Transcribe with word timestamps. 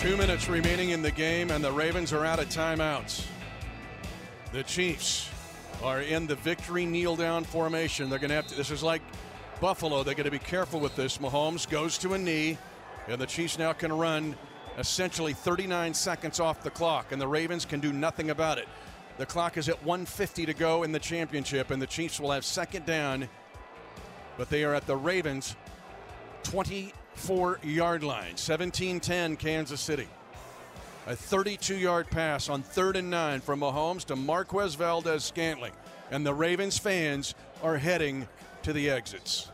Two 0.00 0.16
minutes 0.16 0.48
remaining 0.48 0.90
in 0.90 1.02
the 1.02 1.10
game, 1.10 1.50
and 1.50 1.62
the 1.62 1.70
Ravens 1.70 2.14
are 2.14 2.24
out 2.24 2.38
of 2.38 2.48
timeouts. 2.48 3.26
The 4.50 4.62
Chiefs 4.62 5.28
are 5.82 6.00
in 6.00 6.26
the 6.26 6.36
victory 6.36 6.86
kneel 6.86 7.16
down 7.16 7.44
formation. 7.44 8.08
They're 8.08 8.18
going 8.18 8.30
to 8.30 8.36
have 8.36 8.46
to, 8.46 8.54
this 8.54 8.70
is 8.70 8.82
like 8.82 9.02
Buffalo. 9.60 10.02
They're 10.02 10.14
going 10.14 10.24
to 10.24 10.30
be 10.30 10.38
careful 10.38 10.80
with 10.80 10.96
this. 10.96 11.18
Mahomes 11.18 11.68
goes 11.68 11.98
to 11.98 12.14
a 12.14 12.18
knee, 12.18 12.56
and 13.08 13.20
the 13.20 13.26
Chiefs 13.26 13.58
now 13.58 13.74
can 13.74 13.92
run 13.92 14.34
essentially 14.78 15.34
39 15.34 15.92
seconds 15.92 16.40
off 16.40 16.62
the 16.62 16.70
clock, 16.70 17.12
and 17.12 17.20
the 17.20 17.28
Ravens 17.28 17.66
can 17.66 17.78
do 17.78 17.92
nothing 17.92 18.30
about 18.30 18.56
it. 18.56 18.68
The 19.18 19.26
clock 19.26 19.58
is 19.58 19.68
at 19.68 19.84
150 19.84 20.46
to 20.46 20.54
go 20.54 20.82
in 20.82 20.92
the 20.92 20.98
championship, 20.98 21.70
and 21.70 21.80
the 21.80 21.86
Chiefs 21.86 22.18
will 22.18 22.30
have 22.30 22.46
second 22.46 22.86
down, 22.86 23.28
but 24.38 24.48
they 24.48 24.64
are 24.64 24.74
at 24.74 24.86
the 24.86 24.96
Ravens 24.96 25.56
24 27.20 27.60
yard 27.64 28.02
line. 28.02 28.36
17 28.36 28.98
10 28.98 29.36
Kansas 29.36 29.80
City. 29.80 30.08
A 31.06 31.14
32 31.14 31.76
yard 31.76 32.08
pass 32.08 32.48
on 32.48 32.62
third 32.62 32.96
and 32.96 33.10
nine 33.10 33.40
from 33.40 33.60
Mahomes 33.60 34.04
to 34.06 34.16
Marquez 34.16 34.74
Valdes-Scantling. 34.74 35.72
And 36.10 36.24
the 36.24 36.32
Ravens 36.32 36.78
fans 36.78 37.34
are 37.62 37.76
heading 37.76 38.26
to 38.62 38.72
the 38.72 38.88
exits. 38.88 39.50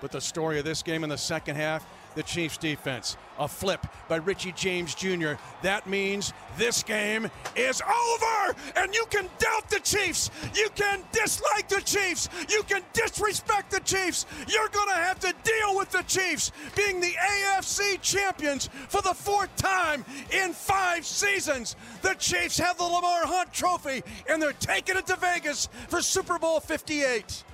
But 0.00 0.12
the 0.12 0.20
story 0.20 0.58
of 0.58 0.64
this 0.64 0.82
game 0.82 1.04
in 1.04 1.10
the 1.10 1.18
second 1.18 1.56
half 1.56 1.86
the 2.14 2.22
Chiefs 2.22 2.56
defense. 2.56 3.16
A 3.38 3.48
flip 3.48 3.86
by 4.08 4.16
Richie 4.16 4.52
James 4.52 4.94
Jr. 4.94 5.32
That 5.62 5.86
means 5.86 6.32
this 6.58 6.82
game 6.82 7.30
is 7.56 7.80
over. 7.80 8.56
And 8.76 8.94
you 8.94 9.06
can 9.10 9.28
doubt 9.38 9.70
the 9.70 9.80
Chiefs. 9.80 10.30
You 10.54 10.68
can 10.74 11.02
dislike 11.12 11.68
the 11.68 11.80
Chiefs. 11.80 12.28
You 12.48 12.62
can 12.64 12.82
disrespect 12.92 13.70
the 13.70 13.80
Chiefs. 13.80 14.26
You're 14.46 14.68
to 14.90 15.00
have 15.00 15.20
to 15.20 15.34
deal 15.44 15.76
with 15.76 15.90
the 15.90 16.02
Chiefs 16.02 16.52
being 16.76 17.00
the 17.00 17.12
AFC 17.12 18.00
champions 18.00 18.68
for 18.88 19.02
the 19.02 19.14
fourth 19.14 19.54
time 19.56 20.04
in 20.30 20.52
five 20.52 21.04
seasons. 21.06 21.76
The 22.02 22.14
Chiefs 22.14 22.58
have 22.58 22.76
the 22.76 22.84
Lamar 22.84 23.26
Hunt 23.26 23.52
trophy 23.52 24.02
and 24.28 24.42
they're 24.42 24.52
taking 24.52 24.96
it 24.96 25.06
to 25.06 25.16
Vegas 25.16 25.68
for 25.88 26.02
Super 26.02 26.38
Bowl 26.38 26.60
58. 26.60 27.44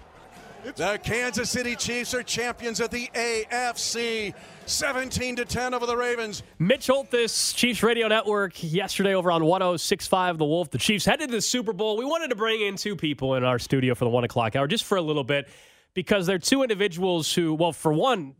The 0.76 0.98
Kansas 1.02 1.50
City 1.50 1.76
Chiefs 1.76 2.12
are 2.14 2.22
champions 2.22 2.80
of 2.80 2.90
the 2.90 3.08
AFC. 3.14 4.34
17 4.66 5.36
to 5.36 5.44
10 5.44 5.74
over 5.74 5.86
the 5.86 5.96
Ravens. 5.96 6.42
Mitch 6.58 6.88
Holthus, 6.88 7.54
Chiefs 7.54 7.82
Radio 7.84 8.08
Network, 8.08 8.54
yesterday 8.62 9.14
over 9.14 9.30
on 9.30 9.44
1065 9.44 10.38
The 10.38 10.44
Wolf. 10.44 10.70
The 10.70 10.78
Chiefs 10.78 11.04
headed 11.04 11.28
to 11.28 11.36
the 11.36 11.40
Super 11.40 11.72
Bowl. 11.72 11.96
We 11.96 12.04
wanted 12.04 12.30
to 12.30 12.36
bring 12.36 12.60
in 12.60 12.76
two 12.76 12.96
people 12.96 13.36
in 13.36 13.44
our 13.44 13.60
studio 13.60 13.94
for 13.94 14.04
the 14.04 14.10
one 14.10 14.24
o'clock 14.24 14.56
hour 14.56 14.66
just 14.66 14.84
for 14.84 14.96
a 14.96 15.02
little 15.02 15.24
bit 15.24 15.48
because 15.94 16.26
they're 16.26 16.38
two 16.38 16.62
individuals 16.62 17.32
who, 17.32 17.54
well, 17.54 17.72
for 17.72 17.92
one, 17.92 18.34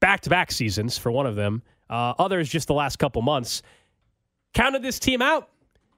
back 0.00 0.20
to 0.22 0.30
back 0.30 0.52
seasons 0.52 0.96
for 0.96 1.10
one 1.10 1.26
of 1.26 1.34
them, 1.34 1.62
uh, 1.90 2.14
others 2.18 2.48
just 2.48 2.68
the 2.68 2.74
last 2.74 2.98
couple 2.98 3.20
months, 3.20 3.62
counted 4.54 4.82
this 4.82 4.98
team 4.98 5.20
out. 5.20 5.48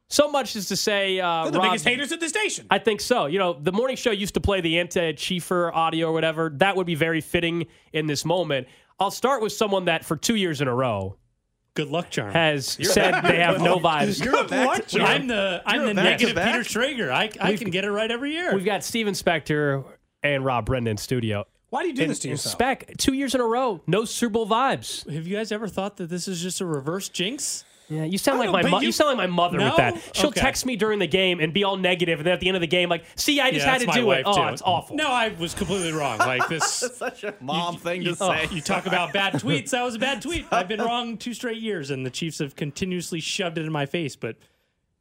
So 0.08 0.30
much 0.30 0.54
as 0.54 0.68
to 0.68 0.76
say, 0.76 1.18
uh, 1.18 1.44
They're 1.44 1.52
the 1.52 1.58
Rob, 1.58 1.68
biggest 1.70 1.84
haters 1.84 2.12
at 2.12 2.20
the 2.20 2.28
station. 2.28 2.66
I 2.70 2.78
think 2.78 3.00
so. 3.00 3.26
You 3.26 3.38
know, 3.40 3.54
the 3.60 3.72
morning 3.72 3.96
show 3.96 4.12
used 4.12 4.34
to 4.34 4.40
play 4.40 4.60
the 4.60 4.78
anti-Chiefer 4.78 5.74
audio 5.74 6.08
or 6.08 6.12
whatever. 6.12 6.50
That 6.56 6.76
would 6.76 6.86
be 6.86 6.94
very 6.94 7.20
fitting 7.20 7.66
in 7.92 8.06
this 8.06 8.24
moment. 8.24 8.68
I'll 9.00 9.10
start 9.10 9.42
with 9.42 9.52
someone 9.52 9.86
that 9.86 10.04
for 10.04 10.16
two 10.16 10.36
years 10.36 10.60
in 10.60 10.68
a 10.68 10.74
row 10.74 11.16
Good 11.74 11.88
luck, 11.88 12.08
charm. 12.08 12.32
has 12.32 12.66
said 12.80 13.20
they 13.22 13.36
have 13.38 13.60
no 13.60 13.78
vibes. 13.78 14.24
You're 14.24 14.40
a 14.44 14.48
back 14.48 14.86
to 14.86 15.02
I'm 15.02 15.26
the 15.26 15.60
I'm 15.66 15.76
You're 15.80 15.84
the 15.86 15.90
a 15.90 15.94
back 15.94 16.04
negative 16.04 16.34
back? 16.36 16.52
Peter 16.54 16.64
Schrager. 16.64 17.10
I, 17.10 17.30
I 17.40 17.56
can 17.56 17.68
get 17.70 17.84
it 17.84 17.90
right 17.90 18.10
every 18.10 18.32
year. 18.32 18.54
We've 18.54 18.64
got 18.64 18.82
Steven 18.84 19.12
Spector 19.12 19.84
and 20.22 20.42
Rob 20.44 20.64
Brendan 20.66 20.92
in 20.92 20.96
studio. 20.96 21.44
Why 21.68 21.82
do 21.82 21.88
you 21.88 21.94
do 21.94 22.02
And- 22.02 22.10
this 22.12 22.20
to 22.20 22.28
and 22.28 22.32
yourself? 22.38 22.52
Spec, 22.52 22.96
two 22.96 23.12
years 23.12 23.34
in 23.34 23.40
a 23.42 23.44
row, 23.44 23.82
no 23.86 24.04
Super 24.06 24.32
Bowl 24.32 24.46
vibes. 24.46 25.12
Have 25.12 25.26
you 25.26 25.36
guys 25.36 25.50
ever 25.52 25.68
thought 25.68 25.96
that 25.98 26.08
this 26.08 26.28
is 26.28 26.40
just 26.40 26.60
a 26.62 26.64
reverse 26.64 27.08
jinx? 27.10 27.64
Yeah, 27.88 28.04
you 28.04 28.18
sound 28.18 28.38
like 28.40 28.50
my 28.50 28.62
but 28.62 28.70
mo- 28.70 28.80
you, 28.80 28.86
you- 28.86 28.92
sound 28.92 29.16
like 29.16 29.28
my 29.28 29.32
mother 29.32 29.58
No? 29.58 29.66
with 29.66 29.76
that. 29.76 30.10
She'll 30.12 30.28
Okay. 30.30 30.40
text 30.40 30.66
me 30.66 30.74
during 30.76 30.98
the 30.98 31.06
game 31.06 31.38
and 31.40 31.52
be 31.52 31.62
all 31.64 31.76
negative, 31.76 32.18
and 32.18 32.26
then 32.26 32.34
at 32.34 32.40
the 32.40 32.48
end 32.48 32.56
of 32.56 32.60
the 32.60 32.66
game, 32.66 32.88
like, 32.88 33.04
"See, 33.14 33.40
I 33.40 33.50
just 33.52 33.64
Yeah, 33.64 33.72
had 33.72 33.80
to 33.82 33.86
do 33.88 34.10
it. 34.10 34.24
wife, 34.24 34.24
Oh, 34.26 34.34
too. 34.46 34.52
it's 34.52 34.62
awful." 34.62 34.96
No, 34.96 35.08
I 35.08 35.28
was 35.38 35.54
completely 35.54 35.92
wrong. 35.92 36.18
Like 36.18 36.48
this 36.48 36.64
Such 36.66 37.22
a 37.24 37.34
mom 37.40 37.76
thing 37.78 38.02
you, 38.02 38.10
to 38.10 38.16
say. 38.16 38.48
You 38.52 38.60
talk 38.60 38.86
about 38.86 39.12
bad 39.12 39.34
tweets. 39.34 39.70
That 39.70 39.82
was 39.84 39.94
a 39.94 39.98
bad 40.00 40.20
tweet. 40.22 40.46
I've 40.50 40.66
been 40.68 40.80
wrong 40.82 41.16
two 41.16 41.32
straight 41.34 41.60
years, 41.62 41.90
and 41.90 42.04
the 42.04 42.10
Chiefs 42.10 42.38
have 42.40 42.56
continuously 42.56 43.20
shoved 43.20 43.56
it 43.58 43.64
in 43.64 43.72
my 43.72 43.86
face. 43.86 44.16
But 44.16 44.36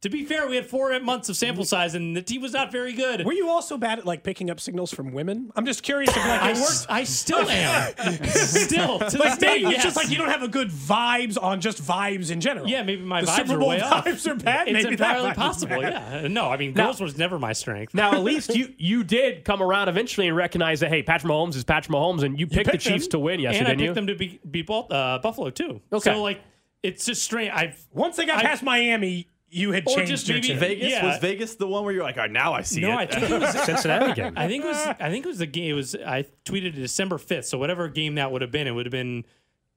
to 0.06 0.10
be 0.10 0.24
fair, 0.24 0.46
we 0.46 0.54
had 0.54 0.66
four 0.66 0.98
months 1.00 1.28
of 1.28 1.36
sample 1.36 1.64
size, 1.64 1.96
and 1.96 2.16
the 2.16 2.22
team 2.22 2.40
was 2.40 2.52
not 2.52 2.70
very 2.70 2.92
good. 2.92 3.26
Were 3.26 3.32
you 3.32 3.48
also 3.48 3.76
bad 3.76 3.98
at 3.98 4.06
like 4.06 4.22
picking 4.22 4.50
up 4.50 4.60
signals 4.60 4.94
from 4.94 5.10
women? 5.12 5.50
I'm 5.56 5.66
just 5.66 5.82
curious 5.82 6.10
if 6.10 6.16
like 6.16 6.40
I 6.42 6.50
it 6.52 6.56
worked. 6.58 6.86
I 6.88 7.02
still 7.04 7.38
am. 7.50 7.92
still 8.24 8.98
to 9.00 9.04
this 9.04 9.18
Like 9.18 9.38
day, 9.40 9.46
maybe 9.46 9.64
it's 9.66 9.72
yes. 9.74 9.82
just 9.82 9.96
like 9.96 10.10
you 10.10 10.16
don't 10.16 10.28
have 10.28 10.42
a 10.44 10.48
good 10.48 10.68
vibes 10.70 11.36
on 11.42 11.60
just 11.60 11.82
vibes 11.82 12.30
in 12.30 12.40
general. 12.40 12.68
Yeah, 12.68 12.82
maybe 12.84 13.02
my 13.02 13.22
the 13.22 13.26
vibes 13.26 13.36
Super 13.36 13.54
are 13.54 13.58
Bowl 13.58 13.68
way 13.70 13.80
off. 13.80 14.06
are 14.06 14.34
bad. 14.36 14.68
It's 14.68 14.74
maybe 14.84 14.92
entirely 14.92 15.32
possible. 15.34 15.76
Yeah. 15.86 16.28
No, 16.28 16.48
I 16.50 16.56
mean, 16.56 16.72
Now- 16.74 16.84
girls 16.86 17.00
was 17.00 17.18
never 17.18 17.38
my 17.38 17.52
strength. 17.52 17.92
Now, 17.92 18.12
at 18.12 18.22
least 18.22 18.54
you 18.54 18.72
you 18.78 19.02
did 19.02 19.44
come 19.44 19.60
around 19.62 19.88
eventually 19.88 20.28
and 20.28 20.36
recognize 20.36 20.80
that 20.80 20.90
hey, 20.90 21.02
Patrick 21.02 21.30
Mahomes 21.32 21.56
is 21.56 21.64
Patrick 21.64 21.92
Mahomes, 21.92 22.22
and 22.22 22.38
you 22.38 22.46
picked 22.46 22.66
the 22.66 22.72
picked 22.72 22.84
Chiefs 22.84 23.06
him. 23.06 23.10
to 23.10 23.18
win 23.18 23.40
yesterday, 23.40 23.58
and 23.58 23.68
I 23.68 23.70
didn't 23.72 23.80
you? 23.80 23.86
picked 23.88 23.94
them 23.96 24.06
to 24.06 24.14
be, 24.14 24.40
beat 24.48 24.66
Bal- 24.66 24.86
uh, 24.90 25.18
Buffalo 25.18 25.50
too. 25.50 25.80
Okay. 25.92 26.12
So 26.12 26.22
like, 26.22 26.40
it's 26.82 27.04
just 27.06 27.22
strange. 27.22 27.50
I've 27.52 27.84
Once 27.92 28.16
they 28.16 28.26
got 28.26 28.38
I- 28.38 28.42
past 28.42 28.62
Miami, 28.62 29.28
you 29.48 29.72
had 29.72 29.84
Or 29.86 29.94
changed 29.96 30.10
just 30.10 30.28
your 30.28 30.36
maybe- 30.38 30.48
tune. 30.48 30.58
Vegas 30.58 30.90
Yeah. 30.90 31.06
was 31.06 31.18
Vegas 31.18 31.54
the 31.54 31.66
one 31.66 31.84
where 31.84 31.92
you're 31.94 32.02
like, 32.02 32.16
all 32.16 32.22
right, 32.24 32.30
now 32.30 32.52
I 32.52 32.62
see 32.62 32.80
no, 32.80 32.88
it. 32.88 32.92
No, 32.92 32.98
I 32.98 33.06
think 33.06 33.30
it 33.30 33.40
was. 33.40 33.64
Cincinnati 33.64 34.12
game. 34.14 34.32
I 34.36 34.48
think 34.48 34.64
it 34.64 34.68
was. 34.68 34.86
I 34.86 35.10
think 35.10 35.24
it 35.24 35.28
was 35.28 35.38
the 35.38 35.46
game. 35.46 35.70
It 35.70 35.74
was. 35.74 35.94
I 35.94 36.24
tweeted 36.44 36.66
it 36.66 36.70
December 36.72 37.18
fifth. 37.18 37.46
So 37.46 37.56
whatever 37.58 37.88
game 37.88 38.16
that 38.16 38.32
would 38.32 38.42
have 38.42 38.50
been, 38.50 38.66
it 38.66 38.72
would 38.72 38.86
have 38.86 38.90
been 38.92 39.24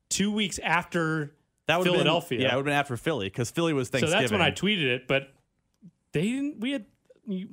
two 0.10 0.32
weeks 0.32 0.60
after 0.60 1.36
that 1.68 1.78
would've 1.78 1.94
been- 1.94 2.00
Philadelphia. 2.02 2.40
yeah, 2.42 2.46
it 2.54 2.56
would 2.56 2.60
have 2.62 2.66
been 2.66 2.74
after 2.74 2.98
Philly 2.98 3.28
because 3.28 3.52
Philly 3.52 3.74
was 3.74 3.90
Thanksgiving. 3.90 4.12
so 4.12 4.18
Thanksgiving. 4.18 4.40
that's 4.46 4.62
when 4.62 4.72
I 4.72 4.76
tweeted 4.76 4.88
it. 4.96 5.08
But 5.08 5.34
they 6.14 6.22
didn't. 6.24 6.60
We 6.60 6.72
had. 6.72 6.86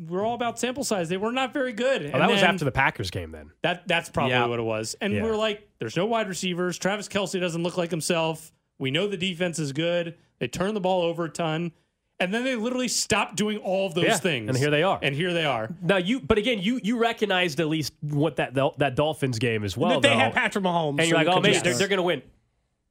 We're 0.08 0.24
all 0.24 0.34
about 0.34 0.58
sample 0.58 0.84
size. 0.84 1.10
They 1.10 1.18
were 1.18 1.32
not 1.32 1.52
very 1.52 1.74
good. 1.74 2.10
Oh, 2.14 2.18
that 2.18 2.30
was 2.30 2.42
after 2.42 2.64
the 2.64 2.72
Packers 2.72 3.10
game 3.10 3.30
then. 3.30 3.50
That 3.60 3.86
that's 3.86 4.08
probably 4.08 4.30
Yeah. 4.32 4.46
what 4.46 4.58
it 4.58 4.62
was. 4.62 4.96
And 5.02 5.12
Yeah. 5.12 5.22
we're 5.22 5.36
like, 5.36 5.68
there's 5.80 5.98
no 5.98 6.06
wide 6.06 6.28
receivers. 6.28 6.78
Travis 6.78 7.08
Kelce 7.08 7.38
doesn't 7.38 7.62
look 7.62 7.76
like 7.76 7.90
himself. 7.90 8.52
We 8.78 8.90
know 8.90 9.06
the 9.06 9.18
defense 9.18 9.58
is 9.58 9.72
good. 9.72 10.16
They 10.38 10.48
turn 10.48 10.72
the 10.72 10.80
ball 10.80 11.02
over 11.02 11.24
a 11.26 11.28
ton. 11.28 11.72
And 12.18 12.32
then 12.32 12.44
they 12.44 12.56
literally 12.56 12.88
stopped 12.88 13.36
doing 13.36 13.58
all 13.58 13.86
of 13.86 13.94
those 13.94 14.04
Yeah, 14.06 14.16
things. 14.16 14.48
and 14.48 14.56
here 14.56 14.70
they 14.70 14.82
are. 14.82 14.98
And 15.02 15.14
here 15.14 15.34
they 15.34 15.44
are. 15.44 15.68
Now 15.82 15.98
you, 15.98 16.18
but 16.20 16.38
again, 16.38 16.60
you 16.60 16.80
you 16.82 16.96
recognized 16.98 17.60
at 17.60 17.68
least 17.68 17.92
what 18.00 18.36
that 18.36 18.54
that 18.78 18.94
Dolphins 18.96 19.38
game 19.38 19.64
as 19.64 19.76
well. 19.76 20.00
That 20.00 20.02
they 20.02 20.14
though. 20.14 20.20
had 20.20 20.32
Patrick 20.32 20.64
Mahomes, 20.64 20.90
and 20.92 21.00
so 21.00 21.04
you're 21.04 21.18
like, 21.18 21.26
oh, 21.28 21.34
could 21.34 21.42
maybe 21.42 21.52
just- 21.54 21.64
they're, 21.64 21.74
they're 21.74 21.88
going 21.88 21.98
to 21.98 22.02
win. 22.02 22.22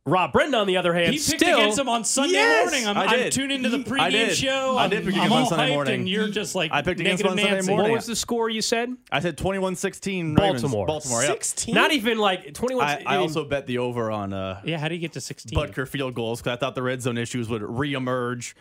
Rob 0.08 0.32
Brendan, 0.34 0.54
on 0.62 0.68
the 0.68 0.78
other 0.78 0.94
hand, 0.94 1.08
He 1.08 1.18
picked 1.18 1.42
still 1.42 1.58
against 1.58 1.78
them 1.78 1.90
on 1.90 2.04
Sunday 2.04 2.34
Yes, 2.36 2.66
morning. 2.72 2.88
I'm, 2.88 2.96
I 2.96 3.06
I'm 3.06 3.20
did. 3.20 3.32
tuned 3.34 3.52
into 3.52 3.70
the 3.70 3.80
I 3.80 3.82
pregame 4.10 4.12
did. 4.12 4.38
show. 4.38 4.78
I 4.78 4.84
I'm, 4.84 4.90
did 4.92 5.04
pick 5.04 5.16
I'm 5.16 5.20
against 5.22 5.32
all 5.34 5.38
on 5.40 5.48
Sunday 5.48 5.70
hyped, 5.72 5.74
morning. 5.74 5.94
and 6.02 6.10
you're 6.10 6.28
just 6.28 6.54
like 6.54 6.72
I 6.72 6.84
picked 6.84 7.00
against 7.00 7.24
negative 7.24 7.32
on 7.32 7.38
Sunday 7.40 7.52
Nancy. 7.56 7.72
morning. 7.72 7.92
What 7.92 7.96
was 7.98 8.06
the 8.06 8.16
score 8.16 8.48
you 8.48 8.62
said? 8.62 8.96
I 9.12 9.20
said 9.20 9.36
21-16 9.36 10.36
Baltimore. 10.36 10.86
Ravens. 10.86 10.88
Baltimore. 10.88 11.22
Yep. 11.24 11.44
16? 11.44 11.74
Not 11.74 11.92
even 11.92 12.20
like 12.20 12.54
21. 12.54 12.86
I, 12.86 13.04
I 13.04 13.16
also 13.18 13.46
bet 13.46 13.66
the 13.66 13.80
over 13.80 14.12
on 14.12 14.32
uh, 14.32 14.62
Yeah, 14.64 14.78
how 14.78 14.90
do 14.90 14.94
you 14.94 15.02
get 15.02 15.14
to 15.14 15.22
16? 15.22 15.58
Butker 15.58 15.88
field 15.88 16.14
goals 16.14 16.40
because 16.40 16.56
I 16.56 16.60
thought 16.60 16.76
the 16.76 16.84
red 16.84 17.02
zone 17.02 17.18
issues 17.18 17.50
would 17.50 17.64
reemerge. 17.64 18.54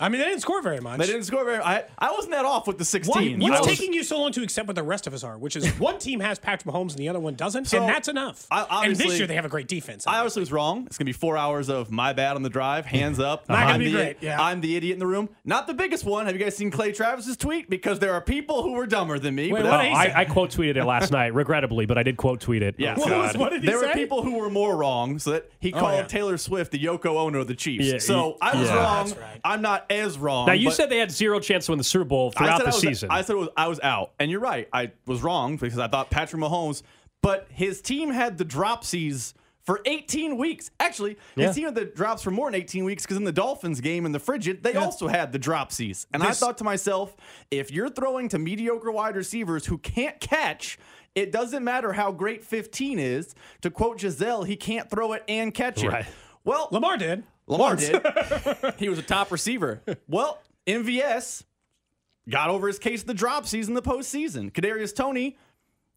I 0.00 0.08
mean, 0.08 0.20
they 0.20 0.26
didn't 0.28 0.40
score 0.40 0.62
very 0.62 0.80
much. 0.80 0.98
They 0.98 1.06
didn't 1.06 1.24
score 1.24 1.44
very. 1.44 1.62
I 1.62 1.84
I 1.98 2.10
wasn't 2.12 2.32
that 2.32 2.44
off 2.46 2.66
with 2.66 2.78
the 2.78 2.84
16. 2.84 3.38
Why, 3.38 3.46
I 3.46 3.50
what's 3.50 3.66
was- 3.66 3.78
taking 3.78 3.92
you 3.92 4.02
so 4.02 4.18
long 4.18 4.32
to 4.32 4.42
accept 4.42 4.66
what 4.66 4.74
the 4.74 4.82
rest 4.82 5.06
of 5.06 5.12
us 5.14 5.22
are? 5.22 5.36
Which 5.36 5.56
is 5.56 5.68
one 5.78 5.98
team 5.98 6.20
has 6.20 6.38
Patrick 6.38 6.72
Mahomes 6.74 6.90
and 6.90 6.98
the 6.98 7.08
other 7.08 7.20
one 7.20 7.34
doesn't, 7.34 7.66
So, 7.66 7.78
and 7.80 7.88
that's 7.88 8.08
enough. 8.08 8.46
I- 8.50 8.86
and 8.86 8.96
this 8.96 9.18
year 9.18 9.26
they 9.26 9.34
have 9.34 9.44
a 9.44 9.48
great 9.50 9.68
defense. 9.68 10.06
I 10.06 10.16
obviously 10.18 10.40
was 10.40 10.50
wrong. 10.52 10.86
It's 10.86 10.96
gonna 10.96 11.06
be 11.06 11.12
four 11.12 11.36
hours 11.36 11.68
of 11.68 11.90
my 11.90 12.12
bad 12.12 12.36
on 12.36 12.42
the 12.42 12.48
drive, 12.48 12.86
hands 12.86 13.20
up. 13.20 13.48
Not 13.48 13.60
gonna 13.60 13.72
I'm 13.74 13.78
be 13.80 13.86
the, 13.86 13.92
great, 13.92 14.16
yeah. 14.20 14.42
I'm 14.42 14.60
the 14.62 14.74
idiot 14.76 14.94
in 14.94 14.98
the 15.00 15.06
room. 15.06 15.28
Not 15.44 15.66
the 15.66 15.74
biggest 15.74 16.04
one. 16.04 16.26
Have 16.26 16.34
you 16.34 16.42
guys 16.42 16.56
seen 16.56 16.70
Clay 16.70 16.92
Travis's 16.92 17.36
tweet? 17.36 17.68
Because 17.68 17.98
there 17.98 18.14
are 18.14 18.20
people 18.22 18.62
who 18.62 18.72
were 18.72 18.86
dumber 18.86 19.18
than 19.18 19.34
me. 19.34 19.52
Wait, 19.52 19.62
but 19.62 19.70
what 19.70 19.76
that's- 19.78 19.96
did 19.96 19.98
he 19.98 20.12
say? 20.12 20.14
I, 20.14 20.20
I 20.22 20.24
quote 20.24 20.50
tweeted 20.50 20.76
it 20.76 20.84
last 20.84 21.10
night, 21.12 21.34
regrettably, 21.34 21.84
but 21.86 21.98
I 21.98 22.02
did 22.02 22.16
quote 22.16 22.40
tweet 22.40 22.62
it. 22.62 22.76
Yeah. 22.78 22.96
What 22.96 23.12
oh, 23.12 23.18
was- 23.18 23.36
what 23.36 23.50
did 23.50 23.62
he 23.62 23.66
there 23.68 23.78
were 23.78 23.92
people 23.92 24.22
who 24.22 24.38
were 24.38 24.48
more 24.50 24.76
wrong, 24.76 25.18
so 25.18 25.32
that 25.32 25.50
he 25.60 25.72
oh, 25.74 25.78
called 25.78 25.94
yeah. 25.98 26.02
Taylor 26.04 26.38
Swift 26.38 26.72
the 26.72 26.78
Yoko 26.82 27.16
Ono 27.16 27.40
of 27.40 27.48
the 27.48 27.54
Chiefs. 27.54 27.84
Yeah, 27.84 27.98
so 27.98 28.32
he- 28.32 28.36
I 28.40 28.56
was 28.58 28.68
yeah. 28.68 28.76
wrong. 28.76 29.06
That's 29.08 29.18
right. 29.20 29.40
I'm 29.44 29.62
not 29.62 29.89
as 29.90 30.18
wrong. 30.18 30.46
Now 30.46 30.52
you 30.52 30.70
said 30.70 30.88
they 30.88 30.98
had 30.98 31.10
zero 31.10 31.40
chance 31.40 31.66
to 31.66 31.72
win 31.72 31.78
the 31.78 31.84
Super 31.84 32.04
Bowl 32.04 32.32
I 32.36 32.38
throughout 32.38 32.58
the 32.60 32.66
was, 32.66 32.80
season. 32.80 33.10
I 33.10 33.22
said 33.22 33.34
it 33.34 33.38
was, 33.40 33.48
I 33.56 33.68
was 33.68 33.80
out, 33.80 34.12
and 34.18 34.30
you're 34.30 34.40
right. 34.40 34.68
I 34.72 34.92
was 35.06 35.22
wrong 35.22 35.56
because 35.56 35.78
I 35.78 35.88
thought 35.88 36.10
Patrick 36.10 36.40
Mahomes, 36.40 36.82
but 37.22 37.46
his 37.50 37.82
team 37.82 38.10
had 38.10 38.38
the 38.38 38.44
dropsies 38.44 39.34
for 39.62 39.80
18 39.84 40.38
weeks. 40.38 40.70
Actually, 40.80 41.18
his 41.36 41.44
Yeah. 41.44 41.52
team 41.52 41.64
had 41.66 41.74
the 41.74 41.84
drops 41.84 42.22
for 42.22 42.30
more 42.30 42.50
than 42.50 42.58
18 42.60 42.84
weeks 42.84 43.02
because 43.02 43.18
in 43.18 43.24
the 43.24 43.32
Dolphins 43.32 43.80
game 43.80 44.06
in 44.06 44.12
the 44.12 44.18
frigid, 44.18 44.62
they 44.62 44.74
also 44.74 45.06
had 45.06 45.32
the 45.32 45.38
dropsies. 45.38 46.06
And 46.14 46.22
I 46.22 46.30
thought 46.32 46.56
to 46.58 46.64
myself, 46.64 47.14
if 47.50 47.70
you're 47.70 47.90
throwing 47.90 48.28
to 48.30 48.38
mediocre 48.38 48.90
wide 48.90 49.16
receivers 49.16 49.66
who 49.66 49.78
can't 49.78 50.18
catch. 50.20 50.78
It 51.16 51.32
doesn't 51.32 51.64
matter 51.64 51.92
how 51.92 52.12
great 52.12 52.44
15 52.44 53.00
is. 53.00 53.34
To 53.62 53.70
quote 53.70 53.98
Gisele, 53.98 54.44
he 54.44 54.54
can't 54.54 54.88
throw 54.88 55.12
it 55.12 55.24
and 55.26 55.52
catch 55.52 55.82
it. 55.82 55.88
Right. 55.88 56.06
Well, 56.44 56.68
Lamar 56.70 56.96
did. 56.96 57.24
Lamar 57.50 57.76
did. 57.76 58.00
he 58.78 58.88
was 58.88 58.98
a 58.98 59.02
top 59.02 59.30
receiver. 59.30 59.82
Well, 60.08 60.40
MVS 60.66 61.44
got 62.28 62.50
over 62.50 62.66
his 62.68 62.78
case 62.78 63.00
of 63.02 63.06
the 63.08 63.14
drop 63.14 63.46
season, 63.46 63.74
the 63.74 63.82
postseason. 63.82 64.52
Kadarius 64.52 64.94
Toney 64.94 65.36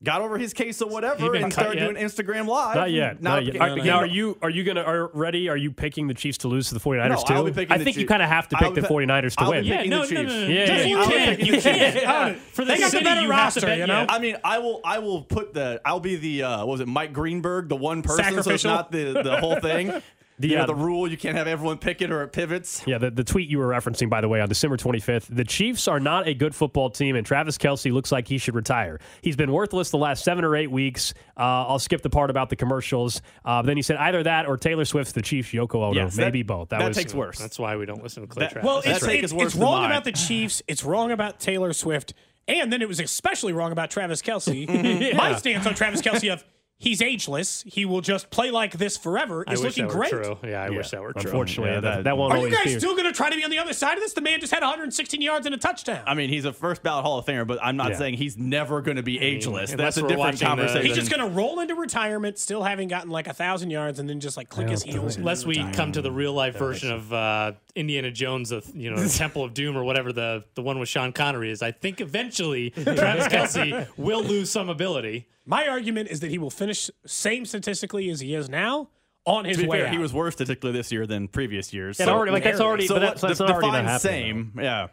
got 0.03 0.21
over 0.21 0.38
his 0.38 0.51
case 0.53 0.81
of 0.81 0.91
whatever 0.91 1.33
and 1.33 1.53
started 1.53 1.79
yet? 1.79 1.89
doing 1.94 2.03
Instagram 2.03 2.45
live. 2.47 2.75
Not 2.75 2.91
yet. 2.91 3.21
Now 3.21 3.35
Not 3.35 3.45
yet. 3.45 3.53
became- 3.53 3.71
Are, 3.71 3.77
now, 3.77 3.97
are 4.00 4.05
you 4.05 4.38
are 4.41 4.50
you 4.50 4.63
gonna 4.65 4.81
are 4.81 5.09
ready? 5.13 5.47
Are 5.47 5.55
you 5.55 5.71
picking 5.71 6.07
the 6.07 6.13
Chiefs 6.13 6.39
to 6.39 6.50
lose 6.50 6.67
to 6.69 6.73
the 6.73 6.79
49ers 6.81 7.09
No, 7.09 7.15
too? 7.23 7.33
I'll 7.35 7.44
be 7.45 7.51
picking 7.53 7.71
I 7.71 7.77
the 7.77 7.85
think 7.85 7.95
you 7.95 8.06
kind 8.06 8.21
of 8.21 8.27
have 8.27 8.49
to 8.49 8.57
I'll 8.57 8.71
pick 8.73 8.81
the 8.83 8.88
pi- 8.88 8.94
49ers 8.94 9.35
to 9.38 9.44
I'll 9.44 9.49
win. 9.51 9.63
picking 9.63 9.91
Yeah, 9.91 9.97
no, 9.97 10.01
no, 10.01 10.06
Chiefs. 10.07 10.21
no, 10.33 10.41
no. 10.41 10.47
Yeah, 10.47 10.65
Just- 10.65 10.79
yeah, 10.79 10.85
you 10.89 10.97
yeah. 10.97 11.06
can't. 11.06 11.39
You 11.39 11.61
can't. 11.61 12.38
For 12.39 12.65
the 12.65 12.73
They 12.73 12.79
got 12.79 12.85
the 12.85 12.91
city, 12.91 13.03
better 13.06 13.21
you 13.21 13.31
have 13.31 13.53
to 13.53 13.59
roster, 13.59 13.61
bet 13.67 13.77
you 13.77 13.88
know? 13.88 13.99
yes. 14.01 14.07
I 14.09 14.19
mean, 14.19 14.35
I 14.44 14.57
will. 14.59 14.81
I 14.83 14.99
will 14.99 15.21
put 15.21 15.53
the. 15.53 15.79
I'll 15.85 15.99
be 16.01 16.15
the. 16.17 16.44
Uh, 16.44 16.57
what 16.59 16.67
was 16.67 16.81
it? 16.81 16.88
Mike 16.89 17.13
Greenberg, 17.13 17.69
the 17.69 17.75
one 17.77 18.01
person, 18.01 18.44
so 18.44 18.51
it's 18.51 18.63
not 18.65 18.91
the 18.91 19.21
the 19.23 19.38
whole 19.38 19.59
thing. 19.59 20.01
The, 20.39 20.47
you 20.47 20.56
know, 20.57 20.63
uh, 20.63 20.65
the 20.65 20.75
rule 20.75 21.07
you 21.07 21.15
can't 21.18 21.38
have 21.38 21.47
everyone 21.47 21.77
pick 21.77 22.01
it 22.01 22.12
or 22.12 22.24
it 22.24 22.30
pivots. 22.30 22.81
Yeah, 22.88 22.97
the, 22.97 23.12
the 23.12 23.24
tweet 23.24 23.50
you 23.50 23.59
were 23.59 23.68
referencing, 23.68 24.09
by 24.09 24.19
the 24.21 24.27
way, 24.27 24.41
on 24.41 24.50
December 24.50 24.77
25th. 24.77 25.27
The 25.30 25.44
Chiefs 25.44 25.88
are 25.88 26.00
not 26.00 26.27
a 26.27 26.33
good 26.33 26.56
football 26.56 26.89
team, 26.89 27.15
and 27.15 27.25
Travis 27.25 27.57
Kelce 27.57 27.91
looks 27.91 28.12
like 28.12 28.27
he 28.27 28.38
should 28.39 28.56
retire. 28.56 29.00
He's 29.21 29.35
been 29.35 29.51
worthless 29.51 29.91
the 29.91 29.97
last 29.97 30.24
seven 30.24 30.44
or 30.44 30.56
eight 30.56 30.71
weeks. 30.71 31.13
Uh, 31.38 31.41
I'll 31.68 31.80
skip 31.80 32.01
the 32.01 32.09
part 32.09 32.30
about 32.30 32.50
the 32.50 32.56
commercials. 32.56 33.21
Uh, 33.45 33.62
then 33.62 33.77
he 33.77 33.83
said 33.83 33.97
either 33.97 34.24
that 34.24 34.47
or 34.47 34.57
Taylor 34.57 34.85
Swift's 34.85 35.13
the 35.13 35.21
Chiefs 35.21 35.51
Yoko 35.51 35.75
Ono. 35.75 35.94
Yes, 35.94 36.15
that- 36.15 36.24
Maybe 36.24 36.41
both. 36.44 36.69
That, 36.69 36.80
That 36.80 36.88
was, 36.89 36.97
takes 36.97 37.13
worse. 37.13 37.38
That's 37.38 37.59
why 37.59 37.75
we 37.75 37.85
don't 37.85 38.01
listen 38.01 38.24
to 38.24 38.27
Clay 38.27 38.45
That- 38.45 38.51
Travis. 38.53 38.68
Well, 38.68 38.81
it's, 38.83 39.06
take 39.06 39.24
it's, 39.24 39.33
is 39.33 39.41
it's 39.41 39.56
wrong 39.56 39.81
mine. 39.81 39.91
about 39.91 40.03
the 40.03 40.12
Chiefs. 40.13 40.62
It's 40.68 40.83
wrong 40.83 41.12
about 41.12 41.39
Taylor 41.39 41.74
Swift. 41.74 42.13
And 42.47 42.74
then 42.74 42.81
it 42.81 42.88
was 42.89 43.00
especially 43.00 43.53
wrong 43.53 43.71
about 43.71 43.89
Travis 43.89 44.21
Kelce. 44.21 44.68
My 45.15 45.35
stance 45.35 45.65
on 45.65 45.75
Travis 45.75 46.01
Kelce 46.01 46.31
of 46.33 46.44
he's 46.83 47.01
ageless. 47.01 47.63
He 47.65 47.85
will 47.85 48.01
just 48.01 48.30
play 48.30 48.51
like 48.51 48.74
this 48.77 48.97
forever 48.97 49.44
I 49.47 49.53
is 49.53 49.62
wish 49.62 49.77
looking 49.77 49.91
great. 49.91 50.09
true. 50.12 50.38
Yeah, 50.44 50.62
I 50.63 50.69
wish 50.69 50.89
that 50.91 51.01
were 51.01 51.13
true. 51.13 51.24
Unfortunately, 51.31 51.74
Yeah, 51.74 51.80
that, 51.80 51.95
that- 51.95 52.03
that 52.03 52.18
won't 52.18 52.33
Are 52.33 52.38
you 52.39 52.51
guys 52.53 52.65
be. 52.65 52.77
still 52.80 52.94
going 52.95 53.06
to 53.06 53.13
try 53.13 53.30
to 53.30 53.35
be 53.35 53.44
on 53.44 53.50
the 53.50 53.57
other 53.59 53.74
side 53.74 53.94
of 53.97 54.01
this? 54.03 54.13
The 54.13 54.21
man 54.21 54.39
just 54.41 54.53
had 54.53 54.62
116 54.62 55.21
yards 55.21 55.45
and 55.45 55.56
a 55.56 55.57
touchdown. 55.57 56.03
I 56.06 56.13
mean, 56.13 56.30
he's 56.30 56.45
a 56.45 56.53
first 56.53 56.83
ballot 56.83 57.06
Hall 57.06 57.18
of 57.18 57.25
Famer, 57.25 57.47
but 57.47 57.59
I'm 57.63 57.77
not 57.77 57.91
Yeah. 57.91 57.97
saying 57.97 58.13
he's 58.15 58.38
never 58.38 58.81
going 58.81 58.97
to 58.97 59.03
be 59.03 59.19
ageless. 59.19 59.71
unless 59.71 59.95
That's 59.95 59.97
a 59.97 60.01
different 60.01 60.19
watching 60.19 60.39
the- 60.39 60.45
conversation. 60.45 60.85
he's 60.85 60.95
just 60.95 61.09
going 61.09 61.21
to 61.27 61.33
roll 61.35 61.59
into 61.62 61.75
retirement, 61.75 62.38
still 62.38 62.63
having 62.63 62.88
gotten 62.89 63.09
like 63.09 63.27
a 63.27 63.33
thousand 63.33 63.69
yards, 63.69 64.00
and 64.00 64.09
then 64.09 64.19
just 64.19 64.35
like 64.38 64.50
click 64.50 64.69
his 64.69 64.83
heels. 64.83 65.15
Unless 65.18 65.45
we 65.45 65.57
retire. 65.57 65.74
come 65.74 65.91
to 65.94 66.01
the 66.01 66.12
real 66.12 66.33
life 66.33 66.57
version 66.57 66.91
of 66.91 67.12
uh, 67.13 67.53
Indiana 67.75 68.12
Jones, 68.12 68.50
the 68.50 68.62
you 68.75 68.89
know 68.91 68.97
the 69.00 69.09
Temple 69.18 69.44
of 69.44 69.53
Doom 69.53 69.77
or 69.77 69.83
whatever 69.83 70.12
the 70.12 70.44
the 70.56 70.62
one 70.62 70.80
with 70.80 70.89
Sean 70.89 71.13
Connery 71.13 71.50
is, 71.51 71.62
I 71.62 71.71
think 71.71 72.01
eventually 72.01 72.69
Travis 72.71 73.27
Kelce 73.27 73.88
will 73.97 74.24
lose 74.24 74.50
some 74.51 74.69
ability. 74.69 75.27
My 75.45 75.68
argument 75.68 76.10
is 76.10 76.22
that 76.22 76.31
he 76.31 76.38
will 76.38 76.50
finish 76.50 76.90
same 77.06 77.45
statistically 77.45 78.10
as 78.10 78.19
he 78.22 78.34
is 78.36 78.50
now 78.50 78.90
on 79.25 79.45
his 79.45 79.57
To 79.57 79.63
be 79.63 79.69
way 79.69 79.78
fair, 79.80 79.88
out. 79.88 79.94
he 79.94 79.98
was 80.00 80.13
worse 80.13 80.34
statistically 80.36 80.72
this 80.72 80.92
year 80.92 81.06
than 81.06 81.28
previous 81.28 81.74
years. 81.74 82.00
It 82.00 82.06
So- 82.06 82.13
already, 82.13 82.31
like 82.31 82.44
that's 82.44 82.60
already, 82.62 82.88
so 82.88 82.95
but 82.95 83.04
what- 83.04 83.10
that's, 83.10 83.22
that's 83.22 83.38
de- 83.40 83.44
already 83.45 83.68
not 83.68 83.72
define 83.72 83.86
happening. 83.86 84.51
same. 84.56 84.63
Yeah. 84.63 84.88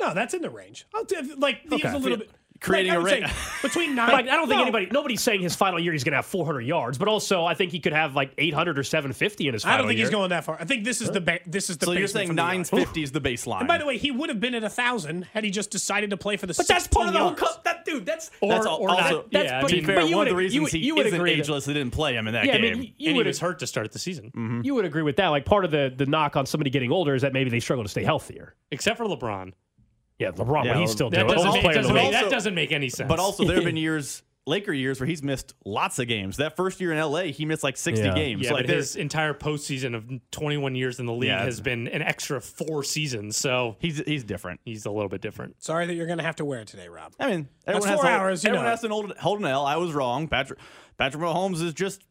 no, 0.00 0.14
that's 0.14 0.32
in 0.34 0.40
the 0.42 0.50
range. 0.50 0.86
I'll 0.94 1.04
do, 1.04 1.34
like 1.38 1.60
he's 1.62 1.84
Okay. 1.84 1.94
a 1.94 1.98
little 1.98 2.18
bit 2.18 2.30
Creating 2.62 2.92
like, 2.92 2.98
I 2.98 3.00
a 3.00 3.02
would 3.20 3.22
ra- 3.22 3.28
say 3.28 3.34
between 3.62 3.94
nine. 3.94 4.12
Like, 4.12 4.28
I 4.28 4.32
don't 4.36 4.46
think 4.46 4.58
No, 4.58 4.62
anybody, 4.64 4.88
nobody's 4.92 5.22
saying 5.22 5.40
his 5.40 5.54
final 5.56 5.80
year 5.80 5.92
he's 5.92 6.04
going 6.04 6.12
to 6.12 6.16
have 6.18 6.26
400 6.26 6.60
yards, 6.60 6.98
but 6.98 7.08
also 7.08 7.46
I 7.46 7.54
think 7.54 7.72
he 7.72 7.80
could 7.80 7.94
have 7.94 8.14
like 8.14 8.32
800 8.36 8.78
or 8.78 8.82
750 8.82 9.48
in 9.48 9.54
his 9.54 9.62
final 9.62 9.74
I 9.74 9.78
don't 9.78 9.86
think 9.88 9.96
year. 9.96 10.06
he's 10.06 10.10
going 10.14 10.28
that 10.28 10.44
far. 10.44 10.58
I 10.60 10.66
think 10.66 10.84
this 10.84 11.00
is 11.00 11.10
the 11.10 11.22
ba- 11.22 11.40
this 11.46 11.70
is 11.70 11.78
the. 11.78 11.86
So 11.86 11.92
you're 11.92 12.06
saying 12.06 12.28
for 12.28 12.34
the 12.34 12.42
yards. 12.42 12.70
950 12.70 13.02
is 13.02 13.12
the 13.12 13.20
baseline. 13.22 13.60
And 13.60 13.68
by 13.68 13.78
the 13.78 13.86
way, 13.86 13.96
he 13.96 14.10
would 14.10 14.28
have 14.28 14.40
been 14.40 14.54
at 14.54 14.62
a 14.62 14.68
thousand 14.68 15.22
had 15.32 15.42
he 15.44 15.50
just 15.50 15.70
decided 15.70 16.10
to 16.10 16.18
play 16.18 16.36
for 16.36 16.46
the. 16.46 16.52
But 16.54 16.68
that's 16.68 16.86
part 16.86 17.06
of 17.06 17.14
the 17.14 17.18
whole 17.20 17.28
yards. 17.30 17.40
Cup. 17.90 17.98
That 17.98 17.98
dude, 17.98 18.06
that's 18.06 18.30
Or, 18.40 18.48
That's 18.52 18.66
all- 18.66 18.78
or 18.78 18.90
also- 18.90 19.02
not. 19.16 19.30
that's- 19.30 19.50
yeah, 19.50 19.60
but 19.60 19.64
I 19.64 19.68
to 19.68 19.74
be 19.74 19.80
mean, 19.80 19.86
fair, 19.86 19.96
but 19.96 20.08
you 20.08 20.16
one 20.16 20.26
of 20.26 20.30
the 20.30 20.34
would- 20.36 20.52
you 20.52 20.60
reasons 20.62 20.72
he 20.72 20.78
you 20.86 20.94
would 20.96 21.06
isn't 21.06 21.18
agree 21.18 21.34
that- 21.34 21.40
ageless, 21.40 21.64
they 21.64 21.72
didn't 21.74 21.92
play 21.92 22.14
him 22.14 22.26
in 22.28 22.34
that 22.34 22.46
Yeah, 22.46 22.54
I 22.54 22.58
mean, 22.58 22.94
you 22.98 23.08
and 23.10 23.16
he 23.18 23.22
was 23.22 23.38
hurt 23.40 23.58
to 23.60 23.66
start 23.66 23.92
the 23.92 23.98
season, 23.98 24.26
mm-hmm. 24.26 24.60
you 24.64 24.74
would 24.74 24.84
agree 24.84 25.02
with 25.02 25.16
that. 25.16 25.28
Like 25.28 25.44
part 25.44 25.64
of 25.64 25.70
the 25.70 25.92
the 25.96 26.06
knock 26.06 26.36
on 26.36 26.46
somebody 26.46 26.70
getting 26.70 26.90
older 26.92 27.14
is 27.14 27.22
that 27.22 27.32
maybe 27.32 27.50
they 27.50 27.60
struggle 27.60 27.84
to 27.84 27.90
stay 27.90 28.04
healthier. 28.04 28.54
except 28.70 28.96
for 28.98 29.04
LeBron. 29.06 29.52
Yeah, 30.18 30.32
LeBron, 30.32 30.64
Yeah, 30.64 30.72
but 30.74 30.80
he's 30.80 30.88
well, 30.88 30.94
still 30.96 31.10
That 31.10 31.26
doing 31.26 31.30
it. 31.30 31.34
doesn't, 31.34 31.52
make, 31.54 31.62
player 31.62 31.76
in 31.76 31.76
the 31.76 31.88
doesn't 31.88 31.94
league. 31.94 32.12
make- 32.12 32.22
that 32.22 32.30
doesn't 32.30 32.54
make 32.54 32.72
any 32.72 32.88
sense. 32.90 33.08
But 33.08 33.18
also, 33.18 33.44
there 33.44 33.56
have 33.56 33.64
been 33.64 33.76
years, 33.78 34.22
Laker 34.50 34.72
years, 34.72 35.00
where 35.00 35.06
he's 35.06 35.22
missed 35.22 35.54
lots 35.64 35.98
of 35.98 36.06
games. 36.08 36.36
That 36.36 36.56
first 36.56 36.80
year 36.80 36.92
in 36.92 36.98
LA, 36.98 37.22
he 37.32 37.46
missed 37.46 37.62
like 37.62 37.76
60 37.78 38.04
Yeah. 38.04 38.14
games. 38.14 38.42
yeah, 38.44 38.52
like 38.52 38.66
but 38.66 38.74
his 38.74 38.96
entire 38.96 39.32
postseason 39.32 39.94
of 39.94 40.04
21 40.30 40.74
years 40.74 41.00
in 41.00 41.06
the 41.06 41.12
league 41.14 41.28
Yeah. 41.30 41.42
has 41.42 41.60
been 41.60 41.88
an 41.88 42.02
extra 42.02 42.40
four 42.40 42.84
seasons, 42.84 43.36
so 43.36 43.76
he's 43.78 43.98
he's 44.06 44.24
different. 44.24 44.60
he's 44.64 44.84
a 44.84 44.90
little 44.90 45.08
bit 45.08 45.20
different. 45.22 45.62
Sorry 45.62 45.86
that 45.86 45.94
you're 45.94 46.06
going 46.06 46.18
to 46.18 46.24
have 46.24 46.36
to 46.36 46.44
wear 46.44 46.60
it 46.60 46.68
today, 46.68 46.88
Rob. 46.88 47.12
I 47.18 47.30
mean, 47.30 47.48
That's 47.64 47.76
everyone 47.76 47.88
has 47.88 47.96
four 47.96 48.04
to 48.04 48.10
hold- 48.10 48.20
hours, 48.20 48.44
you 48.44 48.48
everyone 48.48 48.64
know. 48.66 48.70
has 48.70 48.80
to 48.82 48.88
hold, 48.88 49.16
hold 49.16 49.38
an 49.40 49.46
L. 49.46 49.64
I 49.64 49.76
was 49.76 49.92
wrong. 49.92 50.28
Patrick 50.28 50.58
Patrick 50.98 51.22
Mahomes 51.22 51.62
is 51.62 51.72
just 51.72 52.02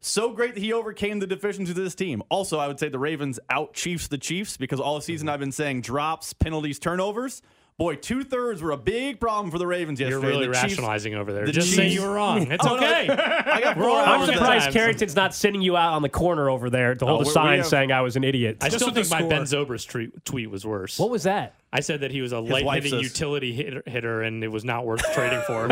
so 0.00 0.30
great 0.32 0.54
that 0.54 0.60
he 0.62 0.72
overcame 0.72 1.18
the 1.20 1.26
deficiencies 1.26 1.76
of 1.76 1.82
this 1.82 1.94
team. 1.94 2.22
Also, 2.28 2.58
I 2.58 2.68
would 2.68 2.78
say 2.78 2.88
the 2.88 2.98
Ravens 2.98 3.40
out 3.50 3.72
Chiefs 3.74 4.08
the 4.08 4.18
Chiefs 4.18 4.56
because 4.56 4.78
all 4.78 4.94
the 4.96 5.02
season 5.02 5.26
mm-hmm. 5.26 5.34
I've 5.34 5.40
been 5.40 5.52
saying 5.52 5.80
drops, 5.80 6.32
penalties, 6.32 6.78
turnovers. 6.78 7.42
Boy, 7.78 7.94
two 7.96 8.24
thirds 8.24 8.62
were 8.62 8.70
a 8.70 8.76
big 8.78 9.20
problem 9.20 9.50
for 9.50 9.58
the 9.58 9.66
Ravens 9.66 10.00
yesterday. 10.00 10.22
You're 10.22 10.30
really 10.30 10.46
The 10.46 10.52
Chiefs- 10.54 10.62
rationalizing 10.62 11.14
over 11.14 11.30
there. 11.34 11.44
the 11.44 11.52
Just 11.52 11.74
say 11.74 11.82
Chiefs- 11.90 11.94
you 11.94 12.02
were 12.08 12.14
wrong. 12.14 12.50
It's 12.50 12.64
Oh, 12.66 12.70
no, 12.70 12.76
okay. 12.76 13.06
I 13.10 13.60
got 13.60 13.76
We're 13.76 13.82
four 13.82 13.90
all 13.92 13.96
hours 13.98 14.28
I'm 14.30 14.34
surprised. 14.34 14.70
Carrington's 14.72 15.14
not 15.14 15.34
sending 15.34 15.60
you 15.60 15.76
out 15.76 15.92
on 15.92 16.00
the 16.00 16.08
corner 16.08 16.48
over 16.48 16.70
there 16.70 16.94
to 16.94 17.04
hold 17.04 17.18
Oh, 17.18 17.20
a 17.20 17.24
we- 17.24 17.28
we 17.28 17.32
sign 17.34 17.56
have- 17.58 17.66
saying 17.66 17.92
I 17.92 18.00
was 18.00 18.16
an 18.16 18.24
idiot. 18.24 18.56
I 18.62 18.70
still 18.70 18.90
think 18.92 19.10
my. 19.10 19.20
Ben 19.22 19.42
Zobrist 19.42 19.88
tweet, 19.88 20.24
tweet 20.24 20.50
was 20.50 20.64
worse. 20.64 20.98
what 20.98 21.10
was 21.10 21.24
that? 21.24 21.54
I 21.70 21.80
said 21.80 22.00
that 22.00 22.12
he 22.12 22.22
was 22.22 22.32
a 22.32 22.40
wife 22.40 22.64
light 22.64 22.82
hitting 22.82 22.98
says- 22.98 23.10
utility 23.12 23.52
hitter, 23.52 23.82
hitter 23.84 24.22
and 24.22 24.42
it 24.42 24.48
was 24.48 24.64
not 24.64 24.86
worth 24.86 25.02
trading 25.12 25.42
for. 25.46 25.68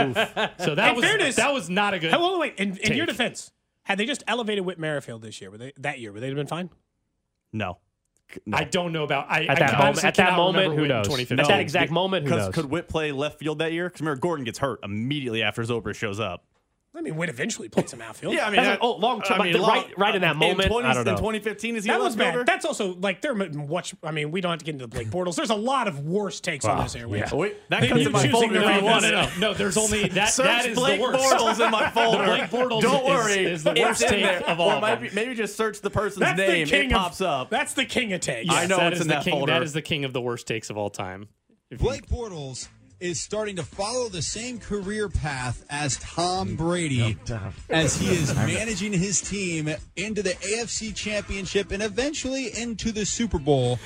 so 0.59 0.75
that 0.75 0.91
In 0.91 0.97
was 0.97 1.05
fairness- 1.07 1.37
that 1.37 1.55
was 1.55 1.71
not 1.71 1.95
a 1.95 1.99
good. 1.99 2.11
Hey, 2.13 2.19
wait, 2.19 2.39
wait. 2.39 2.55
In, 2.59 2.77
in 2.77 2.99
your 2.99 3.07
defense, 3.07 3.51
had 3.85 3.97
they 3.97 4.05
just 4.05 4.23
elevated 4.29 4.67
Whit 4.67 4.79
Merrifield 4.79 5.23
this 5.23 5.41
year, 5.41 5.51
would 5.51 5.61
they, 5.61 5.73
that 5.79 6.01
year, 6.01 6.13
would 6.13 6.23
they 6.23 6.27
have 6.27 6.37
been 6.37 6.47
fine? 6.47 6.69
No. 7.51 7.79
No. 8.47 8.59
I 8.59 8.65
don't 8.65 8.93
know 8.93 9.05
about. 9.05 9.27
I, 9.31 9.45
At 9.45 9.51
I 9.51 9.55
that 9.55 9.79
moment, 9.79 10.05
at 10.05 10.15
that 10.17 10.37
moment, 10.37 10.75
who 10.75 10.87
knows? 10.87 11.07
2015. 11.07 11.41
At 11.41 11.49
that 11.49 11.61
exact 11.61 11.91
moment, 11.91 12.27
who 12.27 12.37
knows? 12.37 12.55
could 12.55 12.67
Whit 12.67 12.89
play 12.89 13.13
left 13.13 13.39
field 13.39 13.59
that 13.61 13.73
year? 13.73 13.89
Because 13.89 14.01
remember, 14.01 14.21
Gordon 14.21 14.45
gets 14.45 14.59
hurt 14.59 14.81
immediately 14.83 15.43
after 15.43 15.63
Zobrist 15.63 15.97
shows 15.97 16.19
up. 16.19 16.45
I 16.97 17.01
mean, 17.01 17.17
Whit 17.17 17.29
eventually 17.29 17.69
played 17.69 17.89
some 17.89 18.01
outfield. 18.01 18.35
Yeah, 18.35 18.47
I 18.47 18.51
mean, 18.51 18.57
That's 18.57 18.69
that- 18.69 18.79
a- 18.79 18.83
oh, 18.83 18.97
long 18.99 19.21
term, 19.21 19.41
I 19.41 19.45
mean, 19.45 19.53
the- 19.55 19.59
long- 19.59 19.71
right- 19.71 19.99
right 19.99 20.15
in 20.15 20.21
that 20.23 20.37
moment, 20.37 20.69
20, 20.71 20.87
I 20.89 20.95
don't 20.95 21.05
know. 21.05 21.11
In 21.11 21.17
2015, 21.19 21.75
is 21.75 21.85
he 21.85 21.91
that 21.91 22.01
a 22.01 22.05
was 22.05 22.15
bad. 22.15 22.33
fielder? 22.35 22.45
That's 22.45 22.65
also 22.65 22.95
like 23.01 23.21
they're 23.21 23.35
watch. 23.35 23.95
I 24.05 24.13
mean, 24.13 24.31
we 24.31 24.41
don't 24.41 24.51
have 24.53 24.61
to 24.61 24.65
get 24.65 24.75
into 24.77 24.85
the 24.87 24.89
Blake 24.89 25.09
Bortles. 25.09 25.35
There's 25.35 25.51
a 25.51 25.57
lot 25.57 25.89
of 25.89 26.07
worse 26.07 26.39
takes 26.39 26.65
on 26.65 26.81
this 26.85 26.95
airways. 26.95 27.25
Oh, 27.33 27.37
wait, 27.37 27.57
that 27.69 27.89
comes 27.89 28.07
in 28.07 28.13
my 28.13 28.29
folder 28.29 28.53
the 28.55 28.61
if 28.61 28.65
right 28.67 28.77
you 28.77 28.81
No, 28.83 28.87
want 28.87 29.03
no, 29.03 29.09
it. 29.09 29.13
no, 29.13 29.29
no. 29.51 29.55
There's 29.55 29.77
only 29.77 30.07
that. 30.11 30.27
Search 30.29 30.47
that 30.47 30.67
is 30.67 30.79
Blake 30.79 30.99
the 31.01 31.03
worst. 31.03 31.35
Bortles 31.35 31.65
in 31.65 31.71
my 31.73 31.91
folder. 31.91 32.25
Blake 32.27 32.43
Bortles 32.45 32.83
Don't 32.83 33.05
worry, 33.05 33.45
is 33.45 33.65
the 33.65 33.75
worst 33.77 34.03
in 34.03 34.09
take 34.11 34.23
there. 34.25 34.45
of 34.49 34.61
all 34.61 34.71
Or 34.71 34.75
of 34.75 35.01
maybe, 35.01 35.13
maybe 35.15 35.35
just 35.35 35.57
search 35.57 35.81
the 35.81 35.91
person's 35.91 36.21
That's 36.21 36.39
name. 36.39 36.65
the 36.65 36.71
king 36.71 36.91
It 36.91 36.95
of, 36.95 36.99
pops 37.01 37.21
up. 37.21 37.51
That's 37.51 37.75
the 37.75 37.85
king 37.87 38.13
of 38.13 38.21
takes. 38.21 38.55
I 38.55 38.67
know 38.67 38.79
it's 38.87 39.01
in 39.01 39.09
that 39.09 39.25
folder. 39.25 39.53
That 39.53 39.63
is 39.65 39.73
the 39.73 39.83
king 39.83 40.05
of 40.05 40.13
the 40.13 40.21
worst 40.21 40.47
takes 40.47 40.71
of 40.71 40.79
all 40.79 40.91
time. 40.91 41.27
Blake 41.77 42.07
Bortles 42.07 42.69
is 43.05 43.21
starting 43.21 43.55
to 43.57 43.63
follow 43.63 44.09
the 44.09 44.23
same 44.23 44.59
career 44.59 45.11
path 45.11 45.63
as 45.69 45.99
Tom 45.99 46.57
Brady 46.57 47.19
as 47.69 47.97
he 47.97 48.09
is 48.09 48.35
managing 48.35 48.95
his 48.95 49.21
team 49.21 49.69
into 49.95 50.23
the 50.23 50.31
AFC 50.31 50.95
Championship 50.97 51.71
and 51.71 51.83
eventually 51.83 52.47
into 52.59 52.93
the 52.93 53.05
Super 53.05 53.39
Bowl. 53.39 53.79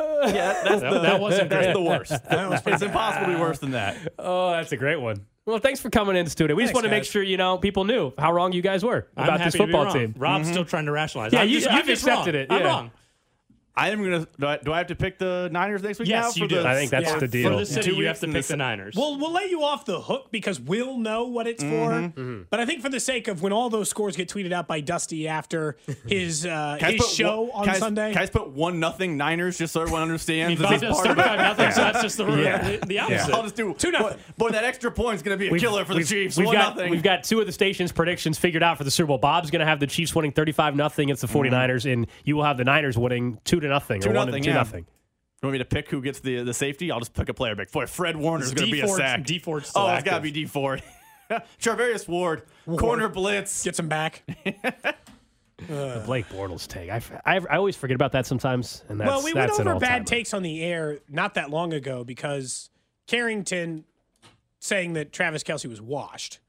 yeah, 0.00 0.60
that's 0.64 0.80
That- 0.80 0.92
the, 0.92 1.00
that 1.00 1.20
wasn't 1.20 1.50
that's 1.50 1.72
the 1.72 1.80
worst. 1.80 2.12
it's 2.66 2.82
impossible 2.82 3.26
to 3.26 3.34
be 3.34 3.40
worse 3.40 3.60
than 3.60 3.70
that. 3.70 4.12
Oh, 4.18 4.50
that's 4.50 4.72
a 4.72 4.76
great 4.76 5.00
one. 5.00 5.24
Well, 5.46 5.58
thanks 5.58 5.78
for 5.78 5.90
coming 5.90 6.16
in, 6.16 6.26
studio. 6.26 6.56
We 6.56 6.64
just 6.64 6.74
want 6.74 6.84
to 6.84 6.90
make 6.90 7.04
sure 7.04 7.22
you 7.22 7.36
know 7.36 7.58
people 7.58 7.84
knew 7.84 8.12
how 8.18 8.32
wrong 8.32 8.52
you 8.52 8.62
guys 8.62 8.84
were 8.84 9.06
I'm 9.16 9.24
about 9.24 9.38
happy 9.38 9.44
this 9.44 9.52
to 9.52 9.58
be 9.58 9.64
football 9.66 9.84
wrong. 9.84 9.94
team. 9.94 10.14
Rob's 10.18 10.46
mm-hmm. 10.46 10.52
still 10.52 10.64
trying 10.64 10.86
to 10.86 10.92
rationalize. 10.92 11.32
Yeah, 11.32 11.42
I'm 11.42 11.48
you- 11.48 11.60
just, 11.60 11.70
you've 11.70 11.80
I'm 11.80 11.86
just 11.86 12.02
accepted 12.02 12.34
wrong. 12.34 12.42
it, 12.42 12.52
I'm 12.52 12.60
yeah. 12.62 12.88
Wrong. 13.76 13.86
I'm 13.86 14.02
gonna. 14.02 14.26
Do 14.38 14.46
I, 14.46 14.56
do 14.58 14.72
I 14.72 14.78
have 14.78 14.86
to 14.88 14.94
pick 14.94 15.18
the 15.18 15.48
Niners 15.52 15.82
next 15.82 15.98
week? 15.98 16.08
Yes, 16.08 16.36
now 16.36 16.42
you 16.42 16.48
for 16.48 16.54
do. 16.54 16.62
The, 16.62 16.68
I 16.68 16.74
think 16.74 16.90
that's 16.90 17.06
Yeah. 17.06 17.12
the 17.14 17.20
For 17.20 17.26
deal. 17.26 17.58
the 17.58 17.66
city, 17.66 17.90
Two 17.90 17.96
you 17.96 18.06
have 18.06 18.20
to 18.20 18.26
pick 18.26 18.44
the 18.44 18.52
the 18.54 18.56
Niners. 18.56 18.94
We'll 18.96 19.18
we'll 19.18 19.32
let 19.32 19.50
you 19.50 19.62
off 19.64 19.84
the 19.84 20.00
hook 20.00 20.28
because 20.30 20.60
we'll 20.60 20.98
know 20.98 21.24
what 21.24 21.46
it's 21.46 21.62
Mm-hmm. 21.64 22.08
for. 22.40 22.46
But 22.50 22.60
I 22.60 22.66
think 22.66 22.82
for 22.82 22.88
the 22.88 23.00
sake 23.00 23.28
of 23.28 23.42
when 23.42 23.52
all 23.52 23.70
those 23.70 23.88
scores 23.88 24.16
get 24.16 24.28
tweeted 24.28 24.52
out 24.52 24.66
by 24.68 24.80
Dusty 24.80 25.26
after 25.28 25.76
his 26.06 26.44
uh, 26.46 26.78
his 26.80 26.96
put 27.00 27.10
show 27.10 27.42
one- 27.42 27.50
on 27.52 27.64
can 27.66 27.74
I- 27.74 27.78
Sunday, 27.78 28.08
Can 28.12 28.18
I 28.18 28.22
just 28.22 28.32
put 28.32 28.48
one 28.50 28.80
nothing 28.80 29.16
Niners 29.16 29.58
just 29.58 29.72
so 29.72 29.82
everyone 29.82 30.02
understands? 30.02 30.60
Bob 30.60 30.80
this 30.80 30.94
part 30.94 31.06
of 31.10 31.18
it? 31.18 31.36
nothing, 31.36 31.72
so 31.72 31.80
that's 31.80 32.02
just 32.02 32.16
the, 32.18 32.26
Yeah. 32.26 32.76
the, 32.78 32.86
the 32.86 32.98
opposite. 33.00 33.34
I'll 33.34 33.42
just 33.42 33.56
do 33.56 33.74
Two 33.74 33.90
nothing. 33.90 34.18
Boy, 34.36 34.48
boy, 34.48 34.50
that 34.50 34.64
extra 34.64 34.90
point 34.92 35.16
is 35.16 35.22
gonna 35.22 35.36
be 35.36 35.48
a 35.48 35.50
We've- 35.50 35.60
killer 35.64 35.84
for 35.84 35.94
the 35.94 36.04
Chiefs. 36.04 36.36
We've 36.36 36.46
one 36.46 36.56
got, 36.56 36.76
nothing. 36.76 36.90
we've 36.90 37.02
got 37.02 37.24
two 37.24 37.40
of 37.40 37.46
the 37.46 37.52
station's 37.52 37.92
predictions 37.92 38.38
figured 38.38 38.62
out 38.62 38.78
for 38.78 38.84
the 38.84 38.90
Super 38.90 39.08
Bowl. 39.08 39.18
Bob's 39.18 39.50
going 39.50 39.60
to 39.60 39.66
have 39.66 39.80
the 39.80 39.86
Chiefs 39.86 40.14
winning 40.14 40.32
35 40.32 40.76
nothing 40.76 41.04
against 41.08 41.22
the 41.22 41.28
49ers, 41.28 41.90
and 41.90 42.06
you 42.24 42.36
will 42.36 42.44
have 42.44 42.56
the 42.58 42.64
Niners 42.64 42.98
winning 42.98 43.38
2 43.44 43.60
to 43.64 43.68
nothing 43.70 44.00
Two 44.00 44.10
or 44.10 44.14
1 44.14 44.26
nothing, 44.26 44.42
to 44.42 44.48
2 44.48 44.50
yeah. 44.52 44.56
nothing. 44.56 44.86
You 45.42 45.46
want 45.48 45.52
me 45.54 45.58
to 45.58 45.64
pick 45.64 45.90
who 45.90 46.00
gets 46.00 46.20
the 46.20 46.42
the 46.42 46.54
safety? 46.54 46.90
I'll 46.90 47.00
just 47.00 47.12
pick 47.12 47.28
a 47.28 47.34
player 47.34 47.54
pick. 47.56 47.70
Boy, 47.70 47.86
Fred 47.86 48.16
Warner's 48.16 48.46
Is 48.46 48.54
going 48.54 48.68
to 48.68 48.72
be 48.72 48.80
a 48.80 48.82
Dee 48.82 48.88
Ford- 48.88 48.98
sack. 48.98 49.24
Dee 49.24 49.38
Ford's 49.38 49.68
still 49.68 49.82
oh, 49.82 49.94
it's 49.94 50.04
got 50.04 50.16
to 50.16 50.20
be 50.22 50.30
Dee 50.30 50.46
Ford. 50.46 50.82
Charvarius 51.60 52.08
Ward, 52.08 52.42
corner 52.78 53.08
blitz. 53.08 53.64
gets 53.64 53.78
him 53.78 53.88
back. 53.88 54.22
The 55.68 56.02
Blake 56.04 56.28
Bortles 56.28 56.66
take. 56.66 56.90
I, 56.90 57.00
I, 57.24 57.36
I 57.38 57.56
always 57.56 57.76
forget 57.76 57.94
about 57.94 58.12
that 58.12 58.26
sometimes, 58.26 58.82
and 58.88 59.00
that's 59.00 59.08
well, 59.08 59.22
we 59.22 59.32
that's 59.32 59.56
went 59.56 59.70
over 59.70 59.78
bad 59.78 60.06
takes 60.06 60.34
on 60.34 60.42
the 60.42 60.62
air 60.62 60.98
not 61.08 61.34
that 61.34 61.48
long 61.48 61.72
ago 61.72 62.02
because 62.04 62.70
Carrington 63.06 63.84
saying 64.58 64.94
that 64.94 65.12
Travis 65.12 65.42
Kelce 65.44 65.66
was 65.66 65.80
washed. 65.80 66.40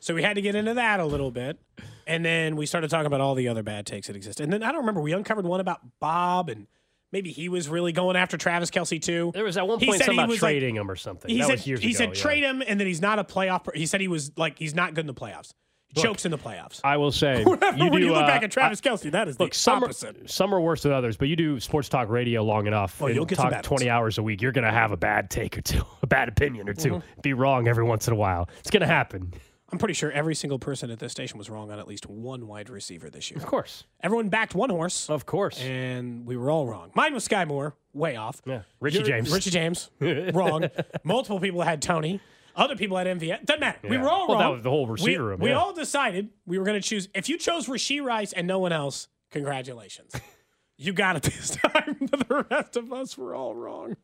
So 0.00 0.14
we 0.14 0.22
had 0.22 0.34
to 0.36 0.42
get 0.42 0.54
into 0.54 0.74
that 0.74 1.00
a 1.00 1.04
little 1.04 1.30
bit. 1.30 1.58
And 2.06 2.24
then 2.24 2.54
we 2.56 2.66
started 2.66 2.88
talking 2.90 3.06
about 3.06 3.20
all 3.20 3.34
the 3.34 3.48
other 3.48 3.62
bad 3.62 3.86
takes 3.86 4.06
that 4.06 4.16
exist. 4.16 4.40
And 4.40 4.52
then 4.52 4.62
I 4.62 4.68
don't 4.70 4.80
remember, 4.80 5.00
we 5.00 5.12
uncovered 5.12 5.44
one 5.44 5.58
about 5.60 5.80
Bob 6.00 6.48
and 6.48 6.66
maybe 7.12 7.32
he 7.32 7.48
was 7.48 7.68
really 7.68 7.92
going 7.92 8.14
after 8.16 8.36
Travis 8.36 8.70
Kelce 8.70 9.02
too. 9.02 9.32
There 9.34 9.42
was 9.44 9.56
at 9.56 9.66
one 9.66 9.80
point 9.80 9.98
something 9.98 10.14
about 10.18 10.28
was 10.28 10.40
like- 10.42 10.50
trading 10.52 10.76
him 10.76 10.90
or 10.90 10.96
something. 10.96 11.28
He 11.30 11.38
that 11.38 11.46
said 11.46 11.52
was 11.54 11.66
years 11.66 11.80
he 11.80 11.90
ago. 11.90 11.98
said 11.98 12.08
yeah. 12.10 12.22
trade 12.22 12.42
him 12.44 12.62
and 12.66 12.78
then 12.78 12.86
he's 12.86 13.00
not 13.02 13.18
a 13.18 13.24
playoff. 13.24 13.64
per- 13.64 13.72
He 13.74 13.86
said 13.86 14.00
he 14.00 14.08
was 14.08 14.30
like 14.36 14.58
he's 14.58 14.74
not 14.74 14.94
good 14.94 15.00
in 15.02 15.06
the 15.08 15.14
playoffs. 15.14 15.52
He 15.88 16.02
chokes 16.02 16.24
in 16.26 16.30
the 16.32 16.36
playoffs. 16.38 16.80
I 16.84 16.96
will 16.98 17.12
say, 17.12 17.38
you 17.42 17.46
when 17.46 17.92
do, 17.92 17.98
you 18.00 18.08
look 18.12 18.24
uh, 18.24 18.26
back 18.26 18.42
at 18.42 18.50
Travis 18.50 18.80
I- 18.84 18.88
Kelce, 18.88 19.10
that 19.12 19.28
is 19.28 19.40
Look, 19.40 19.52
the 19.52 19.58
some 19.58 19.82
are, 19.84 19.92
some 20.26 20.52
are 20.54 20.60
worse 20.60 20.82
than 20.82 20.92
others, 20.92 21.16
but 21.16 21.28
you 21.28 21.36
do 21.36 21.58
sports 21.60 21.88
talk 21.88 22.08
radio 22.10 22.42
long 22.44 22.66
enough 22.66 23.00
Oh, 23.00 23.06
and 23.06 23.14
you'll 23.14 23.24
get 23.24 23.36
talk 23.38 23.62
twenty 23.62 23.88
hours 23.88 24.18
a 24.18 24.22
week. 24.22 24.42
You're 24.42 24.52
going 24.52 24.64
to 24.66 24.72
have 24.72 24.90
a 24.92 24.96
bad 24.96 25.30
take 25.30 25.56
or 25.56 25.62
two, 25.62 25.82
a 26.02 26.06
bad 26.06 26.28
opinion 26.28 26.68
or 26.68 26.74
2 26.74 26.88
Mm-hmm. 26.90 27.20
Be 27.22 27.32
wrong 27.34 27.66
every 27.68 27.84
once 27.84 28.06
in 28.08 28.12
a 28.12 28.16
while. 28.16 28.48
It's 28.58 28.70
going 28.70 28.82
to 28.82 28.86
happen. 28.86 29.32
I'm 29.72 29.78
pretty 29.78 29.94
sure 29.94 30.12
every 30.12 30.34
single 30.36 30.58
person 30.60 30.90
at 30.92 31.00
this 31.00 31.10
station 31.12 31.38
was 31.38 31.50
wrong 31.50 31.72
on 31.72 31.78
at 31.80 31.88
least 31.88 32.06
one 32.06 32.46
wide 32.46 32.70
receiver 32.70 33.10
this 33.10 33.30
year. 33.32 33.38
Of 33.38 33.46
course. 33.46 33.84
Everyone 34.00 34.28
backed 34.28 34.54
one 34.54 34.70
horse, 34.70 35.10
Of 35.10 35.26
course. 35.26 35.60
and 35.60 36.24
we 36.24 36.36
were 36.36 36.50
all 36.52 36.66
wrong. 36.66 36.92
Mine 36.94 37.12
was 37.14 37.26
Skyy 37.26 37.48
Moore, 37.48 37.74
way 37.92 38.14
off. 38.14 38.40
Yeah, 38.46 38.62
Richie 38.78 38.98
Your- 38.98 39.06
James. 39.06 39.32
Richie 39.32 39.50
James, 39.50 39.90
wrong. 40.00 40.68
Multiple 41.02 41.40
people 41.40 41.62
had 41.62 41.82
Toney. 41.82 42.20
Other 42.54 42.76
people 42.76 42.96
had 42.96 43.06
MVS. 43.08 43.44
Doesn't 43.44 43.60
matter. 43.60 43.86
We 43.88 43.98
were 43.98 44.08
all 44.08 44.28
Well, 44.28 44.38
that 44.38 44.46
was 44.46 44.62
the 44.62 44.70
whole 44.70 44.86
receiver 44.86 45.24
We, 45.24 45.28
room, 45.30 45.40
we 45.40 45.48
yeah. 45.50 45.58
all 45.58 45.74
decided 45.74 46.30
we 46.46 46.58
were 46.58 46.64
going 46.64 46.80
to 46.80 46.88
choose. 46.88 47.08
If 47.14 47.28
you 47.28 47.36
chose 47.36 47.66
Rashee 47.66 48.02
Rice 48.02 48.32
and 48.32 48.46
no 48.46 48.58
one 48.60 48.72
else, 48.72 49.08
congratulations. 49.30 50.12
you 50.78 50.92
got 50.94 51.16
it 51.16 51.22
this 51.24 51.50
time. 51.56 51.98
the 52.00 52.46
rest 52.50 52.76
of 52.76 52.92
us 52.94 53.18
were 53.18 53.34
all 53.34 53.54
wrong. 53.54 53.96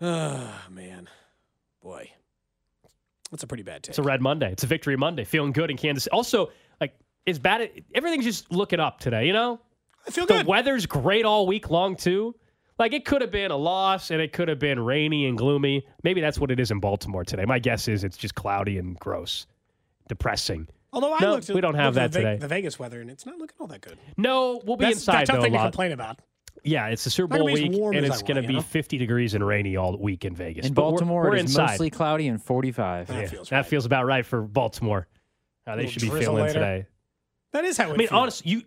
Oh, 0.00 0.60
man. 0.70 1.08
Boy. 1.82 2.12
That's 3.30 3.42
a 3.42 3.46
pretty 3.46 3.62
bad 3.62 3.82
take. 3.82 3.90
It's 3.90 3.98
a 3.98 4.02
red 4.02 4.20
Monday. 4.20 4.52
It's 4.52 4.64
a 4.64 4.66
victory 4.66 4.96
Monday. 4.96 5.24
Feeling 5.24 5.52
good 5.52 5.70
in 5.70 5.76
Kansas. 5.76 6.06
Also, 6.08 6.50
like, 6.80 6.94
it's 7.26 7.38
bad. 7.38 7.70
Everything's 7.94 8.24
just 8.24 8.52
looking 8.52 8.80
up 8.80 9.00
today, 9.00 9.26
you 9.26 9.32
know? 9.32 9.60
I 10.06 10.10
feel 10.10 10.26
The 10.26 10.34
good. 10.34 10.46
The 10.46 10.50
weather's 10.50 10.86
great 10.86 11.24
all 11.24 11.46
week 11.46 11.70
long, 11.70 11.96
too. 11.96 12.34
Like, 12.78 12.92
it 12.92 13.04
could 13.04 13.22
have 13.22 13.30
been 13.30 13.50
a 13.50 13.56
loss 13.56 14.10
and 14.10 14.20
it 14.20 14.32
could 14.32 14.48
have 14.48 14.58
been 14.58 14.78
rainy 14.78 15.26
and 15.26 15.36
gloomy. 15.36 15.86
Maybe 16.04 16.20
that's 16.20 16.38
what 16.38 16.50
it 16.50 16.60
is 16.60 16.70
in 16.70 16.78
Baltimore 16.78 17.24
today. 17.24 17.44
My 17.44 17.58
guess 17.58 17.88
is 17.88 18.04
it's 18.04 18.16
just 18.18 18.34
cloudy 18.34 18.78
and 18.78 18.98
gross, 18.98 19.46
depressing. 20.08 20.68
Although 20.92 21.14
I 21.14 21.18
No, 21.20 21.30
looked 21.32 21.48
we 21.48 21.60
don't 21.60 21.74
have 21.74 21.94
that 21.94 22.12
the, 22.12 22.18
today. 22.20 22.36
the 22.36 22.48
Vegas 22.48 22.78
weather, 22.78 23.00
and 23.00 23.10
it's 23.10 23.26
not 23.26 23.38
looking 23.38 23.56
all 23.60 23.66
that 23.66 23.80
good. 23.80 23.98
No, 24.16 24.60
we'll 24.64 24.76
be 24.76 24.84
That's 24.84 24.98
inside, 24.98 25.24
tough 25.26 25.36
though, 25.36 25.42
thing 25.42 25.54
a 25.54 25.58
to 25.58 25.64
complain 25.64 25.92
about. 25.92 26.20
Yeah, 26.64 26.88
it's 26.88 27.04
the 27.04 27.10
Super 27.10 27.36
Bowl 27.38 27.46
gonna 27.46 27.54
be 27.58 27.64
as 27.64 27.68
week, 27.70 27.94
and 27.96 28.06
it's 28.06 28.22
going 28.22 28.36
to 28.36 28.42
be 28.42 28.54
you 28.54 28.60
know? 28.60 28.62
50 28.62 28.98
degrees 28.98 29.34
and 29.34 29.46
rainy 29.46 29.76
all 29.76 29.96
week 29.96 30.24
in 30.24 30.34
Vegas. 30.34 30.66
In 30.66 30.74
But 30.74 30.82
we're- 30.82 30.92
Baltimore, 30.92 31.22
we're, 31.24 31.34
it 31.36 31.44
is 31.44 31.50
inside. 31.52 31.70
mostly 31.70 31.90
cloudy 31.90 32.28
and 32.28 32.42
45. 32.42 33.06
That 33.08 33.14
Yeah, 33.22 33.26
feels 33.28 33.48
that 33.50 33.56
right. 33.56 33.66
feels 33.66 33.86
about 33.86 34.06
right 34.06 34.24
for 34.26 34.42
Baltimore. 34.42 35.06
How 35.66 35.76
they 35.76 35.86
should 35.88 36.02
be 36.02 36.10
feeling 36.10 36.44
later. 36.44 36.52
today. 36.54 36.86
That 37.52 37.64
is 37.64 37.76
how 37.76 37.84
it 37.90 37.94
I 37.94 37.96
mean, 37.96 38.08
feels. 38.08 38.12
honestly, 38.20 38.50
you 38.50 38.62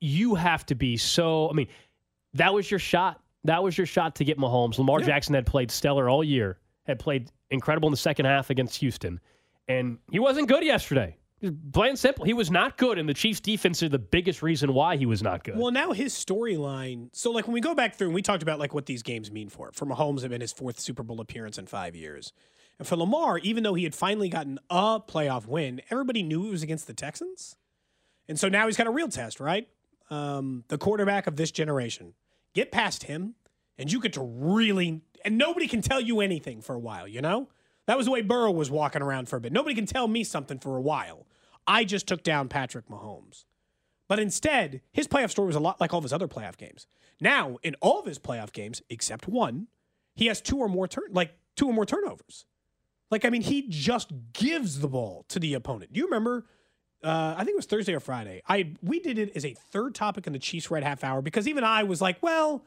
you 0.00 0.34
have 0.36 0.64
to 0.66 0.74
be 0.74 0.96
so. 0.96 1.50
I 1.50 1.52
mean, 1.54 1.68
that 2.34 2.54
was 2.54 2.70
your 2.70 2.80
shot. 2.80 3.20
That 3.44 3.62
was 3.62 3.76
your 3.76 3.86
shot 3.86 4.14
to 4.16 4.24
get 4.24 4.38
Mahomes. 4.38 4.78
Lamar 4.78 5.00
Jackson 5.00 5.34
had 5.34 5.44
played 5.46 5.70
stellar 5.70 6.08
all 6.08 6.22
year. 6.24 6.58
Had 6.86 6.98
played 6.98 7.30
incredible 7.50 7.88
in 7.88 7.92
the 7.92 7.96
second 7.98 8.26
half 8.26 8.50
against 8.50 8.76
Houston, 8.76 9.20
and 9.68 9.98
he 10.10 10.18
wasn't 10.18 10.48
good 10.48 10.62
yesterday. 10.64 11.16
Plain 11.72 11.96
simple, 11.96 12.24
he 12.24 12.32
was 12.32 12.50
not 12.50 12.76
good, 12.76 12.98
and 12.98 13.08
the 13.08 13.14
Chiefs' 13.14 13.38
defense 13.38 13.80
are 13.84 13.88
the 13.88 13.98
biggest 13.98 14.42
reason 14.42 14.74
why 14.74 14.96
he 14.96 15.06
was 15.06 15.22
not 15.22 15.44
good. 15.44 15.56
Well, 15.56 15.70
now 15.70 15.92
his 15.92 16.12
storyline. 16.12 17.10
So, 17.12 17.30
like 17.30 17.46
when 17.46 17.54
we 17.54 17.60
go 17.60 17.74
back 17.74 17.94
through 17.94 18.08
and 18.08 18.14
we 18.14 18.22
talked 18.22 18.42
about 18.42 18.58
like 18.58 18.74
what 18.74 18.86
these 18.86 19.04
games 19.04 19.30
mean 19.30 19.48
for 19.48 19.68
it. 19.68 19.76
For 19.76 19.86
Mahomes, 19.86 20.22
have 20.22 20.30
been 20.30 20.40
his 20.40 20.52
fourth 20.52 20.80
Super 20.80 21.04
Bowl 21.04 21.20
appearance 21.20 21.56
in 21.56 21.66
five 21.66 21.94
years, 21.94 22.32
and 22.78 22.88
for 22.88 22.96
Lamar, 22.96 23.38
even 23.38 23.62
though 23.62 23.74
he 23.74 23.84
had 23.84 23.94
finally 23.94 24.28
gotten 24.28 24.58
a 24.68 24.98
playoff 25.00 25.46
win, 25.46 25.80
everybody 25.90 26.24
knew 26.24 26.48
it 26.48 26.50
was 26.50 26.64
against 26.64 26.88
the 26.88 26.94
Texans, 26.94 27.54
and 28.28 28.38
so 28.38 28.48
now 28.48 28.66
he's 28.66 28.76
got 28.76 28.88
a 28.88 28.92
real 28.92 29.08
test, 29.08 29.38
right? 29.38 29.68
Um, 30.10 30.64
the 30.68 30.78
quarterback 30.78 31.28
of 31.28 31.36
this 31.36 31.52
generation. 31.52 32.14
Get 32.52 32.72
past 32.72 33.04
him, 33.04 33.36
and 33.78 33.92
you 33.92 34.00
get 34.00 34.14
to 34.14 34.22
really, 34.22 35.02
and 35.24 35.38
nobody 35.38 35.68
can 35.68 35.82
tell 35.82 36.00
you 36.00 36.20
anything 36.20 36.62
for 36.62 36.74
a 36.74 36.80
while. 36.80 37.06
You 37.06 37.20
know, 37.20 37.48
that 37.86 37.96
was 37.96 38.06
the 38.06 38.12
way 38.12 38.22
Burrow 38.22 38.50
was 38.50 38.72
walking 38.72 39.02
around 39.02 39.28
for 39.28 39.36
a 39.36 39.40
bit. 39.40 39.52
Nobody 39.52 39.76
can 39.76 39.86
tell 39.86 40.08
me 40.08 40.24
something 40.24 40.58
for 40.58 40.76
a 40.76 40.80
while. 40.80 41.27
I 41.68 41.84
just 41.84 42.08
took 42.08 42.24
down 42.24 42.48
Patrick 42.48 42.88
Mahomes. 42.88 43.44
But 44.08 44.18
instead, 44.18 44.80
his 44.90 45.06
playoff 45.06 45.30
story 45.30 45.46
was 45.46 45.56
a 45.56 45.60
lot 45.60 45.80
like 45.80 45.92
all 45.92 45.98
of 45.98 46.04
his 46.04 46.14
other 46.14 46.26
playoff 46.26 46.56
games. 46.56 46.86
Now, 47.20 47.58
in 47.62 47.76
all 47.80 48.00
of 48.00 48.06
his 48.06 48.18
playoff 48.18 48.52
games, 48.52 48.82
except 48.88 49.28
one, 49.28 49.68
he 50.14 50.26
has 50.26 50.40
two 50.40 50.56
or 50.56 50.68
more 50.68 50.88
turn 50.88 51.04
like 51.12 51.32
two 51.54 51.66
or 51.68 51.72
more 51.72 51.84
turnovers. 51.84 52.46
Like, 53.10 53.24
I 53.24 53.30
mean, 53.30 53.42
he 53.42 53.68
just 53.68 54.10
gives 54.32 54.80
the 54.80 54.88
ball 54.88 55.24
to 55.28 55.38
the 55.38 55.54
opponent. 55.54 55.92
Do 55.92 56.00
you 56.00 56.06
remember? 56.06 56.46
Uh, 57.04 57.34
I 57.36 57.44
think 57.44 57.50
it 57.50 57.56
was 57.56 57.66
Thursday 57.66 57.94
or 57.94 58.00
Friday. 58.00 58.42
I 58.48 58.72
we 58.82 58.98
did 58.98 59.18
it 59.18 59.36
as 59.36 59.44
a 59.44 59.54
third 59.54 59.94
topic 59.94 60.26
in 60.26 60.32
the 60.32 60.38
Chiefs 60.38 60.70
Red 60.70 60.82
Half 60.82 61.04
Hour 61.04 61.22
because 61.22 61.46
even 61.46 61.62
I 61.62 61.82
was 61.82 62.00
like, 62.00 62.16
well, 62.22 62.64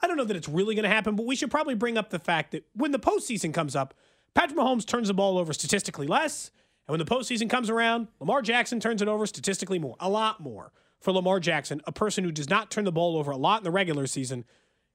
I 0.00 0.08
don't 0.08 0.16
know 0.16 0.24
that 0.24 0.36
it's 0.36 0.48
really 0.48 0.74
going 0.74 0.82
to 0.82 0.90
happen, 0.90 1.14
but 1.14 1.26
we 1.26 1.36
should 1.36 1.50
probably 1.50 1.74
bring 1.74 1.96
up 1.96 2.10
the 2.10 2.18
fact 2.18 2.50
that 2.52 2.64
when 2.74 2.90
the 2.90 2.98
postseason 2.98 3.54
comes 3.54 3.76
up, 3.76 3.94
Patrick 4.34 4.58
Mahomes 4.58 4.84
turns 4.84 5.08
the 5.08 5.14
ball 5.14 5.38
over 5.38 5.52
statistically 5.52 6.06
less. 6.06 6.50
And 6.86 6.92
when 6.92 6.98
the 6.98 7.04
postseason 7.04 7.48
comes 7.48 7.70
around, 7.70 8.08
Lamar 8.20 8.42
Jackson 8.42 8.80
turns 8.80 9.02
it 9.02 9.08
over 9.08 9.26
statistically 9.26 9.78
more, 9.78 9.96
a 10.00 10.08
lot 10.08 10.40
more. 10.40 10.72
For 11.00 11.12
Lamar 11.12 11.40
Jackson, 11.40 11.80
a 11.84 11.92
person 11.92 12.22
who 12.22 12.30
does 12.30 12.48
not 12.48 12.70
turn 12.70 12.84
the 12.84 12.92
ball 12.92 13.16
over 13.16 13.30
a 13.30 13.36
lot 13.36 13.58
in 13.58 13.64
the 13.64 13.70
regular 13.70 14.06
season, 14.06 14.44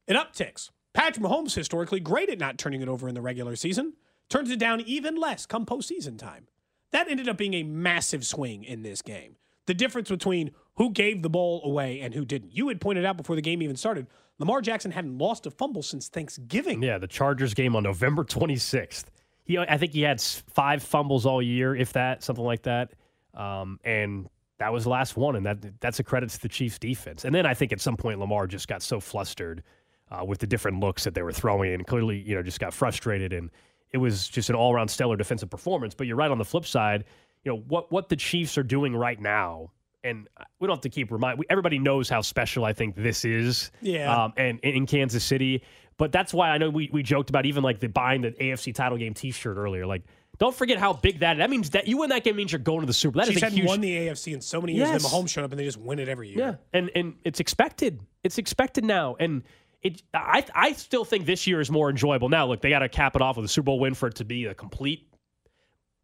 it 0.08 0.15
upticks. 0.15 0.70
Patrick 0.94 1.25
Mahomes, 1.25 1.53
historically 1.53 2.00
great 2.00 2.29
at 2.29 2.39
not 2.39 2.58
turning 2.58 2.82
it 2.82 2.88
over 2.88 3.08
in 3.08 3.15
the 3.15 3.22
regular 3.22 3.56
season, 3.56 3.94
turns 4.29 4.50
it 4.50 4.60
down 4.60 4.82
even 4.82 5.15
less 5.15 5.46
come 5.46 5.65
postseason 5.65 6.17
time. 6.17 6.48
That 6.91 7.10
ended 7.10 7.27
up 7.27 7.38
being 7.38 7.53
a 7.53 7.63
massive 7.63 8.25
swing 8.25 8.63
in 8.63 8.84
this 8.84 9.01
game. 9.01 9.36
The 9.65 9.74
difference 9.74 10.10
between 10.10 10.51
who 10.75 10.91
gave 10.91 11.22
the 11.22 11.29
ball 11.29 11.62
away 11.65 12.00
and 12.00 12.13
who 12.13 12.24
didn't. 12.24 12.56
You 12.56 12.70
had 12.70 12.79
pointed 12.79 13.06
out 13.06 13.17
before 13.17 13.36
the 13.36 13.41
game 13.41 13.62
even 13.62 13.75
started, 13.75 14.08
Lamar 14.39 14.62
Jackson 14.62 14.91
hadn't 14.91 15.17
lost 15.17 15.46
a 15.46 15.51
fumble 15.51 15.84
since 15.84 16.08
Thanksgiving. 16.08 16.82
Yeah, 16.82 16.98
the 17.00 17.08
Chargers 17.08 17.53
game 17.53 17.75
on 17.75 17.84
November 17.84 18.24
26th. 18.24 19.06
He, 19.48 19.58
I 19.58 19.77
think 19.77 19.94
he 19.94 20.01
had 20.01 20.20
five 20.20 20.84
fumbles 20.84 21.25
all 21.25 21.42
year, 21.42 21.74
if 21.74 21.94
that, 21.94 22.22
something 22.22 22.44
like 22.44 22.63
that. 22.63 22.92
Um, 23.34 23.80
and 23.84 24.30
that 24.60 24.74
was 24.74 24.84
the 24.84 24.89
last 24.89 25.16
one, 25.16 25.38
and 25.38 25.46
that 25.46 25.80
that's 25.80 26.00
a 26.00 26.04
credit 26.04 26.30
to 26.32 26.42
the 26.42 26.50
Chiefs' 26.50 26.77
defense. 26.77 27.24
And 27.24 27.34
then 27.34 27.46
I 27.46 27.54
think 27.54 27.72
at 27.72 27.80
some 27.80 27.96
point 27.96 28.20
Lamar 28.20 28.46
just 28.46 28.68
got 28.68 28.82
so 28.82 29.00
flustered 29.00 29.63
uh, 30.12 30.25
with 30.25 30.39
the 30.39 30.48
different 30.48 30.82
looks 30.82 31.06
that 31.06 31.13
they 31.13 31.22
were 31.22 31.32
throwing, 31.32 31.74
and 31.74 31.88
clearly, 31.88 32.20
you 32.20 32.36
know, 32.36 32.44
just 32.44 32.60
got 32.60 32.74
frustrated. 32.74 33.32
And 33.32 33.50
it 33.92 34.00
was 34.00 34.27
just 34.27 34.50
an 34.50 34.56
all-around 34.56 34.89
stellar 34.89 35.16
defensive 35.16 35.50
performance. 35.50 35.94
But 35.96 36.08
you're 36.08 36.18
right 36.18 36.32
on 36.32 36.39
the 36.39 36.46
flip 36.46 36.66
side. 36.66 37.06
You 37.46 37.54
know 37.54 37.63
what 37.68 37.89
what 37.92 38.10
the 38.10 38.18
Chiefs 38.18 38.58
are 38.58 38.63
doing 38.63 38.96
right 38.96 39.20
now. 39.22 39.72
And 40.04 40.27
we 40.60 40.68
don't 40.68 40.75
have 40.75 40.82
to 40.82 40.89
keep 40.89 41.12
remind. 41.12 41.44
Everybody 41.50 41.80
knows 41.80 42.10
how 42.10 42.22
special 42.22 42.66
I 42.66 42.74
think 42.74 42.96
this 42.96 43.24
is. 43.24 43.72
Yeah. 43.82 44.13
Um, 44.13 44.34
and 44.36 44.60
in 44.60 44.86
Kansas 44.86 45.24
City. 45.24 45.63
But 45.98 46.12
that's 46.12 46.34
why 46.34 46.50
I 46.51 46.58
know 46.60 46.70
we, 46.70 46.89
we 46.94 47.01
joked 47.04 47.30
about 47.30 47.46
even 47.48 47.63
like 47.63 47.80
the 47.80 47.88
buying 47.88 48.22
the 48.22 48.32
AFC 48.32 48.74
title 48.74 48.98
game 48.98 49.13
T-shirt 49.16 49.58
earlier. 49.58 49.86
Like, 49.88 50.04
don't 50.38 50.54
forget 50.56 50.77
how 50.77 50.94
big 50.94 51.20
that. 51.22 51.38
That 51.38 51.50
means 51.50 51.72
that 51.72 51.88
you 51.88 51.98
win 51.98 52.10
that 52.12 52.24
game 52.24 52.36
means 52.36 52.51
you're 52.51 52.60
going 52.60 52.82
to 52.82 52.86
the 52.86 52.94
Super. 52.94 53.13
Bowl. 53.13 53.22
That 53.25 53.30
is 53.30 53.34
Chiefs 53.34 53.42
a 53.42 53.46
hadn't 53.46 53.58
huge. 53.58 53.68
won 53.68 53.82
the 53.82 53.92
AFC 54.08 54.34
in 54.34 54.42
so 54.42 54.62
many 54.62 54.74
years, 54.74 54.89
and 54.89 55.01
Yes. 55.01 55.12
then 55.12 55.22
Mahomes 55.24 55.30
showed 55.30 55.44
up 55.44 55.51
and 55.51 55.60
they 55.60 55.66
just 55.66 55.80
win 55.80 55.98
it 55.98 56.08
every 56.08 56.30
year. 56.30 56.38
yeah, 56.38 56.56
and 56.80 56.92
and 56.96 57.16
it's 57.24 57.39
expected. 57.39 58.00
It's 58.24 58.38
expected 58.38 58.84
now, 58.86 59.16
and 59.20 59.42
it. 59.82 60.04
I 60.13 60.46
I 60.54 60.74
still 60.74 61.04
think 61.06 61.25
this 61.25 61.48
year 61.48 61.60
is 61.60 61.72
more 61.72 61.89
enjoyable. 61.89 62.30
Now, 62.30 62.46
look, 62.46 62.62
they 62.62 62.70
got 62.70 62.80
to 62.80 62.89
cap 62.89 63.16
it 63.16 63.22
off 63.24 63.38
with 63.38 63.46
a 63.46 63.50
Super 63.50 63.66
Bowl 63.66 63.80
win 63.80 63.96
for 63.96 64.08
it 64.08 64.16
to 64.18 64.25
be 64.25 64.46
a 64.46 64.54
complete 64.54 65.08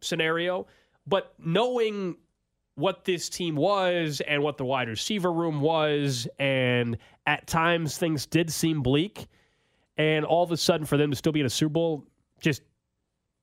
scenario. 0.01 0.65
But 1.05 1.33
knowing 1.37 2.15
what 2.75 3.05
this 3.05 3.29
team 3.29 3.55
was 3.55 4.21
and 4.27 4.41
what 4.41 4.57
the 4.57 4.65
wide 4.65 4.87
receiver 4.89 5.31
room 5.31 5.61
was. 5.61 6.27
And 6.39 6.97
at 7.27 7.45
times 7.47 7.97
things 7.97 8.25
did 8.25 8.51
seem 8.51 8.81
bleak. 8.81 9.27
And 9.97 10.25
all 10.25 10.43
of 10.43 10.51
a 10.51 10.57
sudden, 10.57 10.85
for 10.85 10.97
them 10.97 11.11
to 11.11 11.15
still 11.15 11.31
be 11.31 11.39
in 11.39 11.45
a 11.45 11.49
Super 11.49 11.73
Bowl, 11.73 12.05
just 12.41 12.61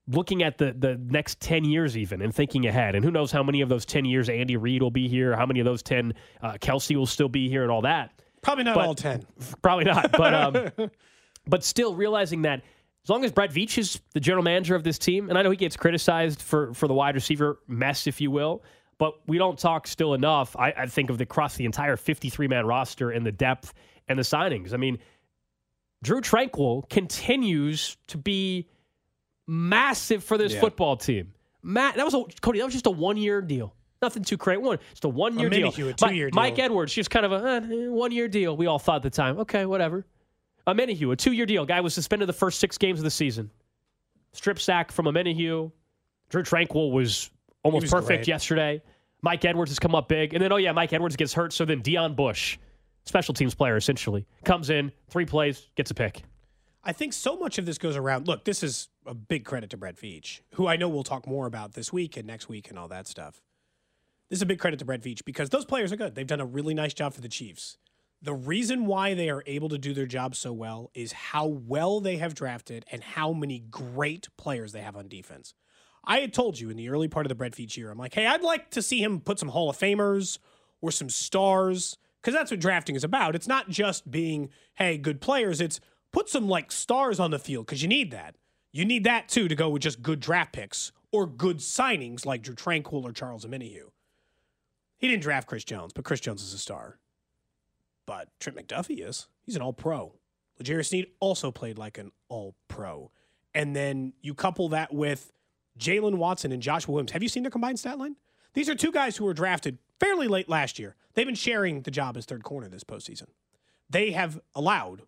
looking 0.09 0.42
at 0.42 0.59
the, 0.59 0.75
the 0.76 0.97
next 0.97 1.40
10 1.40 1.64
years, 1.64 1.97
even 1.97 2.21
and 2.23 2.35
thinking 2.35 2.66
ahead. 2.66 2.95
And 2.97 3.04
who 3.04 3.11
knows 3.11 3.30
how 3.30 3.42
many 3.42 3.61
of 3.61 3.69
those 3.69 3.85
10 3.85 4.04
years 4.04 4.28
Andy 4.28 4.57
Reid 4.57 4.83
will 4.83 4.90
be 4.90 5.09
here, 5.09 5.37
how 5.37 5.47
many 5.47 5.61
of 5.61 5.64
those 5.66 5.83
10 5.83 6.14
uh, 6.42 6.52
Kelce 6.54 6.97
will 6.97 7.07
still 7.07 7.28
be 7.28 7.49
here, 7.49 7.62
and 7.62 7.71
all 7.71 7.83
that. 7.83 8.11
Probably 8.42 8.64
not 8.64 8.75
But- 8.75 8.87
all 8.87 8.95
10. 8.95 9.25
Probably 9.62 9.85
not. 9.85 10.12
But 10.12 10.35
um, 10.35 10.90
but 11.47 11.62
still 11.64 11.95
realizing 11.95 12.42
that 12.42 12.62
as 13.04 13.09
long 13.09 13.25
as 13.25 13.33
Brett 13.33 13.50
Veach 13.50 13.78
is 13.78 14.00
the 14.12 14.21
general 14.21 14.42
manager 14.42 14.75
of 14.75 14.83
this 14.85 14.99
team, 14.99 15.28
and 15.30 15.38
I 15.38 15.42
know 15.42 15.50
he 15.50 15.57
gets 15.57 15.76
criticized 15.76 16.42
for 16.42 16.75
for 16.75 16.88
the 16.88 16.95
wide 16.95 17.14
receiver 17.14 17.61
mess, 17.69 18.07
if 18.07 18.21
you 18.21 18.30
will, 18.30 18.62
but 18.99 19.14
we 19.26 19.38
don't 19.38 19.59
talk 19.59 19.87
still 19.87 20.14
enough. 20.14 20.57
I, 20.57 20.73
I 20.73 20.87
think 20.87 21.11
of 21.11 21.19
the 21.19 21.25
across 21.25 21.57
the 21.57 21.64
entire 21.64 21.97
53 21.97 22.49
man 22.49 22.66
roster 22.66 23.11
and 23.11 23.25
the 23.25 23.33
depth 23.33 23.73
and 24.09 24.19
the 24.19 24.23
signings. 24.23 24.75
I 24.75 24.76
mean, 24.76 24.99
Drue 26.02 26.21
Tranquill 26.21 26.88
continues 26.88 27.97
to 28.09 28.16
be 28.19 28.69
massive 29.47 30.25
for 30.25 30.38
this 30.38 30.54
Yeah. 30.54 30.61
football 30.61 30.97
team. 30.97 31.33
Matt, 31.62 31.97
that 31.97 32.04
was 32.04 32.14
a 32.14 32.25
Cody. 32.40 32.59
That 32.61 32.64
was 32.64 32.75
just 32.75 32.87
a 32.87 32.90
one 32.90 33.16
year 33.16 33.42
deal. 33.42 33.75
Nothing 34.00 34.23
too 34.25 34.38
crazy. 34.38 34.62
One, 34.62 34.78
just 34.90 35.04
a 35.04 35.09
one 35.11 35.38
year 35.38 35.49
A 35.49 35.50
deal. 35.50 35.69
A 35.88 35.92
two-year 35.92 36.30
Mike 36.33 36.54
deal. 36.57 36.64
Edwards, 36.66 36.95
just 36.95 37.11
kind 37.11 37.26
of 37.26 37.33
a 37.33 37.37
uh, 37.37 37.61
one 37.92 38.12
year 38.12 38.28
deal. 38.28 38.57
We 38.57 38.66
all 38.66 38.78
thought 38.78 38.97
at 38.97 39.02
the 39.02 39.11
time. 39.11 39.38
Okay, 39.40 39.66
whatever. 39.66 40.07
Omenihu, 40.66 41.12
a 41.12 41.16
two 41.16 41.33
year 41.33 41.45
deal. 41.45 41.66
Guy 41.66 41.80
was 41.83 41.92
suspended 41.92 42.26
the 42.28 42.33
first 42.33 42.61
six 42.61 42.78
games 42.78 42.99
of 43.00 43.04
the 43.04 43.11
season. 43.11 43.50
Strip 44.33 44.59
sack 44.59 44.90
from 44.90 45.07
a 45.07 45.12
Menahue. 45.12 45.71
Drue 46.30 46.42
Tranquill 46.42 46.92
was 46.92 47.30
almost 47.62 47.83
was 47.83 47.90
perfect 47.90 48.21
great. 48.21 48.28
yesterday. 48.28 48.83
Mike 49.23 49.45
Edwards 49.45 49.71
has 49.71 49.78
come 49.78 49.95
up 49.95 50.09
big. 50.09 50.33
And 50.33 50.42
then, 50.42 50.50
oh, 50.50 50.57
yeah, 50.57 50.73
Mike 50.73 50.95
Edwards 50.95 51.16
gets 51.16 51.35
hurt. 51.35 51.52
So 51.52 51.66
then 51.66 51.83
Deon 51.83 52.16
Bush, 52.16 52.57
special 53.11 53.35
teams 53.35 53.55
player 53.55 53.76
essentially, 53.76 54.25
comes 54.45 54.71
in, 54.71 54.93
three 55.09 55.26
plays, 55.26 55.69
gets 55.75 55.90
a 55.90 55.95
pick. 55.95 56.23
I 56.85 56.93
think 56.93 57.12
so 57.12 57.37
much 57.37 57.59
of 57.59 57.67
this 57.67 57.76
goes 57.76 57.97
around. 57.97 58.29
Look, 58.29 58.45
this 58.45 58.62
is 58.62 58.88
a 59.05 59.12
big 59.12 59.45
credit 59.45 59.69
to 59.71 59.76
Brett 59.76 59.97
Veach, 59.97 60.40
who 60.55 60.69
I 60.69 60.76
know 60.76 60.88
we'll 60.88 61.02
talk 61.02 61.26
more 61.26 61.47
about 61.47 61.73
this 61.75 61.93
week 61.93 62.17
and 62.17 62.25
next 62.25 62.49
week 62.49 62.71
and 62.71 62.79
all 62.79 62.87
that 62.88 63.09
stuff. 63.09 63.43
This 64.31 64.38
is 64.38 64.43
a 64.43 64.47
big 64.47 64.61
credit 64.61 64.79
to 64.79 64.85
Brett 64.85 65.02
Veach 65.02 65.25
because 65.25 65.50
those 65.50 65.64
players 65.64 65.93
are 65.93 65.97
good. 65.97 66.14
They've 66.14 66.25
done 66.25 66.40
a 66.40 66.47
really 66.47 66.73
nice 66.73 66.95
job 66.95 67.12
for 67.12 67.21
the 67.21 67.29
Chiefs. 67.29 67.76
The 68.23 68.33
reason 68.33 68.87
why 68.87 69.14
they 69.14 69.29
are 69.29 69.43
able 69.47 69.69
to 69.71 69.79
do 69.79 69.93
their 69.93 70.07
job 70.07 70.37
so 70.37 70.52
well 70.52 70.93
is 70.95 71.11
how 71.11 71.47
well 71.47 72.00
they 72.00 72.19
have 72.19 72.35
drafted 72.35 72.85
and 72.93 73.02
how 73.02 73.33
many 73.33 73.59
great 73.59 74.29
players 74.37 74.73
they 74.73 74.83
have 74.83 74.97
on 74.97 75.09
defense. 75.09 75.52
I 76.05 76.21
had 76.21 76.33
told 76.33 76.61
you 76.61 76.71
in 76.71 76.76
the 76.76 76.88
early 76.88 77.09
part 77.09 77.26
of 77.26 77.29
the 77.29 77.35
Brett 77.35 77.52
Veach 77.52 77.76
year, 77.76 77.90
I'm 77.90 77.99
like, 77.99 78.14
hey, 78.14 78.26
I'd 78.26 78.43
like 78.43 78.71
to 78.71 78.83
see 78.83 79.02
him 79.02 79.21
put 79.21 79.38
some 79.38 79.49
Hall 79.50 79.69
of 79.69 79.76
Famers 79.76 80.38
or 80.81 80.90
some 80.93 81.11
stars 81.11 81.99
because 82.21 82.35
that's 82.35 82.50
what 82.50 82.61
drafting 82.61 82.97
is 82.97 83.05
about. 83.05 83.35
It's 83.35 83.49
not 83.49 83.69
just 83.69 84.11
being, 84.11 84.50
hey, 84.75 84.99
good 84.99 85.21
players. 85.21 85.61
It's 85.61 85.81
put 86.12 86.29
some 86.29 86.49
like 86.49 86.73
stars 86.73 87.21
on 87.21 87.31
the 87.31 87.39
field 87.39 87.67
because 87.67 87.83
you 87.83 87.89
need 87.89 88.11
that. 88.11 88.37
You 88.73 88.85
need 88.85 89.05
that 89.05 89.29
too 89.29 89.49
to 89.49 89.55
go 89.55 89.69
with 89.69 89.83
just 89.83 90.03
good 90.03 90.21
draft 90.21 90.53
picks 90.53 90.93
or 91.12 91.27
good 91.27 91.59
signings 91.59 92.25
like 92.25 92.43
Drue 92.43 92.55
Tranquill 92.55 93.05
or 93.05 93.12
Charles 93.12 93.45
Omenihu. 93.45 93.91
He 94.99 95.09
didn't 95.09 95.23
draft 95.23 95.49
Chris 95.49 95.65
Jones, 95.65 95.93
but 95.93 96.05
Chris 96.05 96.21
Jones 96.21 96.43
is 96.43 96.53
a 96.53 96.59
star. 96.59 96.99
But 98.07 98.29
Trent 98.39 98.59
McDuffie 98.59 99.07
is. 99.07 99.29
He's 99.43 99.57
an 99.57 99.62
all 99.62 99.73
pro. 99.73 100.15
L'Jarius 100.61 100.89
Sneed 100.89 101.07
also 101.21 101.50
played 101.50 101.79
like 101.79 101.97
an 101.97 102.12
all 102.29 102.55
pro. 102.69 103.11
And 103.55 103.75
then 103.75 104.12
you 104.21 104.35
couple 104.35 104.69
that 104.69 104.93
with 104.93 105.33
Jaylen 105.79 106.17
Watson 106.17 106.53
and 106.53 106.62
Joshua 106.62 106.93
Williams. 106.93 107.12
Have 107.12 107.23
you 107.23 107.29
seen 107.29 107.43
their 107.43 107.50
combined 107.50 107.79
stat 107.79 107.99
line? 107.99 108.17
These 108.53 108.69
are 108.69 108.75
two 108.75 108.93
guys 108.93 109.17
who 109.17 109.25
were 109.25 109.35
drafted 109.35 109.79
fairly 109.99 110.29
late 110.29 110.49
last 110.49 110.79
year. 110.79 110.97
They've 111.14 111.26
been 111.26 111.35
sharing 111.35 111.83
the 111.83 111.90
job 111.90 112.17
as 112.17 112.25
third 112.25 112.45
corner 112.45 112.69
this 112.69 112.85
postseason. 112.85 113.26
They 113.88 114.12
have 114.12 114.40
allowed 114.55 115.02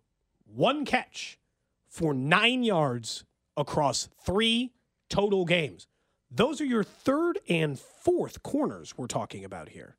one 0.45 0.85
catch 0.85 1.39
for 1.87 2.13
nine 2.13 2.63
yards 2.63 3.23
across 3.55 4.09
three 4.25 4.73
total 5.09 5.45
games. 5.45 5.87
Those 6.29 6.59
are 6.59 6.65
your 6.65 6.83
third 6.83 7.39
and 7.47 7.79
fourth 7.79 8.43
corners 8.43 8.97
we're 8.97 9.07
talking 9.07 9.45
about 9.45 9.69
here. 9.69 9.95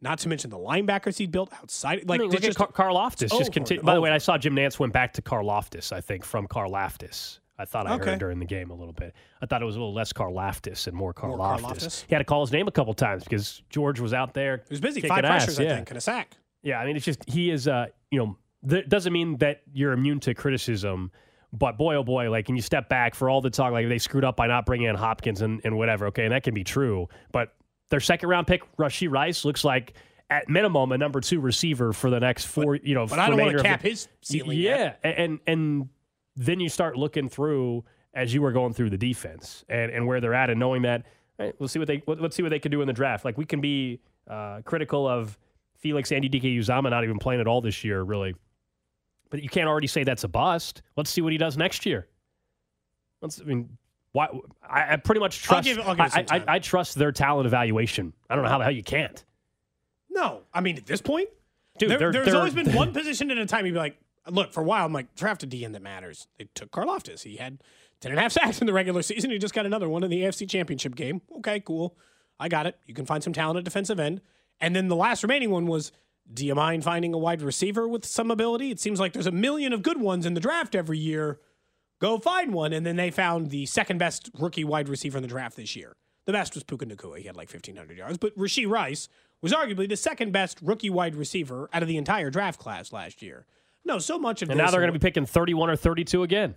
Not 0.00 0.18
to 0.20 0.28
mention 0.28 0.50
the 0.50 0.58
linebackers 0.58 1.18
he 1.18 1.26
built 1.26 1.52
outside. 1.52 2.08
Like 2.08 2.20
I 2.20 2.22
mean, 2.22 2.30
look 2.30 2.42
at 2.42 2.54
just- 2.54 2.58
Car- 2.58 2.92
Loftus. 2.92 3.30
Just 3.30 3.52
continue. 3.52 3.82
By 3.82 3.94
the 3.94 4.00
way. 4.00 4.10
I 4.10 4.18
saw 4.18 4.36
Jim 4.38 4.54
Nantz 4.54 4.78
went 4.78 4.92
back 4.92 5.12
to 5.14 5.22
Carl 5.22 5.46
Loftus. 5.46 5.92
I 5.92 6.00
think 6.00 6.24
from 6.24 6.46
Carl 6.48 6.72
Loftus. 6.72 7.40
I 7.58 7.64
thought 7.64 7.86
I 7.86 7.94
Okay. 7.94 8.10
heard 8.10 8.18
during 8.18 8.38
the 8.38 8.44
game 8.46 8.70
a 8.70 8.74
little 8.74 8.94
bit. 8.94 9.14
I 9.40 9.46
thought 9.46 9.62
it 9.62 9.64
was 9.66 9.76
a 9.76 9.78
little 9.78 9.94
less 9.94 10.12
Carl 10.12 10.34
Loftus 10.34 10.86
and 10.86 10.96
more 10.96 11.12
Carl 11.12 11.36
More 11.36 11.58
Loftus. 11.58 12.02
He 12.08 12.14
had 12.14 12.18
to 12.20 12.24
call 12.24 12.40
his 12.40 12.50
name 12.52 12.66
a 12.66 12.72
couple 12.72 12.94
times 12.94 13.24
because 13.24 13.62
George 13.70 14.00
was 14.00 14.14
out 14.14 14.34
there. 14.34 14.58
he 14.68 14.72
was 14.72 14.80
busy. 14.80 15.00
Five 15.02 15.24
ass, 15.24 15.44
pressures, 15.44 15.60
I 15.60 15.62
yeah. 15.64 15.74
think, 15.76 15.90
and 15.90 15.98
a 15.98 16.00
sack. 16.00 16.36
Yeah, 16.62 16.78
I 16.80 16.86
mean, 16.86 16.96
it's 16.96 17.04
just 17.04 17.28
he 17.28 17.50
is. 17.50 17.68
Uh, 17.68 17.86
you 18.10 18.18
know, 18.18 18.36
that 18.64 18.88
doesn't 18.88 19.12
mean 19.12 19.36
that 19.38 19.62
you're 19.72 19.92
immune 19.92 20.20
to 20.20 20.34
criticism. 20.34 21.10
But 21.52 21.76
boy, 21.76 21.96
oh 21.96 22.02
boy, 22.04 22.30
like, 22.30 22.46
can 22.46 22.56
you 22.56 22.62
step 22.62 22.88
back 22.88 23.14
for 23.14 23.28
all 23.28 23.42
the 23.42 23.50
talk 23.50 23.72
like 23.72 23.86
they 23.88 23.98
screwed 23.98 24.24
up 24.24 24.36
by 24.36 24.46
not 24.46 24.64
bringing 24.64 24.88
in 24.88 24.94
Hopkins 24.96 25.42
and, 25.42 25.60
and 25.64 25.76
whatever? 25.76 26.06
Okay, 26.06 26.24
and 26.24 26.32
that 26.32 26.42
can 26.44 26.54
be 26.54 26.64
true. 26.64 27.08
But 27.30 27.52
their 27.90 28.00
second 28.00 28.30
round 28.30 28.46
pick, 28.46 28.62
Rashee 28.78 29.10
Rice, 29.10 29.44
looks 29.44 29.62
like 29.62 29.92
at 30.30 30.48
minimum 30.48 30.92
a 30.92 30.98
number 30.98 31.20
two 31.20 31.40
receiver 31.40 31.92
for 31.92 32.08
the 32.08 32.20
next 32.20 32.46
four. 32.46 32.76
you 32.76 32.94
know, 32.94 33.06
But 33.06 33.18
I 33.18 33.28
don't 33.28 33.38
want 33.38 33.54
to 33.58 33.62
cap 33.62 33.82
the- 33.82 33.90
his 33.90 34.08
ceiling. 34.22 34.58
yeah, 34.58 34.76
yet. 34.76 35.00
and 35.02 35.40
and 35.46 35.88
then 36.36 36.60
you 36.60 36.68
start 36.68 36.96
looking 36.96 37.28
through 37.28 37.84
as 38.14 38.32
you 38.34 38.42
were 38.42 38.52
going 38.52 38.72
through 38.74 38.90
the 38.90 38.98
defense 38.98 39.64
and, 39.68 39.90
and 39.90 40.06
where 40.06 40.20
they're 40.20 40.34
at, 40.34 40.50
and 40.50 40.58
knowing 40.60 40.82
that 40.82 41.04
hey, 41.38 41.52
we'll 41.58 41.68
see 41.68 41.78
what 41.78 41.88
they 41.88 42.02
let- 42.06 42.20
let's 42.20 42.36
see 42.36 42.42
what 42.42 42.50
they 42.50 42.58
can 42.58 42.70
do 42.70 42.80
in 42.82 42.86
the 42.86 42.92
draft. 42.92 43.24
Like 43.24 43.38
we 43.38 43.44
can 43.46 43.60
be 43.60 44.00
uh, 44.28 44.60
critical 44.64 45.06
of 45.08 45.38
Felix 45.76 46.10
Anudike-Uzomah 46.10 46.90
not 46.90 47.04
even 47.04 47.18
playing 47.18 47.40
at 47.40 47.46
all 47.46 47.60
this 47.60 47.82
year, 47.84 48.02
really, 48.02 48.34
but 49.30 49.42
you 49.42 49.48
can't 49.48 49.68
already 49.68 49.86
say 49.86 50.04
that's 50.04 50.24
a 50.24 50.28
bust. 50.28 50.82
Let's 50.96 51.10
see 51.10 51.20
what 51.22 51.32
he 51.32 51.38
does 51.38 51.56
next 51.56 51.84
year. 51.86 52.06
Let's, 53.20 53.40
I 53.40 53.44
mean. 53.44 53.76
Why, 54.12 54.28
I, 54.68 54.92
I 54.92 54.96
pretty 54.96 55.20
much 55.20 55.42
I'll 55.50 55.62
trust. 55.62 55.64
give 55.64 55.78
I'll 55.88 55.94
give 55.94 56.12
I, 56.14 56.26
I. 56.30 56.44
I 56.56 56.58
trust 56.58 56.96
their 56.96 57.12
talent 57.12 57.46
evaluation. 57.46 58.12
I 58.28 58.34
don't 58.34 58.44
know 58.44 58.50
how 58.50 58.58
the 58.58 58.64
hell 58.64 58.72
you 58.74 58.82
can't, 58.82 59.24
No, 60.10 60.42
I 60.52 60.60
mean 60.60 60.76
at 60.76 60.84
this 60.84 61.00
point, 61.00 61.30
dude. 61.78 61.92
there, 61.92 62.12
there's 62.12 62.26
they're- 62.26 62.36
always 62.36 62.52
been 62.52 62.72
one 62.74 62.92
position 62.92 63.30
at 63.30 63.38
a 63.38 63.46
time. 63.46 63.64
You'd 63.64 63.72
be 63.72 63.78
like, 63.78 63.96
look, 64.28 64.52
for 64.52 64.60
a 64.60 64.64
while, 64.64 64.86
I'm 64.86 64.92
like, 64.92 65.14
draft 65.14 65.42
a 65.42 65.46
DN 65.46 65.72
that 65.72 65.82
matters. 65.82 66.26
They 66.38 66.48
took 66.54 66.70
Karlaftis. 66.70 67.22
He 67.22 67.36
had 67.36 67.62
10 68.00 68.12
and 68.12 68.18
a 68.18 68.22
half 68.22 68.32
sacks 68.32 68.60
in 68.60 68.66
the 68.66 68.72
regular 68.72 69.02
season. 69.02 69.30
He 69.30 69.38
just 69.38 69.54
got 69.54 69.66
another 69.66 69.88
one 69.88 70.02
in 70.02 70.10
the 70.10 70.22
AFC 70.22 70.48
Championship 70.48 70.94
game. 70.94 71.22
Okay, 71.38 71.60
cool. 71.60 71.96
I 72.38 72.48
got 72.48 72.66
it. 72.66 72.78
You 72.86 72.94
can 72.94 73.06
find 73.06 73.22
some 73.22 73.32
talent 73.32 73.58
at 73.58 73.64
defensive 73.64 74.00
end. 74.00 74.20
And 74.60 74.74
then 74.74 74.88
the 74.88 74.96
last 74.96 75.22
remaining 75.22 75.50
one 75.50 75.66
was, 75.66 75.92
do 76.32 76.46
you 76.46 76.54
mind 76.54 76.84
finding 76.84 77.14
a 77.14 77.18
wide 77.18 77.42
receiver 77.42 77.86
with 77.86 78.04
some 78.04 78.30
ability? 78.30 78.70
It 78.70 78.80
seems 78.80 79.00
like 79.00 79.12
there's 79.12 79.26
a 79.26 79.32
million 79.32 79.72
of 79.72 79.82
good 79.82 80.00
ones 80.00 80.24
in 80.26 80.34
the 80.34 80.40
draft 80.40 80.74
every 80.74 80.98
year. 80.98 81.40
Go 82.00 82.18
find 82.18 82.52
one. 82.52 82.72
And 82.72 82.86
then 82.86 82.96
they 82.96 83.10
found 83.10 83.50
the 83.50 83.66
second 83.66 83.98
best 83.98 84.30
rookie 84.38 84.64
wide 84.64 84.88
receiver 84.88 85.18
in 85.18 85.22
the 85.22 85.28
draft 85.28 85.56
this 85.56 85.76
year. 85.76 85.92
The 86.26 86.32
best 86.32 86.54
was 86.54 86.62
Puka 86.62 86.86
Nacua. 86.86 87.18
He 87.18 87.26
had 87.26 87.36
like 87.36 87.52
1,500 87.52 87.96
yards. 87.96 88.18
But 88.18 88.36
Rashee 88.36 88.68
Rice 88.68 89.08
was 89.40 89.52
arguably 89.52 89.88
the 89.88 89.96
second 89.96 90.32
best 90.32 90.58
rookie 90.62 90.90
wide 90.90 91.16
receiver 91.16 91.68
out 91.72 91.82
of 91.82 91.88
the 91.88 91.96
entire 91.96 92.30
draft 92.30 92.60
class 92.60 92.92
last 92.92 93.22
year. 93.22 93.46
No, 93.84 93.98
so 93.98 94.18
much 94.18 94.42
of 94.42 94.50
and 94.50 94.58
this 94.58 94.64
now 94.64 94.70
they're 94.70 94.80
going 94.80 94.92
to 94.92 94.98
be 94.98 95.02
picking 95.02 95.26
31 95.26 95.70
or 95.70 95.76
32 95.76 96.22
again. 96.22 96.54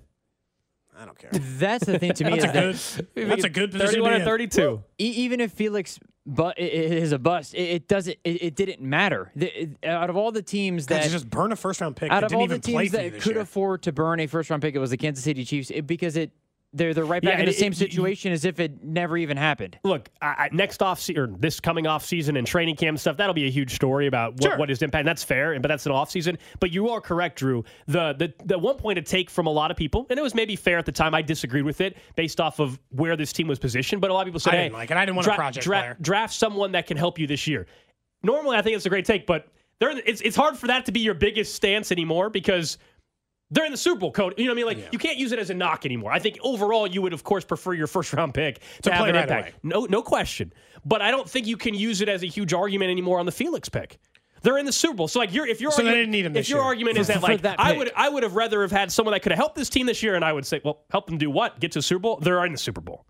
I 0.98 1.06
don't 1.06 1.18
care. 1.18 1.30
That's 1.34 1.86
the 1.86 2.00
thing 2.00 2.14
to 2.14 2.24
me 2.24 2.38
is 2.38 2.44
That's 2.44 2.98
a 2.98 2.98
that 3.04 3.14
good. 3.16 3.30
That's 3.30 3.44
a 3.44 3.50
good 3.50 3.72
position. 3.72 4.02
31 4.02 4.10
to 4.12 4.16
or 4.16 4.18
be 4.18 4.22
in. 4.22 4.50
32. 4.50 4.84
e- 5.00 5.04
even 5.06 5.42
if 5.42 5.52
Felix 5.52 6.00
but 6.28 6.58
is 6.58 7.12
a 7.12 7.20
bust, 7.20 7.54
it, 7.54 7.62
it 7.70 7.88
doesn't. 7.88 8.18
It, 8.24 8.42
it 8.44 8.56
didn't 8.56 8.82
matter. 8.82 9.32
The, 9.36 9.62
it- 9.64 9.86
out 9.86 10.10
of 10.10 10.16
all 10.16 10.32
the 10.32 10.42
teams 10.42 10.88
that 10.88 11.04
you 11.04 11.10
just 11.12 11.30
burn 11.30 11.52
a 11.52 11.56
first 11.56 11.82
round 11.82 11.96
pick 11.98 12.12
out 12.12 12.24
of 12.24 12.30
didn't 12.30 12.40
all 12.40 12.46
even 12.46 12.62
the 12.62 12.66
teams 12.66 12.92
that 12.92 13.20
could 13.20 13.34
year. 13.34 13.42
afford 13.42 13.84
to 13.84 13.92
burn 13.92 14.20
a 14.22 14.28
first 14.28 14.50
round 14.50 14.62
pick, 14.62 14.74
it 14.74 14.80
was 14.80 14.90
the 14.92 14.98
Kansas 14.98 15.24
City 15.24 15.44
Chiefs 15.44 15.70
it, 15.72 15.86
because 15.86 16.16
it 16.16 16.32
they're 16.76 16.94
they're 16.94 17.06
right 17.06 17.24
Yeah, 17.24 17.32
back 17.32 17.40
in 17.40 17.46
the 17.46 17.52
it- 17.52 17.58
same 17.58 17.72
it- 17.72 17.78
situation 17.78 18.32
as 18.32 18.46
if 18.46 18.60
it 18.60 18.84
never 18.84 19.18
even 19.18 19.38
happened. 19.38 19.80
Look, 19.84 20.10
I, 20.22 20.28
I, 20.28 20.50
next 20.52 20.82
off 20.84 21.00
se- 21.00 21.16
or 21.16 21.28
this 21.40 21.60
coming 21.60 21.88
off 21.88 22.06
season 22.06 22.38
and 22.38 22.46
training 22.46 22.76
camp 22.76 23.00
stuff, 23.00 23.18
that'll 23.18 23.34
be 23.34 23.48
a 23.48 23.50
huge 23.52 23.74
story 23.74 24.08
about 24.08 24.34
what, 24.34 24.44
Sure. 24.44 24.58
what 24.58 24.70
his 24.70 24.82
impact. 24.82 25.00
And 25.02 25.08
that's 25.08 25.24
fair, 25.24 25.60
but 25.60 25.68
that's 25.70 25.86
an 25.86 25.92
off 25.92 26.12
season. 26.12 26.38
But 26.60 26.72
you 26.72 26.90
are 26.90 27.02
correct, 27.02 27.40
Drew. 27.40 27.64
The, 27.88 28.14
the 28.14 28.34
the 28.46 28.60
one 28.60 28.76
point 28.78 28.98
to 28.98 29.02
take 29.02 29.30
from 29.30 29.48
a 29.48 29.52
lot 29.52 29.72
of 29.72 29.78
people, 29.78 30.06
and 30.10 30.20
it 30.20 30.22
was 30.22 30.36
maybe 30.36 30.56
fair 30.56 30.78
at 30.78 30.86
the 30.86 30.92
time. 30.92 31.16
I 31.16 31.22
disagreed 31.22 31.64
with 31.66 31.82
it 31.82 31.98
based 32.16 32.40
off 32.42 32.60
of 32.60 32.80
where 32.90 33.16
this 33.16 33.32
team 33.34 33.48
was 33.48 33.58
positioned. 33.60 34.02
But 34.02 34.12
a 34.12 34.14
lot 34.14 34.22
of 34.22 34.26
people 34.28 34.40
said, 34.40 34.54
I 34.54 34.58
didn't 34.58 34.74
"Hey, 34.74 34.78
like 34.80 34.92
it. 34.92 34.98
I 34.98 35.06
didn't 35.06 35.16
want 35.16 35.28
a 35.28 35.36
project 35.36 35.66
player." 35.66 35.98
draft 36.02 36.34
someone 36.34 36.74
that 36.74 36.88
can 36.88 36.98
help 36.98 37.18
you 37.18 37.28
this 37.28 37.48
year." 37.48 37.66
Normally, 38.24 38.58
I 38.58 38.62
think 38.62 38.76
it's 38.76 38.86
a 38.86 38.90
great 38.90 39.06
take, 39.06 39.26
but 39.28 39.48
there, 39.80 39.92
it's 40.06 40.22
it's 40.22 40.36
hard 40.36 40.58
for 40.58 40.68
that 40.68 40.86
to 40.86 40.92
be 40.92 41.00
your 41.02 41.14
biggest 41.14 41.54
stance 41.56 41.92
anymore 41.92 42.30
because 42.30 42.78
they're 43.52 43.66
in 43.66 43.72
the 43.72 43.78
Super 43.78 44.00
Bowl 44.00 44.12
code. 44.12 44.34
You 44.38 44.46
know 44.46 44.52
what 44.52 44.56
I 44.56 44.74
mean? 44.74 44.84
Like 44.84 44.94
you 44.94 45.00
can't 45.00 45.18
use 45.18 45.32
it 45.32 45.40
as 45.40 45.50
a 45.50 45.54
knock 45.54 45.86
anymore. 45.86 46.12
I 46.12 46.20
think 46.20 46.38
overall 46.42 46.88
you 46.88 47.02
would 47.02 47.14
of 47.14 47.24
course 47.24 47.46
prefer 47.46 47.74
your 47.74 47.88
first 47.88 48.12
round 48.14 48.34
pick 48.34 48.60
to, 48.78 48.82
To 48.84 48.92
have 48.94 49.08
an 49.08 49.16
right 49.16 49.24
impact. 49.24 49.50
away. 49.50 49.54
No, 49.64 49.86
no 49.86 50.02
question. 50.02 50.52
But 50.84 51.02
I 51.02 51.12
don't 51.12 51.30
think 51.30 51.48
you 51.48 51.58
can 51.58 51.74
use 51.74 52.02
it 52.02 52.10
as 52.10 52.24
a 52.24 52.28
huge 52.28 52.54
argument 52.54 52.92
anymore 52.92 53.20
on 53.20 53.26
the 53.26 53.32
Felix 53.32 53.70
pick. 53.70 53.98
They're 54.42 54.58
in 54.60 54.66
the 54.68 54.72
Super 54.72 54.94
Bowl, 54.96 55.08
so 55.08 55.18
like 55.20 55.34
your 55.34 55.48
if 55.48 55.60
your 55.60 55.72
So 55.72 55.78
argument, 55.78 55.98
didn't 55.98 56.12
need 56.12 56.26
him 56.28 56.36
if 56.36 56.48
your 56.50 56.60
year. 56.60 56.66
argument 56.66 56.98
is 57.00 57.08
that 57.08 57.24
like 57.24 57.42
that 57.42 57.60
I 57.60 57.76
would 57.76 57.92
I 57.96 58.10
would 58.10 58.22
have 58.24 58.36
rather 58.36 58.62
have 58.62 58.72
had 58.72 58.92
someone 58.92 59.14
that 59.14 59.22
could 59.22 59.32
have 59.32 59.40
helped 59.40 59.56
this 59.56 59.70
team 59.70 59.88
this 59.88 60.04
year, 60.04 60.14
and 60.16 60.24
I 60.24 60.32
would 60.34 60.46
say, 60.46 60.62
well, 60.64 60.84
help 60.92 61.08
them 61.08 61.18
do 61.18 61.32
what? 61.32 61.60
Get 61.60 61.72
to 61.72 61.80
the 61.80 61.84
Super 61.84 62.00
Bowl. 62.02 62.18
They're 62.18 62.46
in 62.46 62.52
the 62.52 62.58
Super 62.60 62.82
Bowl. 62.82 63.06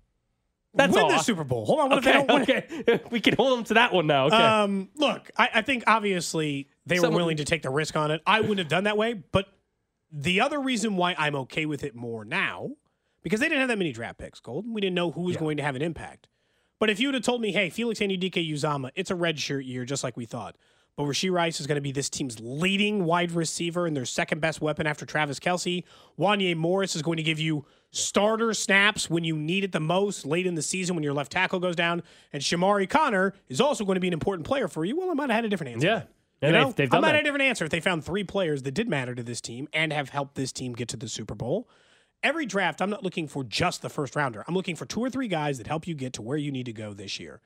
That's 0.74 0.94
win 0.94 1.04
all. 1.04 1.10
the 1.10 1.20
Super 1.20 1.44
Bowl. 1.46 1.66
Hold 1.66 1.80
on, 1.80 1.90
what 1.90 2.00
okay, 2.00 2.20
if 2.20 2.28
they 2.28 2.34
don't 2.34 2.48
win 2.88 2.96
okay. 2.98 3.04
we 3.12 3.20
can 3.22 3.36
hold 3.36 3.58
them 3.58 3.64
to 3.66 3.74
that 3.76 3.94
one 3.94 4.08
now. 4.08 4.26
Okay. 4.28 4.36
Um, 4.36 4.90
look, 4.96 5.30
I, 5.38 5.50
I 5.56 5.62
think 5.62 5.84
obviously 5.88 6.70
they 6.86 6.96
Someone- 6.98 7.14
were 7.14 7.18
willing 7.18 7.38
to 7.38 7.46
take 7.46 7.62
the 7.64 7.70
risk 7.70 7.96
on 7.98 8.12
it. 8.12 8.22
I 8.28 8.40
wouldn't 8.42 8.60
have 8.60 8.68
done 8.70 8.84
that 8.86 8.98
way, 8.98 9.14
but 9.14 9.48
the 10.18 10.40
other 10.40 10.62
reason 10.62 10.96
why 10.96 11.14
I'm 11.18 11.36
okay 11.36 11.66
with 11.66 11.84
it 11.84 11.94
more 11.94 12.24
now, 12.24 12.72
because 13.22 13.42
they 13.42 13.48
didn't 13.48 13.60
have 13.60 13.68
that 13.68 13.78
many 13.78 13.92
draft 13.92 14.18
picks, 14.18 14.40
Gold. 14.40 14.66
We 14.68 14.80
didn't 14.80 14.96
know 14.96 15.12
who 15.12 15.24
was 15.24 15.36
going 15.36 15.58
to 15.58 15.64
have 15.64 15.76
an 15.76 15.82
impact. 15.82 16.30
But 16.80 16.90
if 16.90 17.00
you 17.00 17.10
would 17.10 17.16
have 17.16 17.24
told 17.24 17.42
me, 17.42 17.52
hey, 17.52 17.70
Felix 17.70 18.00
Anudike-Uzomah, 18.00 18.92
it's 18.96 19.12
a 19.12 19.16
red 19.16 19.40
shirt 19.40 19.66
year, 19.66 19.84
just 19.84 20.04
like 20.04 20.16
we 20.16 20.26
thought. 20.26 20.56
But 20.96 21.04
Rashee 21.04 21.32
Rice 21.32 21.60
is 21.60 21.68
going 21.68 21.76
to 21.76 21.82
be 21.82 21.92
this 21.92 22.10
team's 22.10 22.40
leading 22.40 23.04
wide 23.04 23.34
receiver 23.34 23.86
and 23.86 23.98
their 23.98 24.06
second 24.06 24.40
best 24.40 24.62
weapon 24.62 24.88
after 24.88 25.06
Travis 25.06 25.40
Kelce. 25.40 25.84
Wanya 26.18 26.56
Morris 26.56 26.96
is 26.96 27.02
going 27.02 27.18
to 27.18 27.24
give 27.24 27.40
you 27.40 27.66
starter 27.92 28.54
snaps 28.54 29.10
when 29.10 29.26
you 29.26 29.38
need 29.38 29.66
it 29.66 29.74
the 29.74 29.80
most 29.82 30.26
late 30.26 30.46
in 30.46 30.56
the 30.56 30.62
season 30.62 30.96
when 30.96 31.04
your 31.04 31.14
left 31.14 31.34
tackle 31.34 31.60
goes 31.60 31.76
down. 31.76 32.02
And 32.32 32.42
Chamarri 32.42 32.90
Conner 32.90 33.34
is 33.50 33.60
also 33.60 33.84
going 33.84 33.96
to 33.96 34.02
be 34.02 34.08
an 34.08 34.14
important 34.14 34.48
player 34.48 34.70
for 34.70 34.86
you. 34.86 34.98
Well, 34.98 35.12
I 35.12 35.14
might 35.14 35.30
have 35.30 35.36
had 35.36 35.46
a 35.46 35.50
different 35.50 35.74
answer. 35.74 35.88
Yeah. 35.88 36.02
You 36.42 36.52
they've- 36.52 36.54
know, 36.54 36.72
they've 36.72 36.88
I 36.92 36.98
done 36.98 37.02
might 37.02 37.08
that. 37.10 37.16
have 37.16 37.22
a 37.22 37.24
different 37.24 37.44
answer 37.44 37.66
if 37.66 37.72
they 37.72 37.80
found 37.80 38.04
three 38.06 38.24
players 38.24 38.64
that 38.64 38.72
did 38.74 38.90
matter 38.90 39.16
to 39.16 39.24
this 39.24 39.42
team 39.42 39.68
and 39.74 39.92
have 39.94 40.10
helped 40.10 40.36
this 40.36 40.52
team 40.52 40.74
get 40.74 40.88
to 40.90 40.98
the 40.98 41.08
Super 41.08 41.36
Bowl. 41.36 41.68
Every 42.24 42.46
draft, 42.46 42.82
I'm 42.82 42.90
not 42.90 43.04
looking 43.04 43.28
for 43.28 43.44
just 43.44 43.82
the 43.82 43.90
first 43.90 44.16
rounder. 44.16 44.44
I'm 44.48 44.56
looking 44.56 44.76
for 44.76 44.86
two 44.86 45.00
or 45.04 45.10
three 45.10 45.28
guys 45.28 45.58
that 45.58 45.68
help 45.68 45.88
you 45.88 45.94
get 45.96 46.14
to 46.14 46.22
where 46.22 46.38
you 46.38 46.52
need 46.52 46.66
to 46.66 46.74
go 46.74 46.94
this 46.94 47.20
year. 47.20 47.42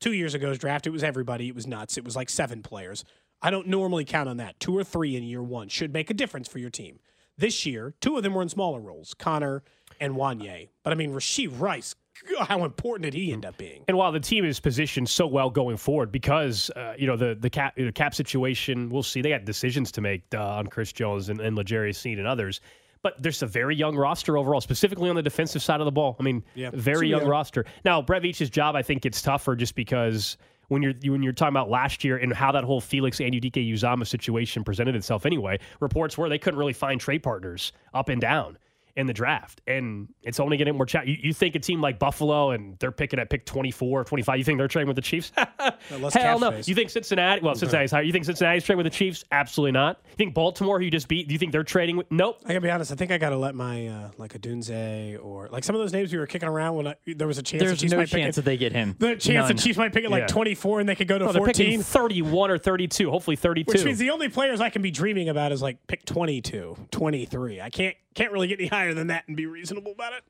Two 0.00 0.12
years 0.12 0.34
ago's 0.34 0.58
draft, 0.58 0.86
it 0.86 0.90
was 0.90 1.02
everybody. 1.02 1.48
It 1.48 1.54
was 1.54 1.66
nuts. 1.66 1.96
It 1.98 2.04
was 2.04 2.14
like 2.14 2.28
seven 2.28 2.62
players. 2.62 3.04
I 3.42 3.50
don't 3.50 3.66
normally 3.68 4.04
count 4.04 4.28
on 4.28 4.36
that. 4.36 4.60
Two 4.60 4.76
or 4.76 4.84
three 4.84 5.16
in 5.16 5.22
year 5.24 5.42
one 5.42 5.68
should 5.68 5.92
make 5.92 6.10
a 6.10 6.14
difference 6.14 6.46
for 6.48 6.58
your 6.58 6.70
team. 6.70 7.00
This 7.36 7.64
year, 7.66 7.94
two 8.00 8.16
of 8.16 8.22
them 8.22 8.34
were 8.34 8.42
in 8.42 8.48
smaller 8.48 8.80
roles, 8.80 9.14
Conner 9.14 9.62
and 10.00 10.14
Wanya. 10.14 10.68
But 10.82 10.92
I 10.92 10.96
mean, 10.96 11.12
Rashee 11.12 11.48
Rice, 11.48 11.94
how 12.40 12.64
important 12.64 13.04
did 13.04 13.14
he 13.14 13.32
end 13.32 13.44
up 13.44 13.56
being? 13.56 13.84
And 13.88 13.96
while 13.96 14.12
the 14.12 14.20
team 14.20 14.44
is 14.44 14.60
positioned 14.60 15.08
so 15.08 15.26
well 15.26 15.50
going 15.50 15.76
forward, 15.76 16.10
because 16.12 16.70
uh, 16.76 16.94
you 16.98 17.06
know 17.06 17.16
the 17.16 17.36
the 17.38 17.50
cap 17.50 17.74
the 17.76 17.92
cap 17.92 18.14
situation, 18.14 18.88
we'll 18.88 19.02
see 19.02 19.20
they 19.22 19.30
got 19.30 19.44
decisions 19.44 19.92
to 19.92 20.00
make 20.00 20.22
uh, 20.34 20.56
on 20.56 20.66
Chris 20.66 20.92
Jones 20.92 21.28
and, 21.28 21.40
and 21.40 21.56
L'Jarius 21.56 21.96
Sneed 21.96 22.18
and 22.18 22.26
others. 22.26 22.60
But 23.02 23.22
there's 23.22 23.42
a 23.42 23.46
very 23.46 23.76
young 23.76 23.96
roster 23.96 24.36
overall, 24.36 24.60
specifically 24.60 25.08
on 25.08 25.14
the 25.14 25.22
defensive 25.22 25.62
side 25.62 25.80
of 25.80 25.84
the 25.84 25.92
ball. 25.92 26.16
I 26.18 26.24
mean, 26.24 26.42
Yeah. 26.54 26.70
very 26.72 27.08
young 27.08 27.26
roster. 27.26 27.64
Now, 27.84 28.02
Brett 28.02 28.22
Veach's 28.22 28.50
job, 28.50 28.74
I 28.74 28.82
think, 28.82 29.02
gets 29.02 29.22
tougher 29.22 29.54
just 29.54 29.76
because 29.76 30.36
when 30.66 30.82
you're 30.82 30.94
when 31.04 31.22
you're 31.22 31.32
talking 31.32 31.52
about 31.52 31.70
last 31.70 32.02
year 32.02 32.16
and 32.16 32.32
how 32.32 32.50
that 32.52 32.64
whole 32.64 32.80
Felix 32.80 33.18
Anudike-Uzomah 33.18 34.06
situation 34.06 34.64
presented 34.64 34.96
itself. 34.96 35.26
Anyway, 35.26 35.58
reports 35.80 36.18
were 36.18 36.28
they 36.28 36.38
couldn't 36.38 36.58
really 36.58 36.72
find 36.72 37.00
trade 37.00 37.22
partners 37.22 37.72
up 37.94 38.08
and 38.08 38.20
down 38.20 38.58
in 38.98 39.06
the 39.06 39.12
draft. 39.14 39.60
And 39.66 40.08
it's 40.22 40.40
only 40.40 40.56
getting 40.56 40.74
more 40.76 40.84
chat. 40.84 41.06
You, 41.06 41.16
you 41.22 41.32
think 41.32 41.54
a 41.54 41.60
team 41.60 41.80
like 41.80 41.98
Buffalo 42.00 42.50
and 42.50 42.76
they're 42.80 42.90
picking 42.92 43.18
at 43.20 43.30
pick 43.30 43.46
24 43.46 44.00
or 44.00 44.04
25, 44.04 44.36
you 44.38 44.44
think 44.44 44.58
they're 44.58 44.66
trading 44.68 44.88
with 44.88 44.96
the 44.96 45.02
Chiefs? 45.02 45.30
less 45.98 46.14
Hell 46.14 46.40
no. 46.40 46.50
space. 46.50 46.68
You 46.68 46.74
think 46.74 46.90
Cincinnati, 46.90 47.40
well, 47.40 47.54
Cincinnati's 47.54 47.92
higher. 47.92 48.02
You 48.02 48.12
think 48.12 48.24
Cincinnati's 48.24 48.64
trading 48.64 48.78
with 48.84 48.92
the 48.92 48.96
Chiefs? 48.96 49.24
Absolutely 49.30 49.72
not. 49.72 50.00
You 50.10 50.16
think 50.16 50.34
Baltimore, 50.34 50.78
who 50.80 50.84
you 50.84 50.90
just 50.90 51.06
beat, 51.08 51.28
do 51.28 51.32
you 51.32 51.38
think 51.38 51.52
they're 51.52 51.62
trading 51.62 51.96
with? 51.96 52.10
Nope. 52.10 52.40
I 52.44 52.48
gotta 52.48 52.60
be 52.60 52.70
honest. 52.70 52.90
I 52.92 52.96
think 52.96 53.12
I 53.12 53.18
gotta 53.18 53.36
let 53.38 53.54
my 53.54 53.86
uh, 53.86 54.10
like 54.18 54.34
a 54.34 54.38
Dunze 54.38 55.24
or 55.24 55.48
like 55.48 55.62
some 55.62 55.76
of 55.76 55.80
those 55.80 55.92
names 55.92 56.12
we 56.12 56.18
were 56.18 56.26
kicking 56.26 56.48
around 56.48 56.74
when 56.74 56.88
I, 56.88 56.94
there 57.06 57.28
was 57.28 57.38
a 57.38 57.42
chance. 57.42 57.60
the 57.62 57.66
There's 57.68 57.78
Chiefs 57.80 57.92
no 57.92 57.98
might 57.98 58.10
pick 58.10 58.20
chance 58.20 58.36
it. 58.36 58.40
that 58.42 58.50
they 58.50 58.56
get 58.56 58.72
him. 58.72 58.96
The 58.98 59.10
chance 59.16 59.48
None. 59.48 59.56
the 59.56 59.62
Chiefs 59.62 59.78
might 59.78 59.92
pick 59.92 60.04
it 60.04 60.10
like 60.10 60.22
Yeah. 60.22 60.26
24 60.26 60.80
and 60.80 60.88
they 60.88 60.96
could 60.96 61.06
go 61.08 61.18
to 61.18 61.26
No, 61.26 61.32
14. 61.32 61.82
31 61.82 62.50
or 62.50 62.58
32, 62.58 63.10
hopefully 63.10 63.36
32. 63.36 63.70
Which 63.72 63.84
means 63.84 63.98
the 63.98 64.10
only 64.10 64.28
players 64.28 64.60
I 64.60 64.70
can 64.70 64.82
be 64.82 64.90
dreaming 64.90 65.28
about 65.28 65.52
is 65.52 65.62
like 65.62 65.86
pick 65.86 66.04
22, 66.04 66.76
23. 66.90 67.60
I 67.60 67.70
can't 67.70 67.96
can't 68.14 68.32
really 68.32 68.48
get 68.48 68.58
any 68.58 68.68
higher 68.68 68.94
than 68.94 69.08
that 69.08 69.24
and 69.28 69.36
be 69.36 69.46
reasonable 69.46 69.92
about 69.92 70.12
it. 70.12 70.22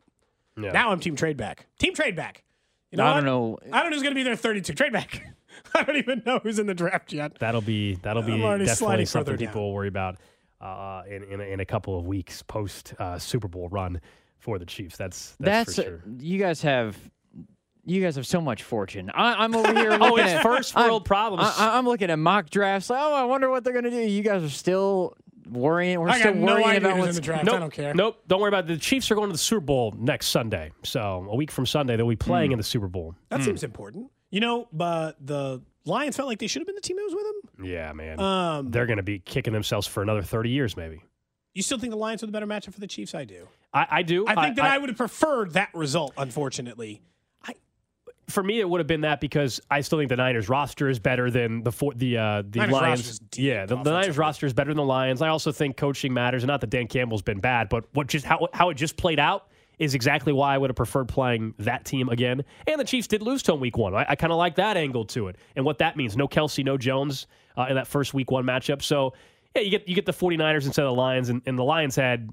Yeah. 0.60 0.72
Now 0.72 0.90
I'm 0.90 1.00
team 1.00 1.16
trade 1.16 1.36
back. 1.36 1.66
Team 1.78 1.94
trade 1.94 2.16
back. 2.16 2.42
You 2.90 2.98
know 2.98 3.04
I 3.04 3.08
what? 3.10 3.14
don't 3.16 3.24
know. 3.26 3.58
I 3.72 3.80
don't 3.82 3.90
know 3.90 3.96
who's 3.96 4.02
going 4.02 4.14
to 4.14 4.18
be 4.18 4.22
there 4.24 4.36
32. 4.36 4.72
Trade 4.74 4.92
back. 4.92 5.22
I 5.74 5.82
don't 5.84 5.96
even 5.96 6.22
know 6.24 6.40
who's 6.42 6.58
in 6.58 6.66
the 6.66 6.74
draft 6.74 7.12
yet. 7.12 7.38
That'll 7.38 7.60
be 7.60 7.94
that'll 7.96 8.22
be 8.22 8.38
definitely 8.64 9.04
something 9.06 9.36
people 9.36 9.62
will 9.62 9.72
worry 9.74 9.88
about 9.88 10.16
uh, 10.60 11.02
in, 11.08 11.22
in 11.24 11.40
in 11.40 11.60
a 11.60 11.64
couple 11.64 11.98
of 11.98 12.06
weeks 12.06 12.42
post 12.42 12.94
uh, 12.98 13.18
Super 13.18 13.48
Bowl 13.48 13.68
run 13.68 14.00
for 14.38 14.58
the 14.58 14.66
Chiefs. 14.66 14.96
That's 14.96 15.36
that's, 15.40 15.74
That's, 15.74 15.76
for 15.76 15.82
sure. 15.82 16.02
you 16.18 16.38
guys 16.38 16.62
have. 16.62 16.96
You 17.84 18.02
guys 18.02 18.16
have 18.16 18.26
so 18.26 18.42
much 18.42 18.64
fortune. 18.64 19.10
I, 19.14 19.42
I'm 19.42 19.54
over 19.56 19.72
here. 19.72 19.90
Looking 19.98 20.06
Oh, 20.06 20.16
it's 20.16 20.28
at, 20.32 20.42
first 20.42 20.76
I'm- 20.76 20.88
world 20.88 21.06
problems. 21.06 21.50
I, 21.56 21.78
I'm 21.78 21.86
looking 21.86 22.10
at 22.10 22.18
mock 22.18 22.50
drafts. 22.50 22.90
Oh, 22.90 23.14
I 23.14 23.24
wonder 23.24 23.48
what 23.48 23.64
they're 23.64 23.72
going 23.72 23.86
to 23.86 23.90
do. 23.90 23.96
You 24.02 24.22
guys 24.22 24.42
are 24.44 24.50
still 24.50 25.16
worrying. 25.50 26.00
We're 26.00 26.08
I 26.08 26.18
still 26.18 26.32
got 26.32 26.40
no 26.40 26.52
worrying 26.54 26.68
idea 26.68 26.78
about 26.90 26.96
who's 26.98 27.08
in 27.10 27.14
the 27.16 27.20
draft. 27.20 27.44
Nope, 27.44 27.54
I 27.54 27.58
don't 27.58 27.72
care. 27.72 27.94
Nope. 27.94 28.22
Don't 28.26 28.40
worry 28.40 28.48
about 28.48 28.64
it. 28.64 28.68
The 28.68 28.76
Chiefs 28.78 29.10
are 29.10 29.14
going 29.14 29.28
to 29.28 29.32
the 29.32 29.38
Super 29.38 29.60
Bowl 29.60 29.94
next 29.98 30.28
Sunday. 30.28 30.72
So 30.84 31.26
a 31.30 31.36
week 31.36 31.50
from 31.50 31.66
Sunday, 31.66 31.96
they'll 31.96 32.08
be 32.08 32.14
Hmm. 32.14 32.18
playing 32.20 32.52
in 32.52 32.58
the 32.58 32.64
Super 32.64 32.88
Bowl. 32.88 33.14
That 33.30 33.42
seems 33.42 33.62
important. 33.62 34.10
You 34.30 34.40
know, 34.40 34.68
but 34.72 35.16
the 35.24 35.62
Lions 35.86 36.16
felt 36.16 36.28
like 36.28 36.38
they 36.38 36.46
should 36.48 36.60
have 36.60 36.66
been 36.66 36.74
the 36.74 36.82
team 36.82 36.96
that 36.96 37.04
was 37.04 37.14
with 37.14 37.24
them. 37.56 37.66
Yeah, 37.66 37.92
man. 37.94 38.20
Um, 38.20 38.70
They're 38.70 38.84
going 38.86 38.98
to 38.98 39.02
be 39.02 39.20
kicking 39.20 39.52
themselves 39.54 39.86
for 39.86 40.02
another 40.02 40.22
30 40.22 40.50
years, 40.50 40.76
maybe. 40.76 41.02
you 41.54 41.62
still 41.62 41.78
think 41.78 41.90
the 41.90 41.96
Lions 41.96 42.22
are 42.22 42.26
the 42.26 42.32
better 42.32 42.46
matchup 42.46 42.74
for 42.74 42.80
the 42.80 42.86
Chiefs? 42.86 43.14
I 43.14 43.24
do. 43.24 43.48
I, 43.72 43.86
I 43.90 44.02
do. 44.02 44.26
I 44.28 44.34
think 44.44 44.56
that 44.56 44.66
I, 44.66 44.78
would 44.78 44.90
have 44.90 44.98
preferred 44.98 45.52
that 45.54 45.70
result, 45.74 46.12
unfortunately. 46.16 47.02
For 48.28 48.42
me, 48.42 48.60
it 48.60 48.68
would 48.68 48.78
have 48.78 48.86
been 48.86 49.00
that 49.02 49.20
because 49.20 49.60
I 49.70 49.80
still 49.80 49.98
think 49.98 50.10
the 50.10 50.16
Niners 50.16 50.48
roster 50.48 50.88
is 50.88 50.98
better 50.98 51.30
than 51.30 51.62
the 51.62 51.72
four, 51.72 51.94
the 51.94 52.18
uh, 52.18 52.42
the 52.48 52.60
Niners 52.60 52.72
Lions. 52.72 53.20
Yeah, 53.36 53.66
the, 53.66 53.76
the 53.76 53.90
Niners 53.90 54.18
roster 54.18 54.46
is 54.46 54.52
better 54.52 54.70
than 54.70 54.76
the 54.76 54.84
Lions. 54.84 55.22
I 55.22 55.28
also 55.28 55.50
think 55.50 55.76
coaching 55.76 56.12
matters, 56.12 56.42
and 56.42 56.48
not 56.48 56.60
that 56.60 56.70
Dan 56.70 56.88
Campbell's 56.88 57.22
been 57.22 57.40
bad, 57.40 57.68
but 57.68 57.84
what 57.94 58.06
just 58.06 58.26
how 58.26 58.48
how 58.52 58.68
it 58.68 58.74
just 58.74 58.96
played 58.96 59.18
out 59.18 59.48
is 59.78 59.94
exactly 59.94 60.32
why 60.32 60.54
I 60.54 60.58
would 60.58 60.70
have 60.70 60.76
preferred 60.76 61.08
playing 61.08 61.54
that 61.58 61.84
team 61.84 62.08
again. 62.08 62.44
And 62.66 62.80
the 62.80 62.84
Chiefs 62.84 63.06
did 63.06 63.22
lose 63.22 63.42
to 63.44 63.52
them 63.52 63.60
week 63.60 63.78
one. 63.78 63.94
I, 63.94 64.06
I 64.08 64.14
kind 64.16 64.32
of 64.32 64.38
like 64.38 64.56
that 64.56 64.76
angle 64.76 65.04
to 65.06 65.28
it 65.28 65.36
and 65.56 65.64
what 65.64 65.78
that 65.78 65.96
means. 65.96 66.16
No 66.16 66.26
Kelce, 66.26 66.64
no 66.64 66.76
Jones 66.76 67.26
uh, 67.56 67.66
in 67.68 67.76
that 67.76 67.86
first 67.86 68.12
week 68.12 68.30
one 68.30 68.44
matchup. 68.44 68.82
So 68.82 69.14
yeah, 69.54 69.62
you 69.62 69.70
get 69.70 69.88
you 69.88 69.94
get 69.94 70.06
the 70.06 70.12
49ers 70.12 70.66
instead 70.66 70.84
of 70.84 70.90
the 70.90 71.00
Lions, 71.00 71.28
and, 71.28 71.42
and 71.46 71.58
the 71.58 71.64
Lions 71.64 71.96
had 71.96 72.30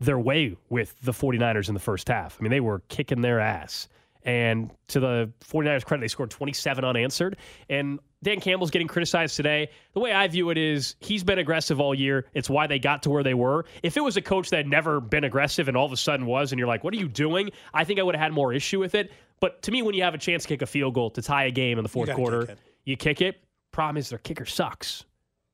their 0.00 0.18
way 0.18 0.56
with 0.68 0.94
the 1.02 1.12
49ers 1.12 1.68
in 1.68 1.74
the 1.74 1.80
first 1.80 2.08
half. 2.08 2.36
I 2.38 2.42
mean, 2.42 2.50
they 2.50 2.60
were 2.60 2.80
kicking 2.88 3.20
their 3.20 3.40
ass. 3.40 3.88
And 4.24 4.70
to 4.88 5.00
the 5.00 5.32
49ers 5.40 5.84
credit, 5.84 6.02
they 6.02 6.08
scored 6.08 6.30
27 6.30 6.84
unanswered. 6.84 7.36
And 7.68 7.98
Dan 8.22 8.40
Campbell's 8.40 8.70
getting 8.70 8.88
criticized 8.88 9.36
today. 9.36 9.70
The 9.94 10.00
way 10.00 10.12
I 10.12 10.26
view 10.26 10.50
it 10.50 10.58
is 10.58 10.96
he's 11.00 11.22
been 11.22 11.38
aggressive 11.38 11.80
all 11.80 11.94
year. 11.94 12.26
It's 12.34 12.50
why 12.50 12.66
they 12.66 12.78
got 12.78 13.02
to 13.04 13.10
where 13.10 13.22
they 13.22 13.34
were. 13.34 13.64
If 13.82 13.96
it 13.96 14.02
was 14.02 14.16
a 14.16 14.22
coach 14.22 14.50
that 14.50 14.56
had 14.56 14.66
never 14.66 15.00
been 15.00 15.24
aggressive 15.24 15.68
and 15.68 15.76
all 15.76 15.86
of 15.86 15.92
a 15.92 15.96
sudden 15.96 16.26
was, 16.26 16.52
and 16.52 16.58
you're 16.58 16.68
like, 16.68 16.82
what 16.82 16.92
are 16.94 16.98
you 16.98 17.08
doing? 17.08 17.50
I 17.72 17.84
think 17.84 18.00
I 18.00 18.02
would 18.02 18.16
have 18.16 18.22
had 18.22 18.32
more 18.32 18.52
issue 18.52 18.80
with 18.80 18.94
it. 18.94 19.12
But 19.40 19.62
to 19.62 19.70
me, 19.70 19.82
when 19.82 19.94
you 19.94 20.02
have 20.02 20.14
a 20.14 20.18
chance 20.18 20.42
to 20.42 20.48
kick 20.48 20.62
a 20.62 20.66
field 20.66 20.94
goal 20.94 21.10
to 21.10 21.22
tie 21.22 21.44
a 21.44 21.50
game 21.50 21.78
in 21.78 21.84
the 21.84 21.88
fourth 21.88 22.12
quarter, 22.12 22.46
kick 22.46 22.58
you 22.84 22.96
kick 22.96 23.20
it. 23.20 23.40
Problem 23.70 23.98
is 23.98 24.08
their 24.08 24.18
kicker 24.18 24.46
sucks. 24.46 25.04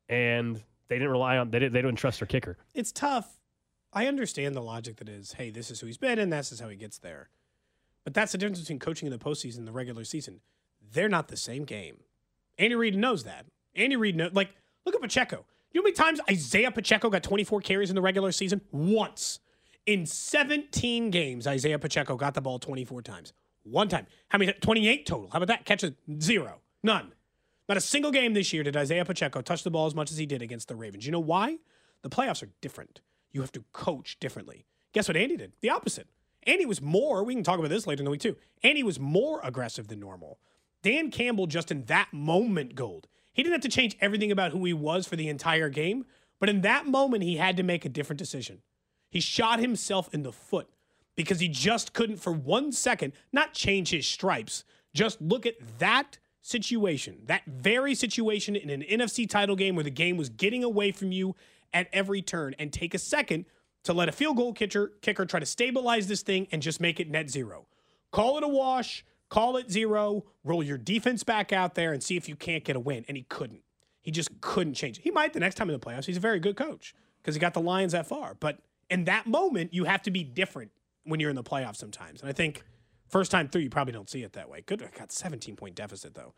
And 0.08 0.62
they 0.88 0.96
didn't 0.96 1.10
rely 1.10 1.36
on, 1.36 1.50
they 1.50 1.58
didn't, 1.58 1.72
they 1.72 1.82
didn't 1.82 1.96
trust 1.96 2.20
their 2.20 2.26
kicker. 2.26 2.56
It's 2.74 2.92
tough. 2.92 3.38
I 3.92 4.06
understand 4.06 4.54
the 4.54 4.62
logic 4.62 4.96
that 4.96 5.08
is, 5.08 5.32
hey, 5.34 5.50
this 5.50 5.70
is 5.70 5.80
who 5.80 5.86
he's 5.86 5.98
been, 5.98 6.18
and 6.18 6.32
this 6.32 6.50
is 6.50 6.60
how 6.60 6.68
he 6.68 6.76
gets 6.76 6.98
there. 6.98 7.28
But 8.04 8.14
that's 8.14 8.32
the 8.32 8.38
difference 8.38 8.60
between 8.60 8.78
coaching 8.78 9.06
in 9.06 9.12
the 9.12 9.18
postseason 9.18 9.58
and 9.58 9.66
the 9.66 9.72
regular 9.72 10.04
season. 10.04 10.40
They're 10.92 11.08
not 11.08 11.28
the 11.28 11.36
same 11.36 11.64
game. 11.64 11.96
Andy 12.58 12.74
Reid 12.74 12.96
knows 12.96 13.24
that. 13.24 13.46
Andy 13.74 13.96
Reid 13.96 14.16
knows. 14.16 14.32
Like, 14.32 14.50
look 14.84 14.94
at 14.94 15.00
Pacheco. 15.00 15.44
You 15.72 15.80
know 15.80 15.82
how 15.82 15.84
many 15.84 15.94
times 15.94 16.20
Isaiah 16.30 16.70
Pacheco 16.70 17.10
got 17.10 17.22
24 17.22 17.60
carries 17.62 17.90
in 17.90 17.96
the 17.96 18.02
regular 18.02 18.30
season? 18.30 18.60
Once. 18.70 19.40
In 19.86 20.06
17 20.06 21.10
games, 21.10 21.46
Isaiah 21.46 21.78
Pacheco 21.78 22.16
got 22.16 22.34
the 22.34 22.40
ball 22.40 22.58
24 22.58 23.02
times. 23.02 23.32
One 23.64 23.88
time. 23.88 24.06
How 24.28 24.38
many? 24.38 24.52
28 24.52 25.06
total. 25.06 25.30
How 25.30 25.38
about 25.38 25.48
that? 25.48 25.64
Catches 25.64 25.92
zero. 26.20 26.60
None. 26.82 27.12
Not 27.68 27.78
a 27.78 27.80
single 27.80 28.10
game 28.10 28.34
this 28.34 28.52
year 28.52 28.62
did 28.62 28.76
Isaiah 28.76 29.04
Pacheco 29.04 29.40
touch 29.40 29.62
the 29.62 29.70
ball 29.70 29.86
as 29.86 29.94
much 29.94 30.12
as 30.12 30.18
he 30.18 30.26
did 30.26 30.42
against 30.42 30.68
the 30.68 30.76
Ravens. 30.76 31.06
You 31.06 31.12
know 31.12 31.20
why? 31.20 31.58
The 32.02 32.10
playoffs 32.10 32.42
are 32.42 32.50
different. 32.60 33.00
You 33.32 33.40
have 33.40 33.52
to 33.52 33.64
coach 33.72 34.18
differently. 34.20 34.66
Guess 34.92 35.08
what 35.08 35.16
Andy 35.16 35.36
did? 35.36 35.52
The 35.60 35.70
opposite. 35.70 36.06
Andy 36.46 36.66
was 36.66 36.80
more, 36.80 37.24
we 37.24 37.34
can 37.34 37.44
talk 37.44 37.58
about 37.58 37.70
this 37.70 37.86
later 37.86 38.00
in 38.00 38.04
the 38.04 38.10
week 38.10 38.20
too. 38.20 38.36
Andy 38.62 38.82
was 38.82 39.00
more 39.00 39.40
aggressive 39.42 39.88
than 39.88 40.00
normal. 40.00 40.38
Dan 40.82 41.10
Campbell, 41.10 41.46
just 41.46 41.70
in 41.70 41.84
that 41.84 42.12
moment, 42.12 42.74
gold. 42.74 43.08
He 43.32 43.42
didn't 43.42 43.54
have 43.54 43.62
to 43.62 43.76
change 43.76 43.96
everything 44.00 44.30
about 44.30 44.52
who 44.52 44.64
he 44.64 44.72
was 44.72 45.06
for 45.06 45.16
the 45.16 45.28
entire 45.28 45.68
game, 45.68 46.04
but 46.38 46.48
in 46.48 46.60
that 46.60 46.86
moment, 46.86 47.22
he 47.22 47.36
had 47.36 47.56
to 47.56 47.62
make 47.62 47.84
a 47.84 47.88
different 47.88 48.18
decision. 48.18 48.62
He 49.10 49.20
shot 49.20 49.60
himself 49.60 50.12
in 50.12 50.22
the 50.22 50.32
foot 50.32 50.68
because 51.16 51.40
he 51.40 51.48
just 51.48 51.92
couldn't, 51.92 52.18
for 52.18 52.32
one 52.32 52.72
second, 52.72 53.12
not 53.32 53.54
change 53.54 53.90
his 53.90 54.06
stripes, 54.06 54.64
just 54.92 55.20
look 55.20 55.46
at 55.46 55.54
that 55.78 56.18
situation, 56.42 57.22
that 57.26 57.42
very 57.46 57.94
situation 57.94 58.54
in 58.54 58.68
an 58.68 58.82
NFC 58.82 59.28
title 59.28 59.56
game 59.56 59.74
where 59.74 59.84
the 59.84 59.90
game 59.90 60.16
was 60.16 60.28
getting 60.28 60.62
away 60.62 60.92
from 60.92 61.12
you 61.12 61.34
at 61.72 61.88
every 61.92 62.22
turn, 62.22 62.54
and 62.58 62.72
take 62.72 62.94
a 62.94 62.98
second 62.98 63.46
to 63.84 63.92
let 63.92 64.08
a 64.08 64.12
field 64.12 64.36
goal 64.36 64.52
kicker, 64.52 64.92
kicker 65.02 65.24
try 65.26 65.40
to 65.40 65.46
stabilize 65.46 66.06
this 66.08 66.22
thing 66.22 66.46
and 66.52 66.60
just 66.62 66.80
make 66.80 66.98
it 67.00 67.08
net 67.10 67.30
zero. 67.30 67.66
Call 68.10 68.36
it 68.38 68.44
a 68.44 68.48
wash, 68.48 69.04
call 69.28 69.56
it 69.56 69.70
zero, 69.70 70.24
roll 70.42 70.62
your 70.62 70.78
defense 70.78 71.22
back 71.24 71.52
out 71.52 71.74
there 71.74 71.92
and 71.92 72.02
see 72.02 72.16
if 72.16 72.28
you 72.28 72.36
can't 72.36 72.64
get 72.64 72.76
a 72.76 72.80
win. 72.80 73.04
And 73.08 73.16
he 73.16 73.24
couldn't. 73.28 73.62
He 74.00 74.10
just 74.10 74.40
couldn't 74.40 74.74
change 74.74 74.98
it. 74.98 75.02
He 75.04 75.10
might 75.10 75.32
the 75.32 75.40
next 75.40 75.54
time 75.56 75.68
in 75.70 75.78
the 75.78 75.84
playoffs. 75.84 76.04
He's 76.04 76.16
a 76.18 76.20
very 76.20 76.38
good 76.40 76.56
coach 76.56 76.94
because 77.22 77.34
he 77.34 77.40
got 77.40 77.54
the 77.54 77.60
Lions 77.60 77.92
that 77.92 78.06
far. 78.06 78.34
But 78.38 78.58
in 78.90 79.04
that 79.04 79.26
moment, 79.26 79.72
you 79.72 79.84
have 79.84 80.02
to 80.02 80.10
be 80.10 80.22
different 80.24 80.70
when 81.04 81.20
you're 81.20 81.30
in 81.30 81.36
the 81.36 81.42
playoffs 81.42 81.76
sometimes. 81.76 82.20
And 82.20 82.28
I 82.28 82.32
think 82.32 82.62
First 83.06 83.30
time 83.30 83.48
through, 83.48 83.60
you 83.60 83.70
probably 83.70 83.92
don't 83.92 84.08
see 84.10 84.22
it 84.24 84.32
that 84.32 84.48
way. 84.48 84.62
Good, 84.66 84.82
I 84.82 84.88
got 84.98 85.12
17 85.12 85.54
point 85.56 85.74
deficit 85.76 86.14
though. 86.14 86.32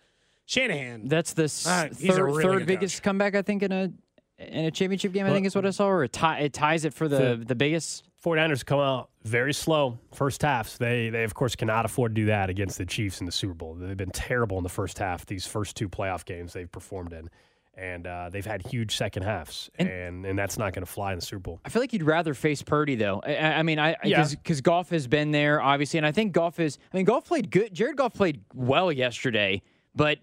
Shanahan, 0.46 1.08
That's 1.08 1.32
the 1.32 1.44
Uh, 1.44 1.88
third, 1.94 2.22
really 2.22 2.42
third 2.42 2.66
biggest 2.66 2.96
coach. 2.96 3.02
comeback 3.04 3.34
I 3.34 3.42
think 3.42 3.62
in 3.62 3.72
a 3.72 3.90
in 4.38 4.64
a 4.66 4.70
championship 4.70 5.12
game. 5.12 5.26
I 5.26 5.30
think 5.30 5.46
is 5.46 5.54
what 5.54 5.66
I 5.66 5.70
saw, 5.70 5.88
or 5.88 6.04
it, 6.04 6.12
tie, 6.12 6.40
it 6.40 6.52
ties 6.52 6.84
it 6.84 6.94
for 6.94 7.08
the 7.08 7.42
the 7.44 7.54
biggest. 7.54 8.04
49ers 8.24 8.64
come 8.66 8.80
out 8.80 9.10
very 9.22 9.54
slow 9.54 9.98
first 10.12 10.42
halves. 10.42 10.78
They 10.78 11.10
they 11.10 11.22
of 11.22 11.34
course 11.34 11.54
cannot 11.54 11.84
afford 11.84 12.14
to 12.14 12.22
do 12.22 12.26
that 12.26 12.50
against 12.50 12.76
the 12.76 12.84
Chiefs 12.86 13.20
in 13.20 13.26
the 13.26 13.32
Super 13.32 13.54
Bowl. 13.54 13.74
They've 13.74 13.96
been 13.96 14.10
terrible 14.10 14.56
in 14.58 14.64
the 14.64 14.68
first 14.68 14.98
half. 14.98 15.26
These 15.26 15.46
first 15.46 15.76
two 15.76 15.88
playoff 15.88 16.24
games 16.24 16.52
they've 16.52 16.70
performed 16.70 17.12
in, 17.12 17.30
and 17.74 18.06
uh, 18.06 18.28
they've 18.30 18.44
had 18.44 18.66
huge 18.66 18.96
second 18.96 19.22
halves, 19.22 19.70
and 19.78 20.26
and, 20.26 20.36
that's 20.36 20.58
not 20.58 20.72
going 20.72 20.84
to 20.84 20.90
fly 20.90 21.12
in 21.12 21.20
the 21.20 21.24
Super 21.24 21.38
Bowl. 21.40 21.60
I 21.64 21.68
feel 21.68 21.80
like 21.80 21.92
you'd 21.92 22.02
rather 22.02 22.34
face 22.34 22.62
Purdy 22.62 22.96
though. 22.96 23.20
I, 23.24 23.36
I 23.36 23.62
mean, 23.62 23.78
I 23.78 23.94
Yeah. 24.02 24.26
because 24.28 24.60
Goff 24.60 24.90
has 24.90 25.06
been 25.06 25.30
there 25.30 25.62
obviously, 25.62 25.98
and 25.98 26.06
I 26.06 26.12
think 26.12 26.32
Goff 26.32 26.58
is. 26.58 26.78
I 26.92 26.96
mean, 26.96 27.06
Goff 27.06 27.26
played 27.26 27.50
good. 27.50 27.72
Jared 27.72 27.96
Goff 27.96 28.14
played 28.14 28.40
well 28.54 28.90
yesterday, 28.90 29.62
but 29.94 30.18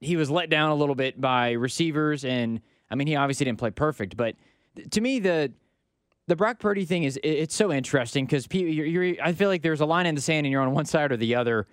he 0.00 0.16
was 0.16 0.30
let 0.30 0.48
down 0.48 0.70
a 0.70 0.76
little 0.76 0.94
bit 0.94 1.20
by 1.20 1.52
receivers, 1.52 2.24
and 2.24 2.60
I 2.90 2.94
mean, 2.94 3.06
he 3.06 3.16
obviously 3.16 3.44
didn't 3.44 3.58
play 3.58 3.70
perfect. 3.70 4.16
But 4.16 4.36
to 4.90 5.00
me, 5.00 5.18
the 5.18 5.52
the 6.26 6.36
Brock 6.36 6.58
Purdy 6.58 6.84
thing 6.84 7.04
is 7.04 7.18
it's 7.22 7.54
so 7.54 7.72
interesting 7.72 8.26
because 8.26 8.46
you're, 8.52 8.84
you're, 8.84 9.16
I 9.22 9.32
feel 9.32 9.48
like 9.48 9.62
there's 9.62 9.80
a 9.80 9.86
line 9.86 10.06
in 10.06 10.14
the 10.14 10.20
sand, 10.20 10.46
and 10.46 10.52
you're 10.52 10.60
on 10.60 10.72
one 10.72 10.84
side 10.84 11.10
or 11.10 11.16
the 11.16 11.34
other 11.34 11.66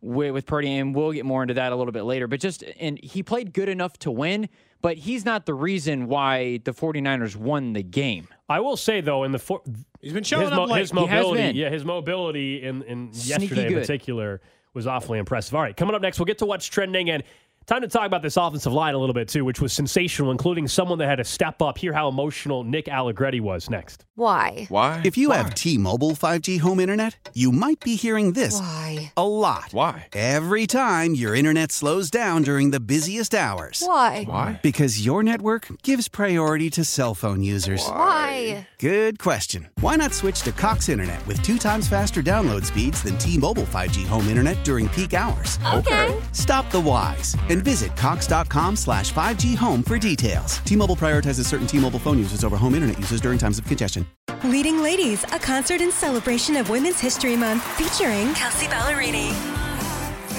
with, 0.00 0.32
with 0.32 0.46
Purdy, 0.46 0.76
and 0.76 0.94
we'll 0.94 1.12
get 1.12 1.24
more 1.24 1.42
into 1.42 1.54
that 1.54 1.72
a 1.72 1.76
little 1.76 1.92
bit 1.92 2.02
later. 2.02 2.26
But 2.26 2.40
just 2.40 2.64
and 2.78 2.98
he 3.02 3.22
played 3.22 3.52
good 3.52 3.68
enough 3.68 3.98
to 4.00 4.10
win, 4.10 4.48
but 4.82 4.96
he's 4.96 5.24
not 5.24 5.46
the 5.46 5.54
reason 5.54 6.08
why 6.08 6.60
the 6.64 6.72
49ers 6.72 7.36
won 7.36 7.72
the 7.72 7.82
game. 7.82 8.28
I 8.48 8.60
will 8.60 8.76
say 8.76 9.00
though, 9.00 9.24
in 9.24 9.32
the 9.32 9.38
four, 9.38 9.62
he's 10.00 10.12
been 10.12 10.24
showing 10.24 10.44
his, 10.44 10.52
up 10.52 10.56
mo- 10.56 10.64
late. 10.64 10.80
his 10.80 10.92
mobility, 10.92 11.42
been. 11.42 11.56
yeah, 11.56 11.70
his 11.70 11.84
mobility 11.84 12.62
in, 12.62 12.82
in 12.82 13.12
Sneaky 13.12 13.44
yesterday 13.44 13.66
in 13.68 13.74
particular 13.74 14.40
was 14.74 14.86
awfully 14.86 15.18
impressive. 15.18 15.54
All 15.54 15.62
right, 15.62 15.76
coming 15.76 15.94
up 15.94 16.02
next, 16.02 16.18
we'll 16.18 16.26
get 16.26 16.38
to 16.38 16.46
what's 16.46 16.66
trending 16.66 17.10
and 17.10 17.22
time 17.70 17.82
to 17.82 17.88
talk 17.88 18.04
about 18.04 18.20
this 18.20 18.36
offensive 18.36 18.72
line 18.72 18.94
a 18.94 18.98
little 18.98 19.14
bit 19.14 19.28
too, 19.28 19.44
which 19.44 19.60
was 19.60 19.72
sensational, 19.72 20.32
including 20.32 20.66
someone 20.66 20.98
that 20.98 21.06
had 21.06 21.16
to 21.16 21.24
step 21.24 21.62
up. 21.62 21.78
Hear 21.78 21.92
how 21.92 22.08
emotional 22.08 22.64
Nick 22.64 22.88
Allegretti 22.88 23.38
was 23.38 23.70
next. 23.70 24.04
Why? 24.16 24.66
Why? 24.68 25.00
If 25.04 25.16
you 25.16 25.30
have 25.30 25.54
T-Mobile 25.54 26.10
5G 26.10 26.60
home 26.60 26.80
internet, 26.80 27.30
you 27.32 27.52
might 27.52 27.78
be 27.80 27.94
hearing 27.94 28.32
this 28.32 28.58
Why? 28.58 29.12
a 29.16 29.26
lot. 29.26 29.68
Why? 29.70 30.08
Every 30.12 30.66
time 30.66 31.14
your 31.14 31.34
internet 31.34 31.70
slows 31.70 32.10
down 32.10 32.42
during 32.42 32.70
the 32.70 32.80
busiest 32.80 33.34
hours. 33.34 33.82
Why? 33.86 34.24
Why? 34.24 34.60
Because 34.62 35.06
your 35.06 35.22
network 35.22 35.68
gives 35.84 36.08
priority 36.08 36.70
to 36.70 36.84
cell 36.84 37.14
phone 37.14 37.42
users. 37.42 37.86
Why? 37.86 38.66
Good 38.78 39.20
question. 39.20 39.68
Why 39.80 39.94
not 39.96 40.12
switch 40.12 40.42
to 40.42 40.52
Cox 40.52 40.88
Internet 40.88 41.24
with 41.26 41.40
two 41.42 41.56
times 41.56 41.88
faster 41.88 42.20
download 42.22 42.64
speeds 42.64 43.02
than 43.02 43.16
T-Mobile 43.16 43.62
5G 43.62 44.06
home 44.06 44.26
internet 44.26 44.62
during 44.64 44.88
peak 44.88 45.14
hours? 45.14 45.58
Okay. 45.74 46.20
Stop 46.32 46.68
the 46.70 46.80
whys 46.80 47.36
and 47.60 47.68
visit 47.68 47.94
cox.com 47.96 48.76
slash 48.76 49.12
5G 49.12 49.56
home 49.56 49.82
for 49.82 49.98
details. 49.98 50.58
T-Mobile 50.58 50.96
prioritizes 50.96 51.46
certain 51.46 51.66
T-Mobile 51.66 51.98
phone 51.98 52.18
users 52.18 52.44
over 52.44 52.56
home 52.56 52.74
internet 52.74 52.98
users 52.98 53.20
during 53.20 53.38
times 53.38 53.58
of 53.58 53.66
congestion. 53.66 54.06
Leading 54.44 54.82
Ladies, 54.82 55.22
a 55.24 55.38
concert 55.38 55.80
in 55.80 55.92
celebration 55.92 56.56
of 56.56 56.70
Women's 56.70 56.98
History 56.98 57.36
Month 57.36 57.62
featuring 57.76 58.32
Kelsea 58.34 58.66
Ballerini, 58.66 59.30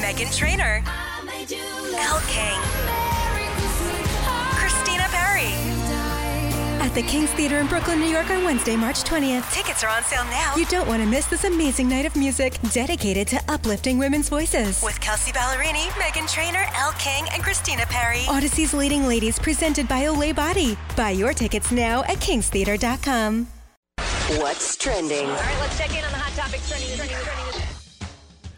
Meghan 0.01 0.35
Trainor, 0.35 0.83
Elle 1.93 2.21
King, 2.27 2.80
At 6.81 6.95
the 6.95 7.03
King's 7.03 7.29
Theater 7.33 7.59
in 7.59 7.67
Brooklyn, 7.67 7.99
New 7.99 8.07
York 8.07 8.31
on 8.31 8.43
Wednesday, 8.43 8.75
March 8.75 9.03
20th. 9.03 9.53
Tickets 9.53 9.83
are 9.83 9.89
on 9.89 10.01
sale 10.01 10.23
now. 10.25 10.55
You 10.55 10.65
don't 10.65 10.87
want 10.87 10.99
to 11.03 11.07
miss 11.07 11.27
this 11.27 11.43
amazing 11.43 11.87
night 11.87 12.07
of 12.07 12.15
music 12.15 12.57
dedicated 12.73 13.27
to 13.27 13.39
uplifting 13.49 13.99
women's 13.99 14.29
voices. 14.29 14.81
With 14.83 14.99
Kelsea 14.99 15.31
Ballerini, 15.31 15.85
Meghan 15.89 16.27
Trainor, 16.27 16.65
Elle 16.75 16.93
King, 16.93 17.27
and 17.33 17.43
Christina 17.43 17.85
Perri. 17.85 18.21
Audacy's 18.21 18.73
Leading 18.73 19.05
Ladies 19.05 19.37
presented 19.37 19.87
by 19.87 20.05
Olay 20.05 20.35
Body. 20.35 20.75
Buy 20.97 21.11
your 21.11 21.33
tickets 21.33 21.71
now 21.71 22.01
at 22.05 22.17
kingstheater.com. 22.17 23.45
What's 24.39 24.75
trending? 24.75 25.27
All 25.27 25.35
right, 25.35 25.57
let's 25.59 25.77
check 25.77 25.91
in 25.95 26.03
on 26.03 26.11
the 26.11 26.17
hot 26.17 26.33
topics 26.35 26.67
trending. 26.67 26.97
trending, 26.97 27.15
trending. 27.17 27.61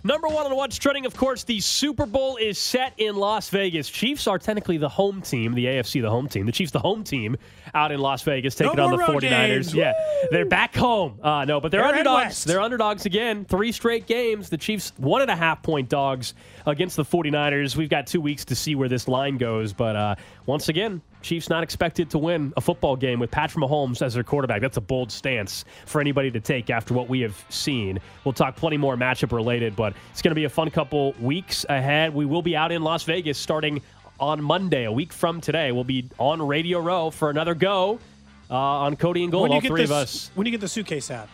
Number 0.05 0.27
one 0.27 0.45
on 0.45 0.53
what's 0.57 0.77
trending, 0.77 1.05
of 1.05 1.15
course, 1.15 1.45
the 1.45 1.61
Super 1.61 2.05
Bowl 2.05 2.35
is 2.35 2.57
set 2.57 2.91
in 2.97 3.15
Las 3.15 3.47
Vegas. 3.47 3.89
Chiefs 3.89 4.27
are 4.27 4.37
technically 4.37 4.75
the 4.75 4.89
home 4.89 5.21
team, 5.21 5.53
the 5.53 5.63
AFC 5.63 6.01
the 6.01 6.09
home 6.09 6.27
team. 6.27 6.45
The 6.45 6.51
Chiefs 6.51 6.73
the 6.73 6.79
home 6.79 7.05
team 7.05 7.37
out 7.75 7.91
in 7.91 7.99
Las 7.99 8.21
Vegas 8.23 8.55
taking 8.55 8.75
No 8.75 8.85
on 8.85 8.91
the 8.91 8.97
49ers. 9.03 9.21
games. 9.21 9.73
Yeah, 9.73 9.93
they're 10.31 10.45
back 10.45 10.75
home. 10.75 11.19
Uh, 11.21 11.45
no, 11.45 11.59
but 11.59 11.71
they're, 11.71 11.81
They're 11.81 11.89
underdogs. 11.89 12.43
They're 12.43 12.61
underdogs 12.61 13.05
again. 13.05 13.45
Three 13.45 13.71
straight 13.71 14.05
games. 14.05 14.49
The 14.49 14.57
Chiefs 14.57 14.93
one 14.97 15.21
and 15.21 15.31
a 15.31 15.35
half 15.35 15.63
point 15.63 15.89
dogs 15.89 16.33
against 16.65 16.95
the 16.95 17.03
49ers. 17.05 17.75
We've 17.75 17.89
got 17.89 18.07
two 18.07 18.21
weeks 18.21 18.45
to 18.45 18.55
see 18.55 18.75
where 18.75 18.89
this 18.89 19.07
line 19.07 19.37
goes, 19.37 19.73
but 19.73 19.95
uh, 19.95 20.15
once 20.45 20.69
again, 20.69 21.01
Chiefs 21.21 21.49
not 21.49 21.63
expected 21.63 22.09
to 22.09 22.17
win 22.17 22.53
a 22.57 22.61
football 22.61 22.95
game 22.97 23.17
with 23.19 23.31
Patrick 23.31 23.63
Mahomes 23.63 24.01
as 24.01 24.13
their 24.13 24.23
quarterback. 24.25 24.61
That's 24.61 24.75
a 24.77 24.81
bold 24.81 25.09
stance 25.11 25.63
for 25.85 26.01
anybody 26.01 26.29
to 26.31 26.39
take 26.41 26.69
after 26.69 26.93
what 26.93 27.07
we 27.07 27.21
have 27.21 27.45
seen. 27.49 27.99
We'll 28.25 28.33
talk 28.33 28.57
plenty 28.57 28.75
more 28.77 28.97
matchup 28.97 29.31
related, 29.31 29.73
but 29.75 29.93
it's 30.11 30.21
going 30.21 30.31
to 30.31 30.35
be 30.35 30.43
a 30.43 30.49
fun 30.49 30.69
couple 30.69 31.13
weeks 31.21 31.65
ahead. 31.69 32.13
We 32.13 32.25
will 32.25 32.41
be 32.41 32.57
out 32.57 32.71
in 32.73 32.83
Las 32.83 33.03
Vegas 33.03 33.37
starting 33.37 33.81
on 34.19 34.43
Monday, 34.43 34.85
a 34.85 34.91
week 34.91 35.11
from 35.13 35.41
today. 35.41 35.71
We'll 35.71 35.83
be 35.83 36.09
on 36.17 36.41
Radio 36.45 36.79
Row 36.79 37.09
for 37.09 37.29
another 37.29 37.55
go 37.55 37.99
uh, 38.49 38.53
on 38.55 38.95
Cody 38.95 39.23
and 39.23 39.31
Gold, 39.31 39.49
all 39.51 39.61
three 39.61 39.81
this, 39.81 39.89
of 39.89 39.95
us. 39.95 40.31
When 40.35 40.45
you 40.47 40.51
get 40.51 40.61
the 40.61 40.67
suitcase 40.67 41.11
out? 41.11 41.29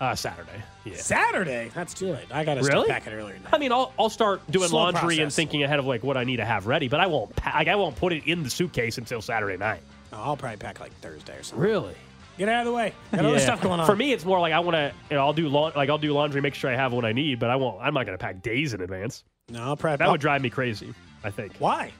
Uh, 0.00 0.14
Saturday. 0.14 0.50
Yeah. 0.84 0.96
Saturday. 0.96 1.70
That's 1.72 1.94
too 1.94 2.12
late. 2.12 2.26
I 2.30 2.44
got 2.44 2.54
to 2.54 2.60
Really? 2.60 2.70
start 2.86 2.88
packing 2.88 3.12
earlier. 3.14 3.36
I 3.52 3.58
mean, 3.58 3.72
I'll, 3.72 3.92
I'll 3.98 4.10
start 4.10 4.42
doing 4.50 4.68
Slow 4.68 4.80
laundry 4.82 5.20
and 5.20 5.32
thinking 5.32 5.62
ahead 5.62 5.78
of 5.78 5.86
like 5.86 6.02
what 6.02 6.16
I 6.16 6.24
need 6.24 6.36
to 6.38 6.44
have 6.44 6.66
ready, 6.66 6.88
but 6.88 7.00
I 7.00 7.06
won't. 7.06 7.34
Pa- 7.36 7.52
like, 7.56 7.68
I 7.68 7.76
won't 7.76 7.96
put 7.96 8.12
it 8.12 8.24
in 8.26 8.42
the 8.42 8.50
suitcase 8.50 8.98
until 8.98 9.22
Saturday 9.22 9.56
night. 9.56 9.80
Oh, 10.12 10.16
I'll 10.20 10.36
probably 10.36 10.58
pack 10.58 10.80
like 10.80 10.92
Thursday 11.00 11.38
or 11.38 11.42
something. 11.42 11.64
Really? 11.66 11.94
Get 12.36 12.48
out 12.48 12.62
of 12.62 12.66
the 12.66 12.72
way. 12.72 12.92
Got 13.12 13.20
other 13.24 13.34
Yeah. 13.36 13.38
stuff 13.38 13.62
going 13.62 13.78
on. 13.78 13.86
For 13.86 13.94
me, 13.94 14.12
it's 14.12 14.24
more 14.24 14.40
like 14.40 14.52
I 14.52 14.58
want 14.58 14.74
to. 14.74 14.92
You 15.10 15.16
know, 15.16 15.22
I'll 15.24 15.32
do 15.32 15.48
laun- 15.48 15.72
like 15.76 15.88
I'll 15.88 15.98
do 15.98 16.12
laundry, 16.12 16.40
make 16.40 16.54
sure 16.54 16.68
I 16.70 16.74
have 16.76 16.92
what 16.92 17.04
I 17.04 17.12
need, 17.12 17.38
but 17.38 17.48
I 17.48 17.56
won't. 17.56 17.80
I'm 17.80 17.94
not 17.94 18.04
going 18.04 18.18
to 18.18 18.22
pack 18.22 18.42
days 18.42 18.74
in 18.74 18.80
advance. 18.80 19.22
no, 19.48 19.62
I'll 19.62 19.76
probably. 19.76 19.98
That 19.98 20.10
would 20.10 20.20
drive 20.20 20.42
me 20.42 20.50
crazy. 20.50 20.92
I 21.24 21.30
think 21.30 21.54
Why? 21.58 21.92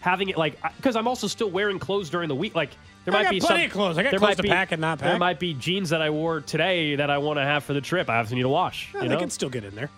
having 0.00 0.28
it 0.28 0.38
like 0.38 0.56
because 0.76 0.96
I'm 0.96 1.08
also 1.08 1.26
still 1.26 1.50
wearing 1.50 1.78
clothes 1.78 2.10
during 2.10 2.28
the 2.28 2.34
week. 2.34 2.54
Like 2.54 2.70
there 3.04 3.14
I 3.14 3.18
might 3.18 3.22
got 3.24 3.30
be 3.30 3.40
plenty 3.40 3.62
some 3.62 3.66
of 3.66 3.72
clothes. 3.72 3.98
I 3.98 4.02
got 4.02 4.10
there 4.10 4.18
clothes 4.18 4.28
might 4.30 4.36
to 4.36 4.42
be- 4.42 4.48
pack 4.48 4.72
and 4.72 4.80
not 4.80 4.98
pack. 4.98 5.08
There 5.10 5.18
might 5.18 5.38
be 5.40 5.54
jeans 5.54 5.90
that 5.90 6.02
I 6.02 6.10
wore 6.10 6.40
today 6.40 6.96
that 6.96 7.10
I 7.10 7.18
want 7.18 7.38
to 7.38 7.42
have 7.44 7.64
for 7.64 7.72
the 7.72 7.80
trip. 7.80 8.08
I 8.08 8.16
have 8.16 8.28
to 8.28 8.34
need 8.34 8.42
to 8.42 8.48
wash. 8.48 8.90
No, 8.94 9.00
you 9.02 9.08
they 9.08 9.14
know, 9.14 9.20
can 9.20 9.30
still 9.30 9.48
get 9.50 9.64
in 9.64 9.74
there. 9.74 9.90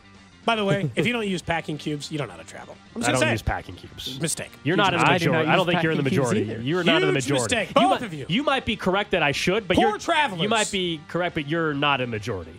By 0.45 0.57
the 0.57 0.65
way, 0.65 0.91
if 0.97 1.07
you 1.07 1.13
don't 1.13 1.27
use 1.29 1.41
packing 1.41 1.79
cubes, 1.79 2.11
you 2.11 2.19
don't 2.19 2.27
know 2.27 2.35
how 2.35 2.41
to 2.41 2.47
travel. 2.47 2.77
I'm 2.97 3.01
just 3.01 3.09
I 3.09 3.13
gonna 3.13 3.21
don't 3.21 3.29
say. 3.29 3.33
use 3.35 3.43
packing 3.43 3.77
cubes. 3.77 4.21
Mistake. 4.21 4.51
You're 4.65 4.77
not 4.77 4.93
in 4.93 4.99
the 5.01 5.07
I 5.07 5.19
do 5.19 5.27
not 5.27 5.31
majority. 5.33 5.51
I 5.51 5.57
don't 5.57 5.67
think 5.67 5.83
you're 5.85 5.93
in 5.93 5.99
the 5.99 6.03
majority. 6.05 6.41
You're 6.63 6.83
not 6.85 7.03
in 7.03 7.09
the 7.09 7.13
majority. 7.13 7.43
mistake. 7.45 7.69
You 7.69 7.75
Both 7.75 7.91
might, 7.91 8.03
of 8.03 8.15
you. 8.15 8.27
You 8.29 8.43
might 8.43 8.65
be 8.65 8.75
correct 8.77 9.13
that 9.13 9.23
I 9.23 9.31
should, 9.33 9.69
but 9.69 9.77
Poor 9.77 9.91
you're 9.91 9.99
travelers. 9.99 10.43
You 10.43 10.49
might 10.49 10.71
be 10.73 11.01
correct, 11.09 11.35
but 11.37 11.49
you're 11.49 11.75
not 11.75 12.01
in 12.01 12.11
the 12.11 12.17
majority. 12.17 12.59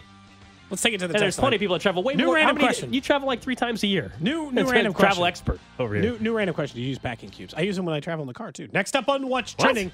Let's 0.73 0.81
take 0.81 0.95
it 0.95 1.01
to 1.01 1.07
the 1.07 1.13
And 1.13 1.21
there's 1.21 1.37
plenty 1.37 1.57
of 1.57 1.59
people 1.59 1.75
that 1.75 1.83
travel 1.83 2.01
way 2.01 2.15
New 2.15 2.25
more. 2.25 2.33
Random 2.33 2.57
question. 2.57 2.91
You 2.91 2.99
travel 2.99 3.27
like 3.27 3.41
three 3.41 3.55
times 3.55 3.83
a 3.83 3.87
year. 3.87 4.11
New 4.19 4.51
new 4.51 4.63
random 4.71 4.91
travel 4.91 5.17
question. 5.17 5.23
expert 5.25 5.59
over 5.77 5.93
here. 5.93 6.01
New 6.01 6.17
new 6.17 6.35
random 6.35 6.55
question. 6.55 6.77
Do 6.77 6.81
you 6.81 6.89
use 6.89 6.97
packing 6.97 7.29
cubes? 7.29 7.53
I 7.53 7.61
use 7.61 7.75
them 7.75 7.85
when 7.85 7.93
I 7.93 7.99
travel 7.99 8.23
in 8.23 8.27
the 8.27 8.33
car 8.33 8.51
too. 8.51 8.67
Next 8.73 8.95
up 8.95 9.07
on 9.07 9.27
what's 9.27 9.53
trending. 9.53 9.91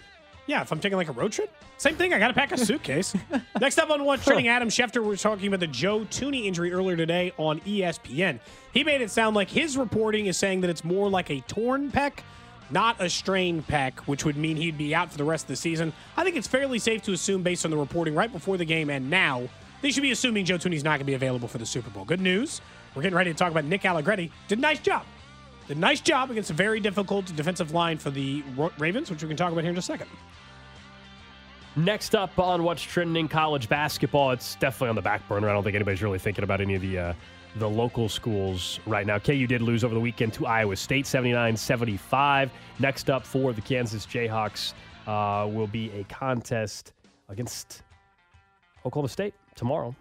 Yeah, 0.47 0.61
if 0.61 0.71
I'm 0.71 0.79
taking 0.79 0.97
like 0.97 1.09
a 1.09 1.11
road 1.11 1.33
trip, 1.33 1.53
same 1.77 1.95
thing. 1.95 2.13
I 2.13 2.17
got 2.17 2.29
to 2.29 2.33
pack 2.33 2.53
a 2.53 2.57
suitcase. 2.65 3.13
Next 3.59 3.77
up 3.77 3.89
on 3.89 4.05
what's 4.05 4.23
trending, 4.23 4.47
Adam 4.47 4.69
Schefter 4.69 5.03
was 5.03 5.21
talking 5.21 5.47
about 5.47 5.59
the 5.59 5.67
Joe 5.67 6.05
Thuney 6.09 6.45
injury 6.45 6.71
earlier 6.71 6.95
today 6.95 7.33
on 7.37 7.59
ESPN. 7.59 8.39
He 8.73 8.85
made 8.85 9.01
it 9.01 9.11
sound 9.11 9.35
like 9.35 9.49
his 9.49 9.75
reporting 9.75 10.27
is 10.27 10.37
saying 10.37 10.61
that 10.61 10.69
it's 10.69 10.85
more 10.85 11.09
like 11.09 11.29
a 11.29 11.41
torn 11.41 11.91
pec, 11.91 12.19
not 12.69 12.95
a 13.01 13.09
strained 13.09 13.67
pec, 13.67 13.99
which 14.07 14.23
would 14.23 14.37
mean 14.37 14.55
he'd 14.55 14.77
be 14.77 14.95
out 14.95 15.11
for 15.11 15.17
the 15.17 15.25
rest 15.25 15.43
of 15.43 15.49
the 15.49 15.55
season. 15.57 15.91
I 16.15 16.23
think 16.23 16.37
it's 16.37 16.47
fairly 16.47 16.79
safe 16.79 17.01
to 17.03 17.11
assume, 17.11 17.43
based 17.43 17.65
on 17.65 17.71
the 17.71 17.77
reporting 17.77 18.15
right 18.15 18.31
before 18.31 18.55
the 18.55 18.65
game 18.65 18.89
and 18.89 19.09
now, 19.09 19.49
they 19.81 19.91
should 19.91 20.03
be 20.03 20.11
assuming 20.11 20.45
Joe 20.45 20.57
Thuney's 20.57 20.83
not 20.83 20.91
going 20.91 20.99
to 20.99 21.05
be 21.05 21.13
available 21.13 21.47
for 21.47 21.57
the 21.57 21.65
Super 21.65 21.89
Bowl. 21.89 22.05
Good 22.05 22.21
news. 22.21 22.61
We're 22.95 23.01
getting 23.01 23.15
ready 23.15 23.31
to 23.31 23.37
talk 23.37 23.51
about 23.51 23.65
Nick 23.65 23.85
Allegretti. 23.85 24.31
Did 24.47 24.59
a 24.59 24.61
nice 24.61 24.79
job. 24.79 25.05
Did 25.67 25.77
a 25.77 25.79
nice 25.79 26.01
job 26.01 26.31
against 26.31 26.49
a 26.49 26.53
very 26.53 26.79
difficult 26.79 27.33
defensive 27.35 27.73
line 27.73 27.97
for 27.97 28.09
the 28.09 28.43
Ravens, 28.77 29.09
which 29.09 29.21
we 29.21 29.27
can 29.27 29.37
talk 29.37 29.51
about 29.51 29.63
here 29.63 29.71
in 29.71 29.77
a 29.77 29.81
second. 29.81 30.07
Next 31.75 32.15
up 32.15 32.37
on 32.39 32.63
what's 32.63 32.81
trending 32.81 33.27
college 33.27 33.69
basketball, 33.69 34.31
it's 34.31 34.55
definitely 34.55 34.89
on 34.89 34.95
the 34.95 35.01
back 35.01 35.25
burner. 35.29 35.49
I 35.49 35.53
don't 35.53 35.63
think 35.63 35.75
anybody's 35.75 36.01
really 36.01 36.19
thinking 36.19 36.43
about 36.43 36.61
any 36.61 36.75
of 36.75 36.81
the 36.81 36.97
uh, 36.97 37.13
the 37.55 37.69
local 37.69 38.09
schools 38.09 38.79
right 38.85 39.05
now. 39.05 39.17
KU 39.17 39.47
did 39.47 39.61
lose 39.61 39.83
over 39.83 39.93
the 39.93 39.99
weekend 39.99 40.33
to 40.33 40.45
Iowa 40.45 40.75
State 40.75 41.05
79-75. 41.05 42.49
Next 42.77 43.09
up 43.09 43.25
for 43.25 43.53
the 43.53 43.61
Kansas 43.61 44.05
Jayhawks 44.05 44.73
uh, 45.07 45.47
will 45.47 45.67
be 45.67 45.89
a 45.91 46.03
contest 46.05 46.93
against 47.27 47.81
Oklahoma 48.85 49.09
State 49.09 49.33
tomorrow 49.55 49.95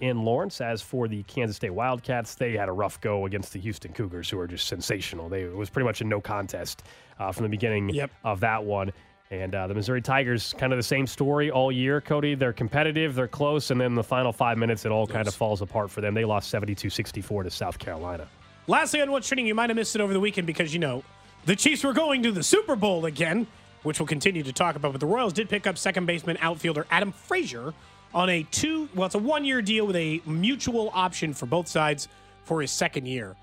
in 0.00 0.22
Lawrence. 0.22 0.60
As 0.60 0.80
for 0.80 1.08
the 1.08 1.22
Kansas 1.24 1.56
State 1.56 1.70
Wildcats, 1.74 2.34
they 2.36 2.52
had 2.56 2.68
a 2.68 2.72
rough 2.72 3.00
go 3.00 3.26
against 3.26 3.52
the 3.52 3.58
Houston 3.60 3.92
Cougars, 3.92 4.30
who 4.30 4.38
are 4.38 4.46
just 4.46 4.68
sensational. 4.68 5.28
They, 5.28 5.42
it 5.42 5.56
was 5.56 5.70
pretty 5.70 5.86
much 5.86 6.00
a 6.00 6.04
no 6.04 6.20
contest 6.20 6.84
uh, 7.18 7.32
from 7.32 7.42
the 7.44 7.48
beginning 7.48 7.88
Yep. 7.90 8.10
of 8.24 8.40
that 8.40 8.62
one. 8.64 8.92
And 9.30 9.54
uh, 9.54 9.66
the 9.66 9.74
Missouri 9.74 10.00
Tigers, 10.00 10.54
kind 10.56 10.72
of 10.72 10.78
the 10.78 10.82
same 10.82 11.06
story 11.06 11.50
all 11.50 11.70
year, 11.70 12.00
Cody. 12.00 12.34
They're 12.34 12.52
competitive, 12.54 13.14
they're 13.14 13.28
close, 13.28 13.70
and 13.70 13.78
then 13.78 13.94
the 13.94 14.02
final 14.02 14.32
five 14.32 14.56
minutes, 14.56 14.86
it 14.86 14.92
all 14.92 15.06
kind 15.06 15.28
of 15.28 15.34
falls 15.34 15.60
apart 15.60 15.90
for 15.90 16.00
them. 16.00 16.14
They 16.14 16.24
lost 16.24 16.48
72 16.48 16.88
64 16.88 17.42
to 17.42 17.50
South 17.50 17.78
Carolina. 17.78 18.26
Lastly, 18.68 19.02
on 19.02 19.10
what's 19.10 19.28
trending, 19.28 19.46
you 19.46 19.54
might 19.54 19.68
have 19.68 19.76
missed 19.76 19.94
it 19.96 20.00
over 20.00 20.12
the 20.14 20.20
weekend 20.20 20.46
because 20.46 20.72
you 20.72 20.78
know 20.78 21.02
the 21.44 21.54
Chiefs 21.56 21.84
were 21.84 21.92
going 21.92 22.22
to 22.22 22.32
the 22.32 22.42
Super 22.42 22.74
Bowl 22.76 23.04
again, 23.04 23.46
which 23.82 23.98
we'll 24.00 24.06
continue 24.06 24.42
to 24.42 24.52
talk 24.52 24.76
about. 24.76 24.92
But 24.92 25.00
the 25.00 25.06
Royals 25.06 25.34
did 25.34 25.48
pick 25.50 25.66
up 25.66 25.76
second 25.76 26.06
baseman 26.06 26.38
outfielder 26.40 26.86
Adam 26.90 27.12
Frazier 27.12 27.74
on 28.14 28.30
a 28.30 28.42
two, 28.44 28.88
well, 28.94 29.06
it's 29.06 29.14
a 29.14 29.18
one 29.18 29.44
year 29.44 29.62
deal 29.62 29.86
with 29.86 29.96
a 29.96 30.20
mutual 30.26 30.90
option 30.94 31.32
for 31.34 31.46
both 31.46 31.68
sides 31.68 32.08
for 32.44 32.60
his 32.60 32.70
second 32.70 33.06
year. 33.06 33.36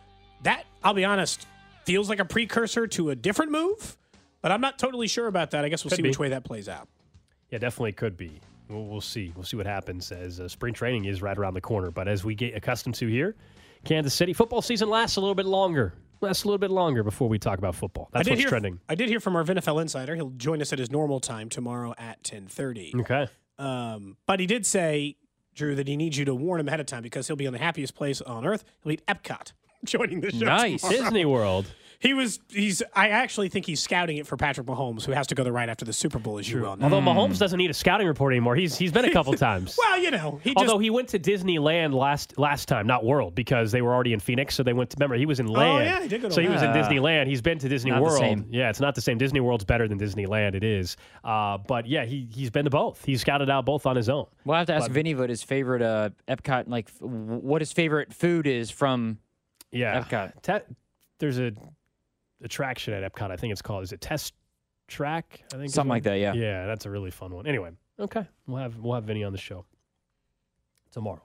That, 0.44 0.66
I'll 0.84 0.94
be 0.94 1.06
honest, 1.06 1.48
feels 1.86 2.10
like 2.10 2.20
a 2.20 2.26
precursor 2.26 2.88
to 2.88 3.12
a 3.12 3.16
different 3.16 3.52
move, 3.52 3.98
but 4.42 4.52
I'm 4.52 4.62
not 4.62 4.78
totally 4.78 5.08
sure 5.08 5.28
about 5.28 5.52
that. 5.52 5.64
I 5.66 5.70
guess 5.70 5.84
we'll 5.84 5.90
Could 5.90 5.98
see 5.98 6.02
be. 6.04 6.10
which 6.10 6.20
way 6.20 6.30
that 6.30 6.44
plays 6.44 6.68
out. 6.68 6.88
Yeah, 7.50 7.60
definitely 7.60 7.94
could 7.94 8.18
be. 8.18 8.40
We'll, 8.70 8.86
we'll 8.86 9.02
see. 9.02 9.32
We'll 9.36 9.46
see 9.46 9.58
what 9.58 9.68
happens 9.68 10.12
as 10.12 10.40
uh, 10.40 10.48
spring 10.48 10.74
training 10.74 11.06
is 11.06 11.22
right 11.22 11.38
around 11.38 11.54
the 11.54 11.62
corner. 11.62 11.92
But 11.92 12.08
as 12.08 12.24
we 12.24 12.36
get 12.36 12.56
accustomed 12.56 12.96
to 12.96 13.08
here, 13.08 13.36
Kansas 13.84 14.14
City 14.14 14.34
football 14.34 14.62
season 14.62 14.90
lasts 14.90 15.18
a 15.18 15.22
little 15.22 15.36
bit 15.36 15.46
longer. 15.46 15.94
Lasts 16.22 16.44
a 16.44 16.48
little 16.48 16.58
bit 16.58 16.72
longer 16.72 17.04
before 17.04 17.30
we 17.30 17.38
talk 17.38 17.60
about 17.60 17.76
football. 17.76 18.10
That's 18.12 18.28
what's 18.28 18.42
hear, 18.42 18.50
trending. 18.50 18.80
I 18.90 18.96
did 18.96 19.10
hear 19.10 19.20
from 19.20 19.36
our 19.36 19.44
NFL 19.44 19.82
insider. 19.82 20.16
He'll 20.16 20.30
join 20.32 20.62
us 20.62 20.74
at 20.74 20.80
his 20.80 20.90
normal 20.90 21.20
time 21.20 21.50
tomorrow 21.50 21.94
at 21.98 22.24
10:30. 22.24 22.96
Okay. 23.02 23.28
Um, 23.58 24.18
but 24.26 24.40
he 24.40 24.46
did 24.46 24.66
say, 24.66 25.18
Drew, 25.54 25.76
that 25.76 25.88
he 25.88 25.96
needs 25.96 26.18
you 26.18 26.26
to 26.26 26.36
warn 26.36 26.60
him 26.60 26.68
ahead 26.68 26.80
of 26.80 26.86
time 26.86 27.04
because 27.04 27.28
he'll 27.28 27.36
be 27.36 27.48
on 27.48 27.54
the 27.54 27.60
happiest 27.60 27.96
place 27.96 28.22
on 28.22 28.46
earth. 28.46 28.64
He'll 28.84 28.96
be 28.96 29.00
at 29.08 29.24
Epcot 29.24 29.54
joining 29.86 30.22
the 30.22 30.32
show. 30.32 30.46
Nice. 30.46 30.82
tomorrow. 30.82 31.02
Disney 31.04 31.26
World. 31.26 31.66
He 32.00 32.14
was. 32.14 32.40
He's. 32.50 32.84
I 32.94 33.10
actually 33.10 33.50
think 33.50 33.66
he's 33.66 33.80
scouting 33.80 34.18
it 34.18 34.28
for 34.28 34.38
Patrick 34.38 34.68
Mahomes, 34.68 35.06
who 35.06 35.12
has 35.14 35.28
to 35.28 35.36
go 35.36 35.44
there 35.44 35.54
right 35.54 35.70
after 35.70 35.86
the 35.86 35.94
Super 35.94 36.20
Bowl, 36.20 36.38
as 36.38 36.50
you 36.50 36.62
well 36.62 36.76
know. 36.76 36.84
Although 36.84 37.02
Mahomes 37.02 37.40
doesn't 37.40 37.58
need 37.58 37.70
a 37.72 37.74
scouting 37.74 38.06
report 38.06 38.34
anymore. 38.34 38.56
He's 38.56 38.78
he's 38.78 38.92
been 38.92 39.06
a 39.06 39.12
couple 39.14 39.34
times. 39.38 39.76
Well, 39.78 39.98
you 39.98 40.12
know, 40.12 40.40
he 40.44 40.54
just. 40.54 40.58
Although 40.58 40.78
he 40.78 40.90
went 40.90 41.10
to 41.10 41.20
Disneyland 41.20 41.94
last 41.94 42.38
last 42.38 42.68
time, 42.68 42.86
not 42.86 43.06
World, 43.06 43.34
because 43.34 43.72
they 43.72 43.82
were 43.82 43.94
already 43.94 44.14
in 44.14 44.20
Phoenix. 44.20 44.56
So 44.56 44.62
they 44.62 44.74
went 44.74 44.90
to 44.92 44.98
remember 45.00 45.16
he 45.16 45.26
was 45.26 45.40
in 45.40 45.48
Land. 45.48 45.82
Oh, 45.82 45.84
yeah, 45.84 46.02
he 46.02 46.08
did 46.08 46.22
go 46.22 46.28
to 46.28 46.34
so 46.34 46.42
he 46.42 46.48
was 46.48 46.62
in 46.62 46.70
Disneyland. 46.72 47.28
He's 47.28 47.42
been 47.42 47.58
to 47.60 47.70
Disney 47.70 47.92
Not 47.92 47.98
the 47.98 48.04
World. 48.04 48.20
same. 48.20 48.46
Yeah, 48.52 48.70
it's 48.70 48.80
not 48.82 48.94
the 48.94 49.02
same. 49.02 49.18
Disney 49.18 49.40
World's 49.40 49.64
better 49.66 49.88
than 49.88 49.98
Disneyland. 49.98 50.54
It 50.54 50.64
is. 50.64 50.98
Uh, 51.24 51.58
but 51.58 51.88
yeah, 51.88 52.06
he 52.06 52.28
he's 52.32 52.50
been 52.50 52.66
to 52.66 52.70
both. 52.70 53.04
He's 53.06 53.22
scouted 53.22 53.50
out 53.50 53.66
both 53.66 53.86
on 53.86 53.96
his 53.96 54.10
own. 54.10 54.26
We'll 54.44 54.58
have 54.58 54.68
to 54.68 54.74
ask 54.74 54.92
Vinny 54.92 55.16
what 55.16 55.30
his 55.30 55.42
favorite 55.44 55.82
uh, 55.82 56.10
Epcot, 56.28 56.68
like 56.68 56.90
what 57.00 57.62
his 57.62 57.72
favorite 57.72 58.14
food 58.14 58.46
is 58.48 58.70
from 58.70 59.18
Yeah. 59.76 60.02
Epcot. 60.04 60.42
Te- 60.42 60.74
there's 61.20 61.40
a 61.40 61.52
attraction 62.44 62.94
at 62.94 63.12
Epcot. 63.14 63.32
I 63.32 63.36
think 63.38 63.52
it's 63.52 63.62
called. 63.62 63.84
Is 63.84 63.92
it 63.92 64.02
Test 64.02 64.34
Track? 64.88 65.42
I 65.54 65.58
think 65.58 65.70
Something 65.72 65.90
like 65.90 66.04
that, 66.04 66.20
yeah. 66.20 66.34
Yeah, 66.34 66.66
that's 66.66 66.86
a 66.86 66.90
really 66.90 67.12
fun 67.12 67.34
one. 67.34 67.48
Anyway, 67.48 67.72
okay, 68.00 68.26
we'll 68.48 68.58
have 68.58 68.78
we'll 68.80 68.94
have 68.96 69.04
Vinny 69.06 69.24
on 69.24 69.32
the 69.32 69.38
show 69.38 69.66
tomorrow. 70.92 71.22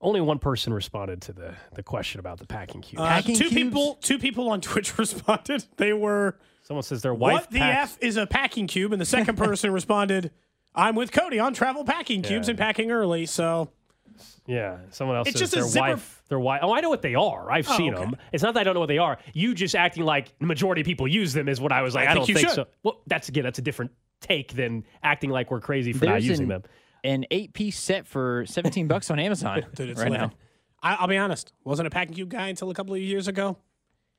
Only 0.00 0.20
one 0.20 0.38
person 0.38 0.72
responded 0.72 1.22
to 1.22 1.32
the 1.32 1.54
the 1.74 1.82
question 1.82 2.20
about 2.20 2.38
the 2.38 2.46
packing 2.46 2.82
cube. 2.82 3.00
uh, 3.00 3.06
Packing 3.06 3.34
two 3.36 3.48
cubes? 3.48 3.54
people. 3.54 3.94
Two 4.00 4.18
people 4.18 4.48
on 4.50 4.60
Twitch 4.62 4.96
responded. 4.98 5.64
They 5.76 5.92
were. 5.92 6.38
Someone 6.62 6.82
says 6.84 7.02
their 7.02 7.14
wife 7.14 7.32
What 7.32 7.50
the 7.50 7.58
packs- 7.58 7.92
f 7.94 7.98
is 8.02 8.16
a 8.16 8.26
packing 8.26 8.66
cube? 8.66 8.92
And 8.92 9.00
the 9.00 9.06
second 9.06 9.36
person 9.38 9.72
responded, 9.72 10.30
"I'm 10.74 10.94
with 10.94 11.10
Cody 11.12 11.38
on 11.40 11.52
travel 11.52 11.84
packing 11.84 12.22
cubes 12.22 12.46
Yeah. 12.46 12.52
and 12.52 12.58
packing 12.58 12.90
early." 12.92 13.26
So 13.26 13.70
Yeah, 14.48 14.78
someone 14.90 15.16
else 15.16 15.28
It's 15.28 15.38
says 15.38 15.50
just 15.50 15.52
a 15.52 15.60
their 15.60 15.68
zipper- 15.68 15.86
wife. 15.90 16.22
Their 16.28 16.40
wife. 16.40 16.60
Oh, 16.62 16.72
I 16.74 16.80
know 16.80 16.88
what 16.88 17.02
they 17.02 17.14
are. 17.14 17.50
I've 17.50 17.68
Oh, 17.68 17.76
seen 17.76 17.94
okay. 17.94 18.02
them. 18.02 18.16
It's 18.32 18.42
not 18.42 18.54
that 18.54 18.60
I 18.60 18.64
don't 18.64 18.74
know 18.74 18.80
what 18.80 18.86
they 18.88 18.98
are. 18.98 19.18
You 19.34 19.54
just 19.54 19.74
acting 19.76 20.04
like 20.04 20.36
the 20.38 20.46
majority 20.46 20.80
of 20.80 20.86
people 20.86 21.06
use 21.06 21.32
them 21.34 21.48
is 21.48 21.60
what 21.60 21.70
I 21.70 21.82
was 21.82 21.94
like. 21.94 22.08
I 22.08 22.12
I, 22.12 22.14
think 22.14 22.20
don't 22.22 22.28
you 22.30 22.34
think 22.34 22.48
should. 22.48 22.54
so. 22.54 22.66
Well, 22.82 23.00
that's 23.06 23.28
again, 23.28 23.44
that's 23.44 23.58
a 23.58 23.62
different 23.62 23.92
take 24.20 24.54
than 24.54 24.84
acting 25.02 25.30
like 25.30 25.50
we're 25.50 25.60
crazy 25.60 25.92
for 25.92 26.06
not 26.06 26.12
There's 26.12 26.26
using 26.26 26.44
an, 26.44 26.48
them. 26.48 26.62
an 27.04 27.24
eight 27.30 27.52
piece 27.52 27.78
set 27.78 28.06
for 28.06 28.44
17 28.46 28.88
bucks 28.88 29.10
on 29.10 29.18
Amazon 29.20 29.64
Dude, 29.74 29.90
it's 29.90 30.00
right 30.00 30.10
living. 30.10 30.28
now. 30.28 30.32
I, 30.82 30.94
I'll 30.96 31.08
be 31.08 31.16
honest. 31.18 31.52
Wasn't 31.64 31.86
a 31.86 31.90
packing 31.90 32.14
cube 32.14 32.30
guy 32.30 32.48
until 32.48 32.70
a 32.70 32.74
couple 32.74 32.94
of 32.94 33.00
years 33.00 33.28
ago. 33.28 33.58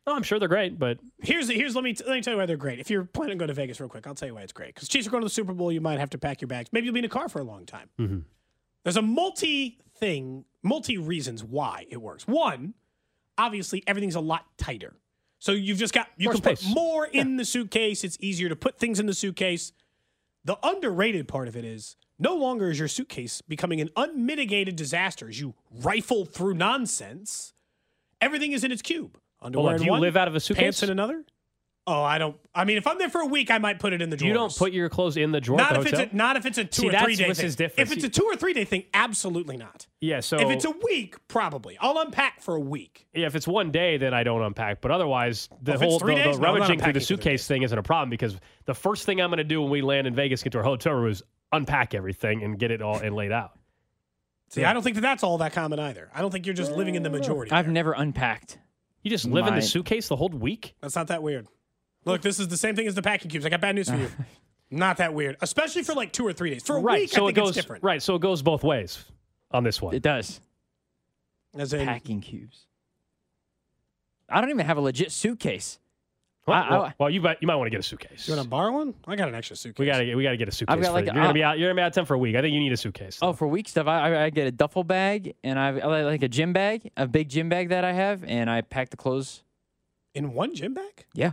Oh, 0.08 0.16
I'm 0.16 0.24
sure 0.24 0.40
they're 0.40 0.48
great, 0.48 0.80
but 0.80 0.98
Here's 1.22 1.48
the, 1.48 1.54
here's 1.56 1.76
let 1.76 1.84
me 1.84 1.96
let 2.08 2.16
me 2.16 2.22
tell 2.22 2.34
you 2.34 2.40
why 2.40 2.46
they're 2.46 2.56
great. 2.58 2.80
If 2.80 2.90
you're 2.90 3.04
planning 3.06 3.38
to 3.38 3.44
go 3.44 3.48
to 3.48 3.54
Vegas 3.54 3.80
real 3.80 3.90
quick, 3.90 4.08
I'll 4.08 4.16
tell 4.16 4.28
you 4.28 4.36
why 4.36 4.42
it's 4.42 4.54
great. 4.54 4.74
Because 4.74 4.88
Chiefs 4.88 5.06
are 5.08 5.10
going 5.12 5.22
to 5.22 5.26
the 5.26 5.30
Super 5.34 5.54
Bowl, 5.54 5.72
you 5.72 5.82
might 5.82 6.00
have 6.00 6.10
to 6.12 6.18
pack 6.18 6.42
your 6.42 6.48
bags. 6.48 6.70
Maybe 6.72 6.86
you'll 6.86 6.94
be 6.94 7.00
in 7.00 7.06
a 7.06 7.10
car 7.10 7.30
for 7.30 7.40
a 7.40 7.44
long 7.44 7.66
time. 7.66 7.90
Mm-hmm. 8.00 8.20
There's 8.84 8.98
a 8.98 9.02
multi 9.02 9.78
thing, 10.00 10.46
multi 10.64 10.98
reasons 10.98 11.44
why 11.44 11.86
it 11.90 11.98
works. 12.02 12.28
One, 12.28 12.74
obviously 13.38 13.84
everything's 13.88 14.16
a 14.16 14.20
lot 14.20 14.46
tighter, 14.58 14.96
so 15.40 15.52
you've 15.52 15.78
just 15.78 15.94
got 15.94 16.08
you 16.18 16.26
More 16.26 16.34
can 16.34 16.42
space. 16.44 16.64
put 16.64 16.74
more 16.74 17.06
in 17.06 17.38
the 17.38 17.46
suitcase. 17.46 18.04
It's 18.04 18.18
easier 18.20 18.50
to 18.50 18.56
put 18.56 18.78
things 18.80 19.00
in 19.00 19.06
the 19.06 19.14
suitcase. 19.14 19.72
The 20.46 20.58
underrated 20.64 21.28
part 21.28 21.48
of 21.48 21.56
it 21.56 21.66
is 21.66 21.96
no 22.18 22.36
longer 22.36 22.70
is 22.70 22.80
your 22.80 22.88
suitcase 22.88 23.42
becoming 23.42 23.82
an 23.82 23.90
unmitigated 23.96 24.76
disaster 24.76 25.28
as 25.30 25.40
you 25.40 25.54
rifle 25.82 26.26
through 26.26 26.56
nonsense. 26.56 27.54
Everything 28.22 28.52
is 28.52 28.64
in 28.64 28.72
its 28.72 28.82
cube. 28.82 29.18
Underwear 29.42 29.78
do 29.78 29.86
you 29.86 29.92
one, 29.92 30.02
live 30.02 30.18
out 30.18 30.28
of 30.28 30.34
a 30.34 30.38
pants 30.38 30.46
suitcase? 30.48 30.84
in 30.84 30.90
another. 30.90 31.24
Oh, 31.92 32.04
I 32.04 32.20
don't. 32.20 32.38
I 32.54 32.66
mean, 32.66 32.78
if 32.78 32.86
I'm 32.86 33.00
there 33.00 33.10
for 33.10 33.22
a 33.22 33.26
week, 33.26 33.50
I 33.50 33.58
might 33.58 33.80
put 33.80 33.94
it 33.94 34.02
in 34.02 34.12
the 34.12 34.16
drawers. 34.16 34.28
you 34.28 34.34
don't 34.36 34.56
put 34.56 34.74
your 34.74 34.90
clothes 34.90 35.18
in 35.18 35.32
the 35.32 35.42
drawer. 35.42 35.58
not 35.58 35.72
at 35.72 35.78
if 35.80 35.92
the 35.92 36.02
it's 36.04 36.14
a, 36.14 36.16
not 36.16 36.36
if 36.38 36.46
it's 36.46 36.60
a 36.60 36.64
two 36.64 36.84
See, 36.84 36.90
or 36.90 37.00
three 37.00 37.16
day 37.16 37.28
this 37.30 37.38
thing. 37.38 37.46
is 37.48 37.56
different. 37.56 37.90
If 37.90 37.96
it's 37.98 38.06
a 38.06 38.10
two 38.10 38.26
or 38.26 38.36
three 38.36 38.54
day 38.54 38.64
thing, 38.64 38.84
absolutely 38.94 39.58
not. 39.58 39.88
yeah. 40.00 40.20
So 40.20 40.38
If 40.38 40.52
it's 40.52 40.66
a 40.66 40.72
week, 40.84 41.16
probably. 41.28 41.80
I'll 41.82 41.98
unpack 41.98 42.42
for 42.42 42.54
a 42.54 42.60
week. 42.60 43.08
yeah, 43.16 43.26
if 43.26 43.36
it's 43.36 43.48
one 43.48 43.72
day, 43.72 43.98
then 43.98 44.14
I 44.14 44.22
don't 44.24 44.44
unpack. 44.44 44.82
But 44.82 44.92
otherwise, 44.92 45.50
the 45.64 45.74
if 45.74 45.82
it's 45.82 45.90
whole 45.90 45.98
the, 45.98 46.14
days, 46.14 46.36
the 46.36 46.42
no, 46.44 46.48
rummaging 46.54 46.68
through 46.68 46.68
the 46.68 46.74
unpacking 46.74 46.94
for 46.94 47.00
the 47.00 47.06
suitcase 47.06 47.48
thing 47.48 47.64
isn't 47.64 47.78
a 47.78 47.82
problem 47.82 48.12
because 48.12 48.38
the 48.66 48.76
first 48.76 49.08
thing 49.08 49.20
I'm 49.20 49.32
going 49.32 49.40
to 49.40 49.44
do 49.44 49.60
when 49.60 49.72
we 49.72 49.82
land 49.82 50.06
in 50.06 50.14
Vegas, 50.14 50.44
get 50.44 50.52
to 50.52 50.60
our 50.60 50.64
hotel 50.64 50.94
room, 50.94 51.10
is 51.10 51.24
unpack 51.52 51.96
everything 51.96 52.44
and 52.44 52.60
get 52.60 52.70
it 52.70 52.84
all 52.84 52.98
and 53.00 53.16
laid 53.16 53.32
out. 53.32 53.58
See, 54.50 54.64
I 54.64 54.74
don't 54.74 54.84
think 54.84 54.96
that 54.96 55.02
that's 55.02 55.24
all 55.24 55.40
that 55.40 55.54
common 55.54 55.80
either. 55.80 56.12
I 56.14 56.22
don't 56.22 56.30
think 56.30 56.46
you're 56.46 56.54
just 56.56 56.72
living 56.72 56.94
in 56.94 57.02
the 57.02 57.10
majority. 57.10 57.52
I've 57.52 57.66
there. 57.66 57.74
never 57.74 57.94
unpacked. 57.94 58.60
You 59.02 59.10
just 59.10 59.26
live 59.26 59.48
in 59.48 59.56
the 59.56 59.62
suitcase 59.62 60.08
the 60.08 60.16
whole 60.16 60.30
week. 60.30 60.76
That's 60.82 60.96
not 60.96 61.08
that 61.08 61.24
weird. 61.24 61.48
Look, 62.06 62.22
this 62.22 62.40
is 62.40 62.48
the 62.48 62.58
same 62.58 62.76
thing 62.76 62.88
as 62.88 62.96
the 62.96 63.02
packing 63.02 63.30
cubes. 63.30 63.46
I 63.46 63.50
got 63.50 63.62
bad 63.62 63.76
news 63.76 63.90
for 63.90 63.98
you. 63.98 64.10
not 64.72 64.98
that 64.98 65.14
weird, 65.14 65.38
especially 65.42 65.84
for 65.84 65.94
like 65.94 66.12
two 66.14 66.26
or 66.26 66.34
three 66.34 66.50
days. 66.52 66.64
For 66.64 66.78
a 66.78 66.82
right. 66.82 67.02
week, 67.02 67.10
so 67.10 67.24
I 67.26 67.28
think 67.28 67.38
it 67.38 67.42
goes 67.42 67.50
it's 67.50 67.58
different. 67.58 67.84
right. 67.84 68.02
So 68.02 68.16
it 68.16 68.22
goes 68.22 68.42
both 68.42 68.64
ways 68.64 69.04
on 69.52 69.64
this 69.64 69.82
one. 69.82 69.94
It 69.96 70.02
does. 70.02 70.40
As 71.58 71.74
in, 71.74 71.86
Packing 71.86 72.22
cubes. 72.22 72.66
I 74.30 74.40
don't 74.42 74.50
even 74.52 74.66
have 74.66 74.78
a 74.78 74.82
legit 74.82 75.12
suitcase. 75.12 75.80
Well, 76.46 76.58
I- 76.58 76.62
I- 76.68 76.72
well, 76.80 76.94
well, 77.00 77.10
you 77.10 77.22
might 77.22 77.38
you 77.42 77.48
might 77.48 77.56
want 77.56 77.68
to 77.68 77.72
get 77.72 77.80
a 77.80 77.84
suitcase. 77.84 78.28
you 78.28 78.34
want 78.36 78.44
to 78.44 78.50
borrow 78.50 78.72
one? 78.72 78.94
I 79.08 79.16
got 79.16 79.28
an 79.28 79.36
extra 79.36 79.56
suitcase. 79.56 79.80
We 79.80 79.86
gotta 79.88 80.06
get 80.06 80.16
we 80.16 80.24
gotta 80.24 80.38
get 80.38 80.48
a 80.48 80.52
suitcase. 80.52 80.76
got 80.78 80.86
for 80.86 80.92
like 80.94 81.06
you. 81.06 81.12
a- 81.12 81.14
you're 81.16 81.24
gonna 81.24 81.34
be 81.34 81.44
out. 81.44 81.60
You're 81.60 81.70
gonna 81.70 81.80
be 81.80 81.82
out 81.84 81.88
of 81.88 81.94
town 81.94 82.06
for 82.06 82.14
a 82.14 82.18
week. 82.20 82.36
I 82.36 82.42
think 82.42 82.54
you 82.54 82.60
need 82.60 82.72
a 82.72 82.78
suitcase. 82.78 83.20
Oh, 83.22 83.34
for 83.34 83.48
week 83.48 83.68
stuff, 83.68 83.88
I, 83.88 84.14
I, 84.14 84.24
I 84.26 84.30
get 84.30 84.48
a 84.48 84.52
duffel 84.52 84.84
bag 84.84 85.36
and 85.44 85.60
I've 85.60 85.78
I 85.84 85.86
like- 85.88 86.06
like 86.06 86.24
a 86.24 86.28
gym 86.30 86.54
bag, 86.54 86.90
a 86.98 87.08
big 87.08 87.30
gym 87.30 87.50
bag 87.50 87.70
that 87.70 87.84
I 87.84 87.92
have, 87.94 88.24
and 88.24 88.50
I 88.50 88.62
pack 88.62 88.90
the 88.90 88.98
clothes. 88.98 89.44
in 90.16 90.34
one 90.34 90.56
gym 90.56 90.74
bag. 90.74 91.06
Yeah. 91.14 91.32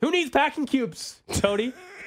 Who 0.00 0.10
needs 0.10 0.30
packing 0.30 0.66
cubes, 0.66 1.20
Tony? 1.32 1.72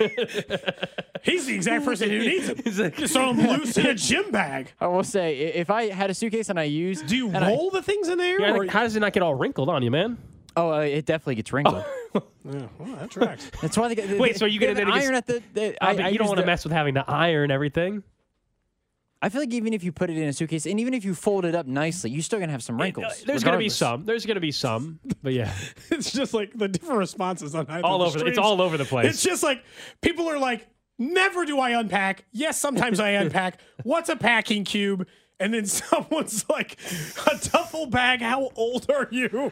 He's 1.23 1.47
the 1.47 1.55
exact 1.55 1.85
person 1.85 2.09
who 2.09 2.19
needs 2.19 2.47
them. 2.47 2.57
He's 2.63 2.79
like- 2.79 2.95
Just 2.97 3.13
throw 3.13 3.33
them 3.33 3.45
loose 3.47 3.77
in 3.77 3.85
a 3.87 3.95
gym 3.95 4.31
bag. 4.31 4.71
I 4.79 4.87
will 4.87 5.03
say, 5.03 5.37
if 5.37 5.69
I 5.69 5.87
had 5.89 6.09
a 6.09 6.13
suitcase 6.13 6.49
and 6.49 6.59
I 6.59 6.63
used, 6.63 7.07
Do 7.07 7.15
you 7.17 7.27
and 7.27 7.37
I- 7.37 7.49
roll 7.49 7.71
the 7.71 7.81
things 7.81 8.07
in 8.07 8.17
there? 8.17 8.39
Yeah, 8.39 8.53
or- 8.55 8.67
how 8.67 8.83
does 8.83 8.95
it 8.95 8.99
not 8.99 9.13
get 9.13 9.23
all 9.23 9.33
wrinkled 9.35 9.69
on 9.69 9.83
you, 9.83 9.91
man? 9.91 10.17
oh, 10.55 10.73
uh, 10.73 10.79
it 10.79 11.05
definitely 11.05 11.35
gets 11.35 11.51
wrinkled. 11.53 11.83
Yeah, 12.43 12.67
well, 12.79 12.95
that 12.95 13.11
tracks. 13.11 13.51
That's 13.61 13.77
why 13.77 13.89
they 13.89 13.95
got. 13.95 14.17
Wait, 14.17 14.37
so 14.37 14.45
you 14.45 14.59
get 14.59 14.79
an 14.79 14.89
iron 14.89 15.13
at 15.13 15.27
the. 15.27 15.43
the 15.53 15.77
I 15.83 15.89
I, 15.91 16.05
I 16.05 16.07
you 16.07 16.17
don't 16.17 16.27
want 16.27 16.39
to 16.39 16.45
mess 16.45 16.63
with 16.63 16.73
having 16.73 16.95
to 16.95 17.03
iron 17.07 17.51
everything. 17.51 18.01
I 19.21 19.29
feel 19.29 19.41
like 19.41 19.51
even 19.53 19.73
if 19.73 19.83
you 19.83 19.91
put 19.91 20.09
it 20.09 20.17
in 20.17 20.27
a 20.29 20.33
suitcase, 20.33 20.65
and 20.65 20.79
even 20.79 20.93
if 20.93 21.03
you 21.03 21.13
fold 21.13 21.43
it 21.45 21.53
up 21.53 21.67
nicely, 21.67 22.09
you're 22.11 22.21
still 22.21 22.39
gonna 22.39 22.51
have 22.53 22.63
some 22.63 22.79
wrinkles. 22.79 23.23
There's 23.25 23.43
gonna 23.43 23.57
be 23.57 23.67
some. 23.69 24.05
There's 24.05 24.25
gonna 24.25 24.39
be 24.39 24.51
some. 24.51 24.99
But 25.21 25.33
yeah, 25.33 25.53
it's 25.91 26.11
just 26.11 26.33
like 26.33 26.57
the 26.57 26.67
different 26.69 26.99
responses 26.99 27.53
on 27.55 27.65
either 27.67 27.85
all 27.85 28.01
of 28.01 28.13
the 28.13 28.19
over. 28.19 28.25
the- 28.25 28.29
It's 28.29 28.37
all 28.37 28.61
over 28.61 28.77
the 28.77 28.85
place. 28.85 29.09
It's 29.09 29.21
just 29.23 29.43
like 29.43 29.63
people 30.01 30.29
are 30.29 30.39
like, 30.39 30.67
never 30.97 31.45
do 31.45 31.59
I 31.59 31.71
unpack. 31.79 32.23
Yes, 32.31 32.59
sometimes 32.59 32.99
I 32.99 33.09
unpack. 33.11 33.59
What's 33.83 34.07
a 34.09 34.15
packing 34.15 34.63
cube? 34.63 35.05
And 35.41 35.53
then 35.53 35.65
someone's 35.67 36.45
like, 36.49 36.77
a 37.25 37.37
duffel 37.49 37.85
bag. 37.87 38.21
How 38.21 38.49
old 38.55 38.89
are 38.91 39.07
you, 39.11 39.29
Drew? 39.29 39.51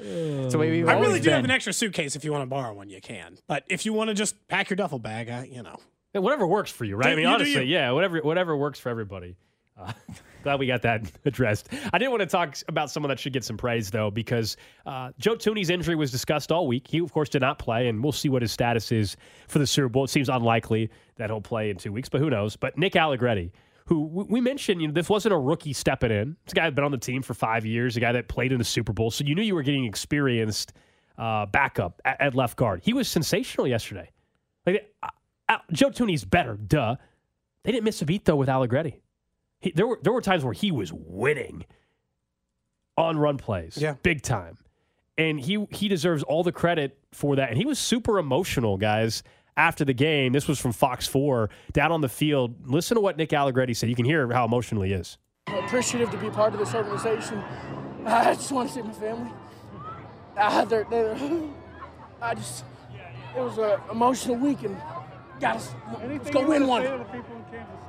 It's 0.00 0.52
the 0.52 0.58
way 0.58 0.68
I 0.68 0.70
really 0.70 0.92
always 1.06 1.22
do 1.22 1.30
have 1.30 1.44
an 1.44 1.50
extra 1.50 1.72
suitcase. 1.72 2.14
If 2.16 2.24
you 2.24 2.30
want 2.32 2.42
to 2.42 2.46
borrow 2.46 2.74
one, 2.74 2.88
you 2.88 3.00
can. 3.00 3.38
But 3.48 3.64
if 3.68 3.84
you 3.86 3.92
want 3.92 4.08
to 4.08 4.14
just 4.14 4.36
pack 4.48 4.70
your 4.70 4.76
duffel 4.76 4.98
bag, 5.00 5.28
I, 5.30 5.44
you 5.44 5.62
know, 5.64 5.76
Yeah, 6.18 6.22
whatever 6.22 6.46
works 6.46 6.70
for 6.70 6.84
you, 6.84 6.96
right? 6.96 7.06
Do- 7.06 7.12
I 7.12 7.16
mean, 7.16 7.26
honestly, 7.26 7.64
yeah, 7.64 7.90
whatever 7.92 8.18
whatever 8.20 8.56
works 8.56 8.78
for 8.78 8.88
everybody. 8.88 9.36
Uh, 9.78 9.92
glad 10.42 10.58
we 10.58 10.66
got 10.66 10.82
that 10.82 11.10
addressed. 11.24 11.68
I 11.92 11.98
did 11.98 12.08
want 12.08 12.20
to 12.20 12.26
talk 12.26 12.56
about 12.68 12.90
someone 12.90 13.08
that 13.10 13.18
should 13.18 13.32
get 13.32 13.44
some 13.44 13.56
praise 13.56 13.90
though, 13.90 14.10
because 14.10 14.56
uh, 14.86 15.12
Joe 15.18 15.36
Thuney's 15.36 15.70
injury 15.70 15.94
was 15.94 16.10
discussed 16.10 16.50
all 16.50 16.66
week. 16.66 16.86
He 16.88 16.98
of 16.98 17.12
course 17.12 17.28
did 17.28 17.42
not 17.42 17.58
play, 17.58 17.88
and 17.88 18.02
we'll 18.02 18.12
see 18.12 18.28
what 18.28 18.42
his 18.42 18.52
status 18.52 18.90
is 18.90 19.16
for 19.46 19.58
the 19.58 19.66
Super 19.66 19.88
Bowl. 19.88 20.04
It 20.04 20.08
seems 20.10 20.28
unlikely 20.28 20.90
that 21.16 21.30
he'll 21.30 21.40
play 21.40 21.70
in 21.70 21.76
two 21.76 21.92
weeks, 21.92 22.08
but 22.08 22.20
who 22.20 22.30
knows? 22.30 22.56
But 22.56 22.76
Nick 22.76 22.96
Allegretti. 22.96 23.52
Who 23.86 24.00
we 24.02 24.42
mentioned, 24.42 24.82
you 24.82 24.88
know, 24.88 24.92
this 24.92 25.08
wasn't 25.08 25.32
a 25.32 25.38
rookie 25.38 25.72
stepping 25.72 26.10
in. 26.10 26.36
This 26.44 26.52
guy 26.52 26.64
had 26.64 26.74
been 26.74 26.84
on 26.84 26.90
the 26.90 26.98
team 26.98 27.22
for 27.22 27.32
five 27.32 27.64
years, 27.64 27.96
a 27.96 28.00
guy 28.00 28.12
that 28.12 28.28
played 28.28 28.52
in 28.52 28.58
the 28.58 28.64
Super 28.64 28.92
Bowl, 28.92 29.10
so 29.10 29.24
you 29.24 29.34
knew 29.34 29.40
you 29.40 29.54
were 29.54 29.62
getting 29.62 29.86
experienced 29.86 30.74
uh, 31.16 31.46
backup 31.46 32.00
at, 32.04 32.20
at 32.20 32.34
left 32.34 32.56
guard. 32.58 32.80
He 32.84 32.92
was 32.92 33.08
sensational 33.08 33.66
yesterday. 33.66 34.10
Like 34.66 34.92
Joe 35.72 35.90
Thuney's 35.90 36.24
better, 36.24 36.54
duh. 36.56 36.96
They 37.64 37.72
didn't 37.72 37.84
miss 37.84 38.00
a 38.02 38.04
beat 38.06 38.24
though 38.24 38.36
with 38.36 38.48
Allegretti. 38.48 39.00
He, 39.60 39.70
there 39.72 39.86
were 39.86 39.98
there 40.02 40.12
were 40.12 40.20
times 40.20 40.44
where 40.44 40.52
he 40.52 40.70
was 40.70 40.92
winning 40.92 41.64
on 42.96 43.16
run 43.18 43.36
plays, 43.38 43.76
Yeah. 43.76 43.94
big 44.02 44.22
time, 44.22 44.58
and 45.16 45.40
he 45.40 45.66
he 45.70 45.88
deserves 45.88 46.22
all 46.22 46.42
the 46.42 46.52
credit 46.52 46.98
for 47.12 47.36
that. 47.36 47.48
And 47.50 47.58
he 47.58 47.64
was 47.64 47.78
super 47.78 48.18
emotional, 48.18 48.76
guys. 48.76 49.22
After 49.56 49.84
the 49.84 49.92
game, 49.92 50.32
this 50.32 50.46
was 50.46 50.60
from 50.60 50.70
Fox 50.70 51.08
Four 51.08 51.50
down 51.72 51.90
on 51.90 52.00
the 52.00 52.08
field. 52.08 52.70
Listen 52.70 52.94
to 52.94 53.00
what 53.00 53.16
Nick 53.16 53.32
Allegretti 53.32 53.74
said. 53.74 53.88
You 53.88 53.96
can 53.96 54.04
hear 54.04 54.30
how 54.32 54.44
emotional 54.44 54.82
he 54.82 54.92
is. 54.92 55.18
appreciative 55.48 56.10
to 56.12 56.16
be 56.18 56.30
part 56.30 56.52
of 56.52 56.60
this 56.60 56.72
organization. 56.76 57.42
I 58.06 58.34
just 58.34 58.52
want 58.52 58.68
to 58.68 58.74
see 58.76 58.82
my 58.82 58.92
family. 58.92 59.32
Uh, 60.36 60.64
they're, 60.64 60.86
they're, 60.88 61.16
I 62.22 62.34
just, 62.36 62.64
it 63.36 63.40
was 63.40 63.58
an 63.58 63.80
emotional 63.90 64.36
week 64.36 64.62
and 65.38 65.40
got 65.40 65.56
us, 65.56 65.74
let's 66.04 66.30
go 66.30 66.46
win 66.46 66.66
one. 66.66 67.04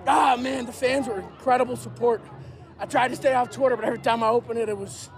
Ah, 0.08 0.38
man, 0.40 0.66
the 0.66 0.72
fans 0.72 1.08
were 1.08 1.20
incredible 1.20 1.76
support. 1.76 2.22
I 2.80 2.86
tried 2.86 3.10
to 3.10 3.16
stay 3.16 3.34
off 3.34 3.52
Twitter, 3.52 3.76
but 3.76 3.86
every 3.86 4.00
time 4.00 4.24
I 4.24 4.30
opened 4.30 4.60
it, 4.60 4.70
it 4.70 4.78
was 4.78 5.10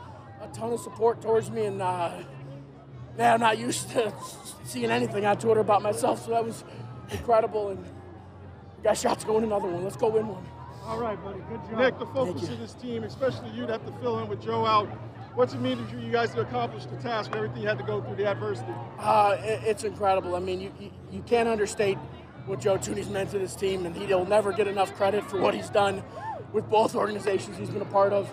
a 0.41 0.47
ton 0.47 0.73
of 0.73 0.79
support 0.79 1.21
towards 1.21 1.51
me. 1.51 1.65
And 1.65 1.81
uh, 1.81 2.11
man, 3.17 3.33
I'm 3.33 3.39
not 3.39 3.57
used 3.57 3.89
to 3.91 4.13
seeing 4.63 4.89
anything 4.89 5.25
on 5.25 5.37
Twitter 5.37 5.61
about 5.61 5.81
myself, 5.81 6.25
so 6.25 6.31
that 6.31 6.43
was 6.43 6.63
incredible. 7.11 7.69
And 7.69 7.83
we 8.77 8.83
got 8.83 8.97
shots 8.97 9.23
going 9.23 9.43
another 9.43 9.67
one. 9.67 9.83
Let's 9.83 9.97
go 9.97 10.09
win 10.09 10.27
one. 10.27 10.45
All 10.83 10.99
right, 10.99 11.21
buddy. 11.23 11.39
Good 11.49 11.61
job. 11.69 11.79
Nick, 11.79 11.99
the 11.99 12.07
focus 12.07 12.49
of 12.49 12.59
this 12.59 12.73
team, 12.73 13.03
especially 13.03 13.51
you'd 13.51 13.69
have 13.69 13.85
to 13.85 13.91
fill 14.01 14.19
in 14.19 14.27
with 14.27 14.41
Joe 14.41 14.65
out. 14.65 14.87
What's 15.35 15.53
it 15.53 15.61
mean 15.61 15.77
to 15.77 16.01
you 16.01 16.11
guys 16.11 16.33
to 16.33 16.41
accomplish 16.41 16.85
the 16.85 16.97
task 16.97 17.31
everything 17.33 17.61
you 17.61 17.67
had 17.67 17.77
to 17.77 17.85
go 17.85 18.01
through 18.01 18.15
the 18.15 18.25
adversity? 18.25 18.73
Uh, 18.99 19.37
it, 19.39 19.61
it's 19.63 19.83
incredible. 19.85 20.35
I 20.35 20.39
mean, 20.39 20.59
you, 20.59 20.73
you, 20.77 20.91
you 21.09 21.21
can't 21.21 21.47
understate 21.47 21.97
what 22.45 22.59
Joe 22.59 22.77
Thuney's 22.77 23.09
meant 23.09 23.31
to 23.31 23.39
this 23.39 23.55
team, 23.55 23.85
and 23.85 23.95
he'll 23.95 24.25
never 24.25 24.51
get 24.51 24.67
enough 24.67 24.95
credit 24.95 25.23
for 25.29 25.39
what 25.39 25.53
he's 25.53 25.69
done 25.69 26.03
with 26.53 26.69
both 26.69 26.95
organizations 26.95 27.57
he's 27.57 27.69
been 27.69 27.81
a 27.81 27.85
part 27.85 28.13
of. 28.13 28.29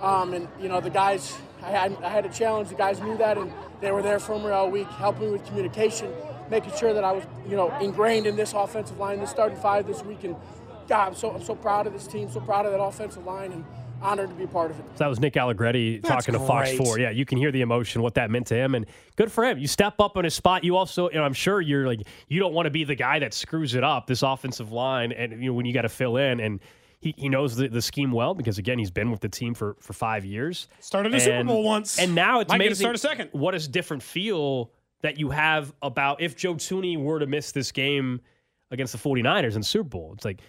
Um, 0.00 0.34
and, 0.34 0.48
you 0.60 0.68
know, 0.68 0.80
the 0.80 0.90
guys, 0.90 1.36
I 1.62 1.70
had, 1.70 1.96
I 2.02 2.08
had 2.10 2.26
a 2.26 2.28
challenge. 2.28 2.68
The 2.68 2.74
guys 2.74 3.00
knew 3.00 3.16
that, 3.16 3.38
and 3.38 3.50
they 3.80 3.90
were 3.92 4.02
there 4.02 4.18
for 4.18 4.38
me 4.38 4.50
all 4.50 4.70
week, 4.70 4.88
helping 4.88 5.26
me 5.26 5.30
with 5.32 5.46
communication, 5.46 6.12
making 6.50 6.74
sure 6.76 6.92
that 6.92 7.04
I 7.04 7.12
was, 7.12 7.24
you 7.48 7.56
know, 7.56 7.74
ingrained 7.78 8.26
in 8.26 8.36
this 8.36 8.52
offensive 8.52 8.98
line, 8.98 9.20
this 9.20 9.30
starting 9.30 9.58
five 9.58 9.86
this 9.86 10.02
week. 10.02 10.24
And, 10.24 10.36
God, 10.88 11.08
I'm 11.08 11.14
so, 11.14 11.30
I'm 11.30 11.42
so 11.42 11.54
proud 11.54 11.86
of 11.86 11.92
this 11.92 12.06
team, 12.06 12.30
so 12.30 12.40
proud 12.40 12.66
of 12.66 12.72
that 12.72 12.80
offensive 12.80 13.24
line, 13.24 13.52
and 13.52 13.64
honored 14.02 14.28
to 14.28 14.34
be 14.34 14.46
part 14.46 14.70
of 14.70 14.78
it. 14.78 14.84
So 14.92 14.98
that 14.98 15.08
was 15.08 15.20
Nick 15.20 15.36
Allegretti 15.36 15.98
That's 15.98 16.08
talking 16.08 16.38
to 16.38 16.46
Fox 16.46 16.70
great. 16.70 16.86
4. 16.86 16.98
Yeah, 16.98 17.10
you 17.10 17.24
can 17.24 17.38
hear 17.38 17.50
the 17.50 17.60
emotion, 17.60 18.02
what 18.02 18.14
that 18.14 18.30
meant 18.30 18.46
to 18.48 18.54
him. 18.54 18.74
And 18.74 18.86
good 19.16 19.30
for 19.32 19.44
him. 19.44 19.58
You 19.58 19.66
step 19.66 20.00
up 20.00 20.16
on 20.16 20.24
his 20.24 20.34
spot. 20.34 20.64
You 20.64 20.76
also, 20.76 21.08
you 21.10 21.16
know, 21.16 21.24
I'm 21.24 21.32
sure 21.32 21.60
you're 21.60 21.86
like, 21.86 22.02
you 22.28 22.40
don't 22.40 22.52
want 22.52 22.66
to 22.66 22.70
be 22.70 22.84
the 22.84 22.94
guy 22.94 23.18
that 23.18 23.34
screws 23.34 23.74
it 23.74 23.84
up, 23.84 24.06
this 24.06 24.22
offensive 24.22 24.72
line, 24.72 25.12
and, 25.12 25.32
you 25.42 25.50
know, 25.50 25.54
when 25.54 25.66
you 25.66 25.72
got 25.72 25.82
to 25.82 25.88
fill 25.88 26.16
in. 26.16 26.40
And 26.40 26.60
he, 27.00 27.14
he 27.16 27.28
knows 27.28 27.56
the, 27.56 27.68
the 27.68 27.82
scheme 27.82 28.12
well 28.12 28.34
because, 28.34 28.58
again, 28.58 28.78
he's 28.78 28.90
been 28.90 29.10
with 29.10 29.20
the 29.20 29.28
team 29.28 29.54
for, 29.54 29.76
for 29.80 29.92
five 29.92 30.24
years. 30.24 30.68
Started 30.80 31.14
a 31.14 31.20
Super 31.20 31.44
Bowl 31.44 31.62
once. 31.62 31.98
And 31.98 32.14
now 32.14 32.40
it's 32.40 32.48
Might 32.48 32.58
to 32.58 32.64
amazing. 32.64 32.84
start 32.84 32.96
a 32.96 32.98
second. 32.98 33.30
What 33.32 33.54
is 33.54 33.68
different 33.68 34.02
feel 34.02 34.70
that 35.02 35.18
you 35.18 35.30
have 35.30 35.74
about 35.82 36.20
if 36.20 36.36
Joe 36.36 36.54
Thuney 36.54 37.00
were 37.00 37.18
to 37.18 37.26
miss 37.26 37.52
this 37.52 37.70
game 37.70 38.20
against 38.70 38.92
the 38.92 38.98
49ers 38.98 39.54
in 39.54 39.60
the 39.60 39.64
Super 39.66 39.88
Bowl. 39.88 40.12
It's 40.14 40.24
like, 40.24 40.40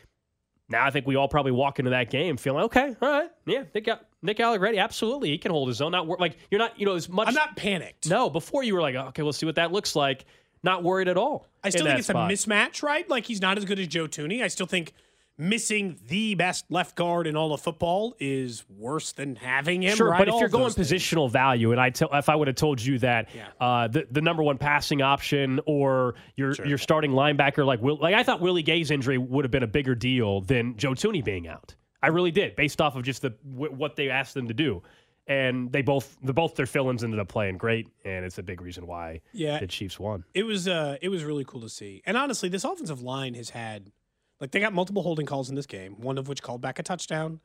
now 0.70 0.86
I 0.86 0.92
think 0.92 1.08
we 1.08 1.16
all 1.16 1.28
probably 1.28 1.52
walk 1.52 1.80
into 1.80 1.92
that 1.92 2.10
game 2.10 2.38
feeling 2.38 2.64
okay, 2.66 2.96
all 3.02 3.10
right, 3.10 3.30
yeah, 3.46 3.64
Nick 3.74 3.90
Nick 4.22 4.40
Allegretti, 4.40 4.80
absolutely, 4.80 5.30
he 5.30 5.38
can 5.38 5.52
hold 5.52 5.68
his 5.68 5.82
own. 5.82 5.92
Not 5.92 6.08
wor- 6.08 6.18
like 6.20 6.38
you're 6.50 6.60
not, 6.60 6.80
you 6.80 6.86
know, 6.86 6.96
as 6.96 7.08
much. 7.08 7.28
I'm 7.28 7.34
not 7.34 7.56
panicked. 7.56 8.10
No, 8.10 8.30
before 8.30 8.64
you 8.64 8.74
were 8.74 8.82
like, 8.82 8.96
okay, 8.96 9.22
we'll 9.22 9.34
see 9.34 9.46
what 9.46 9.56
that 9.56 9.72
looks 9.72 9.96
like. 9.96 10.26
Not 10.64 10.84
worried 10.84 11.08
at 11.08 11.18
all. 11.18 11.48
I 11.64 11.70
still 11.70 11.86
think 11.86 12.00
it's 12.00 12.08
spot. 12.08 12.30
a 12.30 12.34
mismatch, 12.34 12.82
right? 12.82 13.08
Like 13.10 13.26
he's 13.26 13.42
not 13.42 13.58
as 13.58 13.66
good 13.66 13.80
as 13.80 13.88
Joe 13.88 14.08
Thuney. 14.08 14.42
I 14.44 14.48
still 14.48 14.66
think 14.66 14.94
missing 15.38 16.00
the 16.08 16.36
best 16.36 16.66
left 16.70 16.96
guard 16.96 17.28
in 17.28 17.36
all 17.36 17.54
of 17.54 17.62
football 17.62 18.16
is 18.20 18.64
worse 18.70 19.12
than 19.12 19.36
having 19.36 19.84
him. 19.84 19.96
Sure, 19.96 20.10
right? 20.10 20.20
but 20.20 20.28
if 20.28 20.34
All 20.34 20.40
you're 20.40 20.50
going 20.50 20.64
those 20.64 20.76
things. 20.76 20.92
positional 20.92 21.30
value, 21.32 21.72
and 21.72 21.80
I 21.80 21.90
tell, 21.92 22.10
if 22.14 22.30
I 22.30 22.36
would 22.36 22.48
have 22.48 22.56
told 22.56 22.82
you 22.82 23.00
that 23.00 23.30
uh, 23.60 23.88
the 23.88 24.08
the 24.12 24.22
number 24.22 24.42
one 24.44 24.58
passing 24.58 25.02
option 25.02 25.60
or 25.66 26.16
your 26.36 26.54
your 26.66 26.78
starting 26.78 27.12
linebacker 27.12 27.66
like 27.66 27.82
Will, 27.82 27.98
like 27.98 28.16
I 28.16 28.24
thought 28.24 28.42
Willie 28.42 28.64
Gay's 28.64 28.92
injury 28.92 29.18
would 29.18 29.46
have 29.46 29.52
been 29.52 29.64
a 29.64 29.68
bigger 29.68 29.96
deal 29.96 30.42
than 30.42 30.76
Joe 30.78 30.92
Thuney 30.92 31.24
being 31.24 31.48
out. 31.48 31.76
I 32.02 32.08
really 32.08 32.32
did, 32.32 32.56
based 32.56 32.80
off 32.82 32.96
of 32.96 33.04
just 33.04 33.22
the 33.22 33.32
w- 33.54 33.72
what 33.74 33.96
they 33.96 34.10
asked 34.10 34.34
them 34.36 34.48
to 34.48 34.54
do, 34.54 34.84
and 35.28 35.72
they 35.72 35.82
both 35.82 36.18
the 36.24 36.34
both 36.34 36.56
their 36.56 36.66
fill-ins 36.68 37.04
ended 37.04 37.20
up 37.20 37.28
playing 37.28 37.58
great, 37.58 37.88
and 38.06 38.24
it's 38.24 38.38
a 38.38 38.44
big 38.44 38.62
reason 38.62 38.86
why 38.88 39.22
Yeah. 39.34 39.60
the 39.60 39.68
Chiefs 39.68 40.00
won. 40.00 40.24
It 40.34 40.44
was 40.44 40.68
uh 40.68 40.98
it 41.02 41.10
was 41.10 41.24
really 41.24 41.44
cool 41.44 41.62
to 41.62 41.70
see. 41.70 42.02
And 42.06 42.16
honestly, 42.16 42.50
this 42.50 42.64
offensive 42.64 43.02
line 43.02 43.34
has 43.34 43.50
had 43.50 43.92
like 44.40 44.52
they 44.52 44.60
got 44.60 44.74
multiple 44.74 45.04
holding 45.04 45.26
calls 45.26 45.50
in 45.50 45.56
this 45.56 45.66
game, 45.66 45.96
one 46.00 46.18
of 46.18 46.28
which 46.28 46.42
called 46.42 46.62
back 46.62 46.80
a 46.80 46.84
touchdown. 46.84 47.40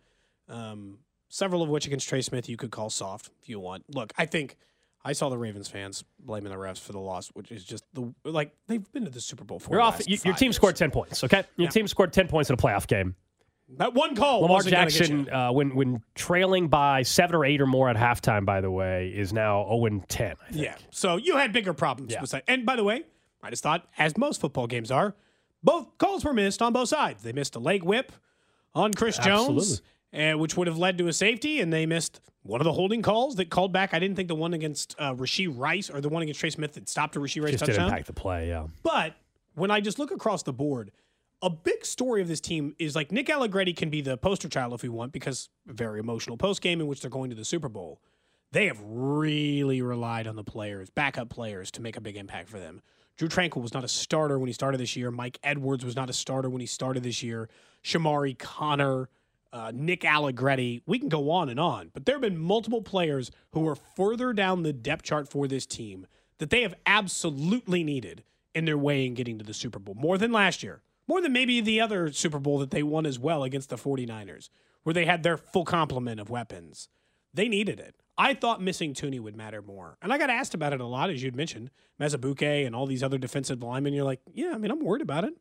Um 0.48 0.98
several 1.28 1.62
of 1.62 1.68
which 1.68 1.86
against 1.86 2.08
Trey 2.08 2.20
Smith 2.20 2.48
you 2.48 2.56
could 2.56 2.70
call 2.70 2.90
soft 2.90 3.30
if 3.42 3.48
you 3.48 3.58
want. 3.58 3.84
Look, 3.94 4.12
I 4.18 4.26
think 4.26 4.56
I 5.04 5.12
saw 5.12 5.28
the 5.28 5.38
Ravens 5.38 5.68
fans 5.68 6.04
blaming 6.20 6.52
the 6.52 6.58
refs 6.58 6.78
for 6.78 6.92
the 6.92 7.00
loss, 7.00 7.28
which 7.28 7.50
is 7.50 7.64
just 7.64 7.84
the 7.92 8.12
like 8.24 8.54
they've 8.68 8.92
been 8.92 9.04
to 9.04 9.10
the 9.10 9.20
Super 9.20 9.44
Bowl 9.44 9.58
for 9.58 9.80
off, 9.80 10.00
you, 10.06 10.18
your 10.24 10.34
team 10.34 10.48
years. 10.48 10.56
scored 10.56 10.76
ten 10.76 10.90
points. 10.90 11.24
Okay, 11.24 11.44
your 11.56 11.70
team 11.70 11.88
scored 11.88 12.12
ten 12.12 12.28
points 12.28 12.50
in 12.50 12.54
a 12.54 12.56
playoff 12.56 12.86
game. 12.86 13.16
That 13.78 13.94
one 13.94 14.14
call. 14.14 14.42
Lamar 14.42 14.56
wasn't 14.56 14.74
gonna 14.74 14.90
get 14.90 14.98
Jackson, 14.98 15.30
uh, 15.30 15.50
when 15.50 15.74
when 15.74 16.02
trailing 16.14 16.68
by 16.68 17.02
seven 17.02 17.34
or 17.34 17.44
eight 17.44 17.60
or 17.60 17.66
more 17.66 17.88
at 17.88 17.96
halftime, 17.96 18.44
by 18.44 18.60
the 18.60 18.70
way, 18.70 19.08
is 19.08 19.32
now 19.32 19.64
zero 19.64 19.86
and 19.86 20.08
ten. 20.08 20.36
Yeah. 20.50 20.76
So 20.90 21.16
you 21.16 21.36
had 21.36 21.52
bigger 21.52 21.72
problems 21.72 22.14
with 22.20 22.30
that. 22.30 22.44
And 22.46 22.66
by 22.66 22.76
the 22.76 22.84
way, 22.84 23.04
I 23.42 23.50
just 23.50 23.62
thought, 23.62 23.88
as 23.98 24.16
most 24.16 24.40
football 24.40 24.66
games 24.66 24.90
are, 24.90 25.14
both 25.62 25.96
calls 25.98 26.24
were 26.24 26.32
missed 26.32 26.62
on 26.62 26.72
both 26.72 26.88
sides. 26.88 27.22
They 27.22 27.32
missed 27.32 27.54
a 27.56 27.58
leg 27.58 27.82
whip 27.82 28.12
on 28.74 28.92
Chris 28.94 29.18
Jones, 29.18 29.82
and 30.12 30.40
which 30.40 30.56
would 30.56 30.66
have 30.66 30.78
led 30.78 30.98
to 30.98 31.08
a 31.08 31.12
safety, 31.12 31.60
and 31.60 31.72
they 31.72 31.86
missed 31.86 32.20
one 32.42 32.60
of 32.60 32.64
the 32.64 32.72
holding 32.72 33.02
calls 33.02 33.36
that 33.36 33.50
called 33.50 33.72
back. 33.72 33.94
I 33.94 33.98
didn't 33.98 34.16
think 34.16 34.28
the 34.28 34.34
one 34.34 34.54
against 34.54 34.96
uh, 34.98 35.14
Rashee 35.14 35.52
Rice 35.54 35.90
or 35.90 36.00
the 36.00 36.08
one 36.08 36.22
against 36.22 36.40
Trey 36.40 36.50
Smith 36.50 36.72
that 36.74 36.88
stopped 36.88 37.14
a 37.16 37.20
Rashee 37.20 37.42
Rice 37.42 37.52
Just 37.52 37.66
touchdown. 37.66 37.86
impact 37.86 38.06
the 38.06 38.12
play. 38.12 38.48
Yeah. 38.48 38.66
But 38.82 39.14
when 39.54 39.70
I 39.70 39.80
just 39.80 39.98
look 39.98 40.10
across 40.10 40.42
the 40.42 40.52
board, 40.52 40.90
a 41.42 41.50
big 41.50 41.84
story 41.84 42.22
of 42.22 42.28
this 42.28 42.40
team 42.40 42.74
is 42.78 42.94
like 42.96 43.12
Nick 43.12 43.28
Allegretti 43.28 43.72
can 43.72 43.90
be 43.90 44.00
the 44.00 44.16
poster 44.16 44.48
child 44.48 44.72
if 44.72 44.82
we 44.82 44.88
want 44.88 45.12
because 45.12 45.48
very 45.66 46.00
emotional 46.00 46.36
post 46.36 46.62
game 46.62 46.80
in 46.80 46.86
which 46.86 47.00
they're 47.00 47.10
going 47.10 47.30
to 47.30 47.36
the 47.36 47.44
Super 47.44 47.68
Bowl. 47.68 48.00
They 48.52 48.66
have 48.66 48.78
really 48.84 49.80
relied 49.82 50.26
on 50.26 50.36
the 50.36 50.44
players, 50.44 50.90
backup 50.90 51.30
players, 51.30 51.70
to 51.72 51.80
make 51.82 51.96
a 51.96 52.00
big 52.00 52.16
impact 52.16 52.48
for 52.48 52.58
them. 52.58 52.82
Drue 53.16 53.28
Tranquill 53.28 53.62
was 53.62 53.74
not 53.74 53.84
a 53.84 53.88
starter 53.88 54.38
when 54.38 54.48
he 54.48 54.52
started 54.52 54.78
this 54.78 54.96
year. 54.96 55.10
Mike 55.10 55.38
Edwards 55.42 55.84
was 55.84 55.96
not 55.96 56.10
a 56.10 56.12
starter 56.12 56.48
when 56.48 56.60
he 56.60 56.66
started 56.66 57.02
this 57.02 57.22
year. 57.22 57.48
Chamarri 57.84 58.38
Conner, 58.38 59.08
uh, 59.52 59.72
Nick 59.74 60.04
Allegretti. 60.04 60.82
We 60.86 60.98
can 60.98 61.08
go 61.08 61.30
on 61.30 61.48
and 61.48 61.60
on, 61.60 61.90
but 61.92 62.06
there 62.06 62.14
have 62.14 62.22
been 62.22 62.38
multiple 62.38 62.82
players 62.82 63.30
who 63.52 63.68
are 63.68 63.76
further 63.76 64.32
down 64.32 64.62
the 64.62 64.72
depth 64.72 65.04
chart 65.04 65.28
for 65.28 65.46
this 65.46 65.66
team 65.66 66.06
that 66.38 66.50
they 66.50 66.62
have 66.62 66.74
absolutely 66.86 67.84
needed 67.84 68.24
in 68.54 68.64
their 68.64 68.78
way 68.78 69.06
in 69.06 69.14
getting 69.14 69.38
to 69.38 69.44
the 69.44 69.54
Super 69.54 69.78
Bowl 69.78 69.94
more 69.94 70.18
than 70.18 70.32
last 70.32 70.62
year, 70.62 70.82
more 71.06 71.20
than 71.20 71.32
maybe 71.32 71.60
the 71.60 71.80
other 71.80 72.10
Super 72.12 72.38
Bowl 72.38 72.58
that 72.58 72.70
they 72.70 72.82
won 72.82 73.06
as 73.06 73.18
well 73.18 73.44
against 73.44 73.68
the 73.68 73.76
49ers, 73.76 74.48
where 74.82 74.92
they 74.92 75.04
had 75.04 75.22
their 75.22 75.36
full 75.36 75.64
complement 75.64 76.20
of 76.20 76.30
weapons. 76.30 76.88
They 77.32 77.48
needed 77.48 77.78
it. 77.78 78.01
I 78.18 78.34
thought 78.34 78.60
missing 78.60 78.94
Thuney 78.94 79.20
would 79.20 79.36
matter 79.36 79.62
more. 79.62 79.96
And 80.02 80.12
I 80.12 80.18
got 80.18 80.30
asked 80.30 80.54
about 80.54 80.72
it 80.72 80.80
a 80.80 80.86
lot, 80.86 81.10
as 81.10 81.22
you'd 81.22 81.36
mentioned, 81.36 81.70
Madubuike 82.00 82.66
and 82.66 82.74
all 82.76 82.86
these 82.86 83.02
other 83.02 83.18
defensive 83.18 83.62
linemen. 83.62 83.94
You're 83.94 84.04
like, 84.04 84.20
yeah, 84.32 84.52
I 84.54 84.58
mean, 84.58 84.70
I'm 84.70 84.80
worried 84.80 85.02
about 85.02 85.24
it. 85.24 85.34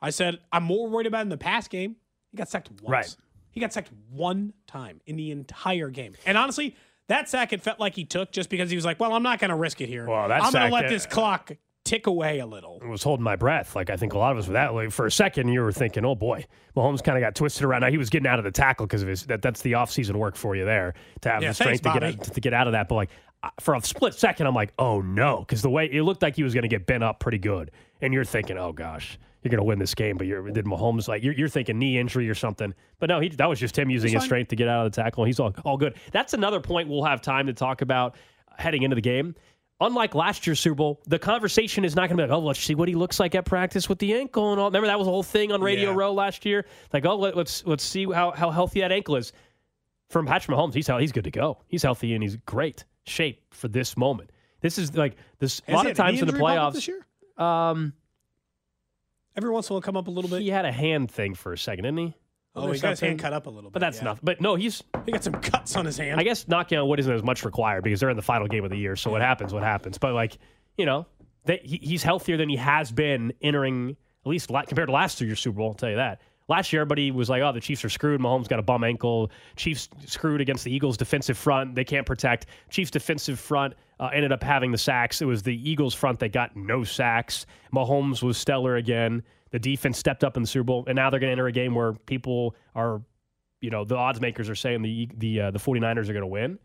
I 0.00 0.10
said, 0.10 0.38
I'm 0.52 0.64
more 0.64 0.88
worried 0.88 1.06
about 1.06 1.20
it 1.20 1.22
in 1.22 1.28
the 1.30 1.36
pass 1.38 1.66
game. 1.66 1.96
He 2.30 2.36
got 2.36 2.48
sacked 2.48 2.70
once. 2.70 2.82
Right. 2.88 3.16
He 3.50 3.60
got 3.60 3.72
sacked 3.72 3.90
one 4.10 4.52
time 4.66 5.00
in 5.06 5.16
the 5.16 5.30
entire 5.30 5.88
game. 5.88 6.14
And 6.26 6.36
honestly, 6.36 6.76
that 7.08 7.28
sack 7.28 7.52
it 7.52 7.62
felt 7.62 7.80
like 7.80 7.94
he 7.94 8.04
took 8.04 8.32
just 8.32 8.50
because 8.50 8.70
he 8.70 8.76
was 8.76 8.84
like, 8.84 8.98
well, 9.00 9.12
I'm 9.12 9.22
not 9.22 9.38
going 9.38 9.50
to 9.50 9.56
risk 9.56 9.80
it 9.80 9.88
here. 9.88 10.06
Well, 10.06 10.28
that 10.28 10.42
I'm 10.42 10.52
going 10.52 10.68
to 10.68 10.74
let 10.74 10.86
uh, 10.86 10.88
this 10.88 11.06
clock 11.06 11.52
tick 11.84 12.06
away 12.06 12.38
a 12.40 12.46
little. 12.46 12.80
I 12.82 12.88
was 12.88 13.02
holding 13.02 13.24
my 13.24 13.36
breath. 13.36 13.76
Like 13.76 13.90
I 13.90 13.96
think 13.96 14.14
a 14.14 14.18
lot 14.18 14.32
of 14.32 14.38
us 14.38 14.46
were 14.46 14.54
that 14.54 14.74
way. 14.74 14.88
For 14.88 15.06
a 15.06 15.10
second, 15.10 15.48
you 15.48 15.60
were 15.60 15.72
thinking, 15.72 16.04
"Oh 16.04 16.14
boy, 16.14 16.46
Mahomes 16.76 17.02
kind 17.04 17.16
of 17.16 17.22
got 17.22 17.34
twisted 17.34 17.64
around." 17.64 17.82
Now 17.82 17.90
he 17.90 17.98
was 17.98 18.10
getting 18.10 18.26
out 18.26 18.38
of 18.38 18.44
the 18.44 18.50
tackle 18.50 18.86
because 18.86 19.02
of 19.02 19.08
his 19.08 19.26
that. 19.26 19.42
That's 19.42 19.62
the 19.62 19.72
offseason 19.72 20.16
work 20.16 20.36
for 20.36 20.56
you 20.56 20.64
there 20.64 20.94
to 21.22 21.28
have 21.30 21.42
Yeah, 21.42 21.48
the 21.50 21.54
strength 21.54 21.82
thanks, 21.82 21.94
to 21.94 22.00
get 22.00 22.18
out, 22.20 22.34
to 22.34 22.40
get 22.40 22.54
out 22.54 22.66
of 22.66 22.72
that. 22.72 22.88
But 22.88 22.94
like 22.96 23.10
for 23.60 23.74
a 23.74 23.82
split 23.82 24.14
second, 24.14 24.46
I'm 24.46 24.54
like, 24.54 24.72
"Oh 24.78 25.00
no," 25.00 25.40
because 25.40 25.62
the 25.62 25.70
way 25.70 25.86
it 25.86 26.02
looked 26.02 26.22
like 26.22 26.36
he 26.36 26.42
was 26.42 26.54
going 26.54 26.62
to 26.62 26.68
get 26.68 26.86
bent 26.86 27.04
up 27.04 27.20
pretty 27.20 27.38
good, 27.38 27.70
and 28.00 28.12
you're 28.14 28.24
thinking, 28.24 28.58
"Oh 28.58 28.72
gosh." 28.72 29.18
You're 29.42 29.50
going 29.50 29.58
to 29.58 29.64
win 29.64 29.78
this 29.78 29.94
game, 29.94 30.16
but 30.16 30.26
you're 30.26 30.50
did 30.50 30.64
Mahomes 30.64 31.06
like 31.06 31.22
you're, 31.22 31.34
you're 31.34 31.50
thinking 31.50 31.78
knee 31.78 31.98
injury 31.98 32.30
or 32.30 32.34
something? 32.34 32.72
But 32.98 33.10
no, 33.10 33.20
he 33.20 33.28
that 33.28 33.46
was 33.46 33.60
just 33.60 33.78
him 33.78 33.90
using 33.90 34.08
He's 34.08 34.14
his 34.14 34.22
fine. 34.22 34.26
strength 34.28 34.48
to 34.48 34.56
get 34.56 34.68
out 34.68 34.86
of 34.86 34.92
the 34.92 35.02
tackle. 35.02 35.24
He's 35.26 35.38
all 35.38 35.54
all 35.66 35.76
good. 35.76 35.96
That's 36.12 36.32
another 36.32 36.60
point 36.60 36.88
we'll 36.88 37.04
have 37.04 37.20
time 37.20 37.46
to 37.48 37.52
talk 37.52 37.82
about 37.82 38.14
heading 38.56 38.84
into 38.84 38.94
the 38.94 39.02
game. 39.02 39.34
Unlike 39.84 40.14
last 40.14 40.46
year's 40.46 40.60
Super 40.60 40.74
Bowl, 40.76 41.00
the 41.06 41.18
conversation 41.18 41.84
is 41.84 41.94
not 41.94 42.08
going 42.08 42.16
to 42.18 42.24
be 42.24 42.28
like, 42.28 42.36
oh, 42.36 42.40
let's 42.44 42.60
see 42.60 42.74
what 42.74 42.88
he 42.88 42.94
looks 42.94 43.20
like 43.20 43.34
at 43.34 43.44
practice 43.44 43.88
with 43.88 43.98
the 43.98 44.14
ankle 44.14 44.52
and 44.52 44.60
all. 44.60 44.68
Remember 44.68 44.86
that 44.86 44.98
was 44.98 45.06
a 45.06 45.10
whole 45.10 45.22
thing 45.22 45.52
on 45.52 45.60
Radio 45.60 45.90
Yeah. 45.90 45.96
Row 45.96 46.12
last 46.12 46.44
year. 46.46 46.64
Like, 46.92 47.04
oh, 47.04 47.16
let, 47.16 47.36
let's 47.36 47.64
let's 47.66 47.84
see 47.84 48.10
how, 48.10 48.30
how 48.30 48.50
healthy 48.50 48.80
that 48.80 48.92
ankle 48.92 49.16
is. 49.16 49.32
From 50.10 50.26
Patrick 50.26 50.56
Mahomes, 50.56 50.74
he's 50.74 50.86
he's 50.86 51.12
good 51.12 51.24
to 51.24 51.30
go. 51.30 51.58
He's 51.66 51.82
healthy 51.82 52.14
and 52.14 52.22
he's 52.22 52.36
great 52.46 52.84
shape 53.04 53.42
for 53.52 53.68
this 53.68 53.96
moment. 53.96 54.30
This 54.60 54.78
is 54.78 54.96
like 54.96 55.16
this. 55.38 55.60
A 55.68 55.72
lot 55.72 55.86
of 55.86 55.96
times 55.96 56.20
in 56.20 56.26
the 56.26 56.32
injury 56.32 56.40
pop 56.40 56.50
up 56.58 56.72
playoffs. 56.72 56.74
this 56.74 56.88
year? 56.88 57.06
Um, 57.36 57.92
Every 59.36 59.50
once 59.50 59.68
in 59.68 59.72
a 59.72 59.74
while, 59.74 59.82
come 59.82 59.96
up 59.96 60.06
a 60.06 60.10
little 60.10 60.30
bit. 60.30 60.42
he 60.42 60.50
had 60.50 60.64
a 60.64 60.72
hand 60.72 61.10
thing 61.10 61.34
for 61.34 61.52
a 61.52 61.58
second, 61.58 61.84
didn't 61.84 61.98
he? 61.98 62.14
Oh, 62.56 62.70
he 62.70 62.78
got 62.78 62.90
his 62.90 63.00
hand 63.00 63.18
cut 63.18 63.32
up 63.32 63.46
a 63.46 63.50
little 63.50 63.70
bit. 63.70 63.74
But 63.74 63.80
that's 63.80 63.98
yeah. 63.98 64.04
nothing. 64.04 64.20
But 64.22 64.40
no, 64.40 64.54
he's. 64.54 64.82
He 65.06 65.12
got 65.12 65.24
some 65.24 65.34
cuts 65.34 65.74
on 65.76 65.86
his 65.86 65.98
hand. 65.98 66.20
I 66.20 66.22
guess 66.22 66.46
knocking 66.46 66.78
on 66.78 66.88
wood 66.88 67.00
isn't 67.00 67.12
as 67.12 67.22
much 67.22 67.44
required 67.44 67.82
because 67.82 68.00
they're 68.00 68.10
in 68.10 68.16
the 68.16 68.22
final 68.22 68.46
game 68.46 68.64
of 68.64 68.70
the 68.70 68.76
year. 68.76 68.94
So 68.96 69.10
what 69.10 69.22
happens? 69.22 69.52
What 69.52 69.62
happens? 69.62 69.98
But 69.98 70.14
like, 70.14 70.38
you 70.76 70.86
know, 70.86 71.06
they, 71.44 71.60
he, 71.64 71.78
he's 71.82 72.02
healthier 72.02 72.36
than 72.36 72.48
he 72.48 72.56
has 72.56 72.92
been 72.92 73.32
entering 73.42 73.96
at 74.24 74.30
least 74.30 74.50
la- 74.50 74.62
compared 74.62 74.88
to 74.88 74.92
last 74.92 75.20
year's 75.20 75.40
Super 75.40 75.58
Bowl. 75.58 75.68
I'll 75.68 75.74
tell 75.74 75.90
you 75.90 75.96
that. 75.96 76.20
Last 76.46 76.72
year, 76.72 76.82
everybody 76.82 77.10
was 77.10 77.30
like, 77.30 77.42
"Oh, 77.42 77.52
the 77.52 77.60
Chiefs 77.60 77.84
are 77.84 77.88
screwed." 77.88 78.20
Mahomes 78.20 78.48
got 78.48 78.58
a 78.58 78.62
bum 78.62 78.84
ankle. 78.84 79.30
Chiefs 79.56 79.88
screwed 80.04 80.42
against 80.42 80.64
the 80.64 80.74
Eagles' 80.74 80.96
defensive 80.96 81.38
front. 81.38 81.74
They 81.74 81.84
can't 81.84 82.06
protect. 82.06 82.46
Chiefs' 82.68 82.90
defensive 82.90 83.40
front 83.40 83.74
uh, 83.98 84.10
ended 84.12 84.30
up 84.30 84.42
having 84.42 84.70
the 84.70 84.78
sacks. 84.78 85.22
It 85.22 85.24
was 85.24 85.42
the 85.42 85.56
Eagles' 85.68 85.94
front 85.94 86.18
that 86.18 86.32
got 86.32 86.54
no 86.54 86.84
sacks. 86.84 87.46
Mahomes 87.72 88.22
was 88.22 88.36
stellar 88.36 88.76
again. 88.76 89.22
The 89.54 89.60
defense 89.60 89.98
stepped 89.98 90.24
up 90.24 90.36
in 90.36 90.42
the 90.42 90.48
Super 90.48 90.64
Bowl, 90.64 90.84
and 90.88 90.96
now 90.96 91.10
they're 91.10 91.20
going 91.20 91.28
to 91.28 91.32
enter 91.32 91.46
a 91.46 91.52
game 91.52 91.76
where 91.76 91.92
people 91.92 92.56
are 92.74 93.02
you 93.60 93.70
know 93.70 93.84
the 93.84 93.96
odds 93.96 94.20
makers 94.20 94.50
are 94.50 94.56
saying 94.56 94.82
the 94.82 95.08
the 95.16 95.40
uh, 95.42 95.50
the 95.52 95.60
49ers 95.60 96.08
are 96.08 96.12
going 96.12 96.20
to 96.22 96.26
win 96.26 96.58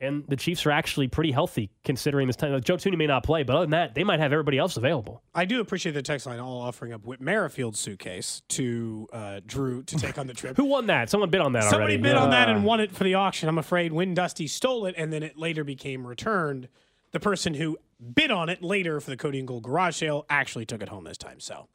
and 0.00 0.24
the 0.28 0.36
Chiefs 0.36 0.66
are 0.66 0.70
actually 0.70 1.08
pretty 1.08 1.30
healthy 1.30 1.70
considering 1.84 2.26
this 2.26 2.36
time. 2.36 2.52
Like, 2.52 2.64
Joe 2.64 2.76
Thuney 2.76 2.96
may 2.96 3.06
not 3.06 3.24
play, 3.24 3.42
but 3.42 3.54
other 3.54 3.64
than 3.64 3.70
that, 3.70 3.94
they 3.94 4.04
might 4.04 4.20
have 4.20 4.32
everybody 4.32 4.58
else 4.58 4.76
available. 4.76 5.22
I 5.34 5.44
do 5.44 5.60
appreciate 5.60 5.92
the 5.92 6.02
text 6.02 6.26
line 6.26 6.40
all 6.40 6.60
offering 6.60 6.92
up 6.92 7.06
Whit 7.06 7.20
Merrifield's 7.20 7.78
suitcase 7.78 8.42
to 8.48 9.06
uh, 9.12 9.40
Drew 9.46 9.82
to 9.84 9.96
take 9.96 10.18
on 10.18 10.26
the 10.26 10.34
trip. 10.34 10.56
Who 10.56 10.64
won 10.64 10.86
that? 10.86 11.10
Someone 11.10 11.30
bid 11.30 11.40
on 11.40 11.52
that 11.52 11.64
already. 11.64 11.70
Somebody 11.70 11.92
already. 11.94 12.02
bid 12.02 12.16
on 12.16 12.30
that 12.30 12.48
and 12.48 12.64
won 12.64 12.80
it 12.80 12.90
for 12.90 13.04
the 13.04 13.14
auction. 13.14 13.48
I'm 13.48 13.58
afraid 13.58 13.92
when 13.92 14.14
Dusty 14.14 14.46
stole 14.46 14.86
it 14.86 14.94
and 14.98 15.12
then 15.12 15.22
it 15.22 15.38
later 15.38 15.62
became 15.62 16.06
returned, 16.06 16.68
the 17.12 17.20
person 17.20 17.54
who 17.54 17.78
bid 18.14 18.30
on 18.30 18.48
it 18.48 18.62
later 18.62 19.00
for 19.00 19.10
the 19.10 19.16
Cody 19.16 19.38
and 19.38 19.46
Gold 19.46 19.62
garage 19.62 19.96
sale 19.96 20.26
actually 20.28 20.66
took 20.66 20.82
it 20.82 20.88
home 20.88 21.04
this 21.04 21.18
time. 21.18 21.38
So, 21.38 21.68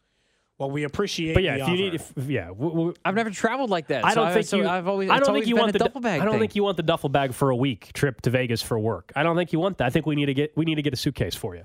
well, 0.59 0.69
we 0.69 0.83
appreciate. 0.83 1.33
But 1.33 1.43
yeah, 1.43 1.57
the 1.57 1.63
if 1.63 1.69
you 1.69 1.75
need, 1.77 1.95
offer. 1.95 2.13
if, 2.17 2.29
yeah, 2.29 2.51
I've 3.05 3.15
never 3.15 3.31
traveled 3.31 3.69
like 3.69 3.87
that. 3.87 4.03
I 4.05 4.13
don't 4.13 4.27
I- 4.27 4.33
think 4.33 4.45
so 4.45 4.57
you. 4.57 4.67
I've 4.67 4.87
always. 4.87 5.09
I 5.09 5.17
don't 5.19 5.29
always 5.29 5.41
think 5.45 5.49
you 5.49 5.55
want 5.55 5.71
the 5.73 5.79
duffel 5.79 6.01
bag. 6.01 6.21
I 6.21 6.25
don't 6.25 6.33
thing. 6.33 6.41
think 6.41 6.55
you 6.55 6.63
want 6.63 6.77
the 6.77 6.83
duffel 6.83 7.09
bag 7.09 7.33
for 7.33 7.49
a 7.49 7.55
week 7.55 7.91
trip 7.93 8.21
to 8.21 8.29
Vegas 8.29 8.61
for 8.61 8.77
work. 8.77 9.11
I 9.15 9.23
don't 9.23 9.35
think 9.37 9.53
you 9.53 9.59
want 9.59 9.77
that. 9.79 9.87
I 9.87 9.89
think 9.89 10.05
we 10.05 10.15
need 10.15 10.27
to 10.27 10.33
get 10.33 10.55
we 10.57 10.65
need 10.65 10.75
to 10.75 10.81
get 10.81 10.93
a 10.93 10.97
suitcase 10.97 11.33
for 11.33 11.55
you. 11.55 11.63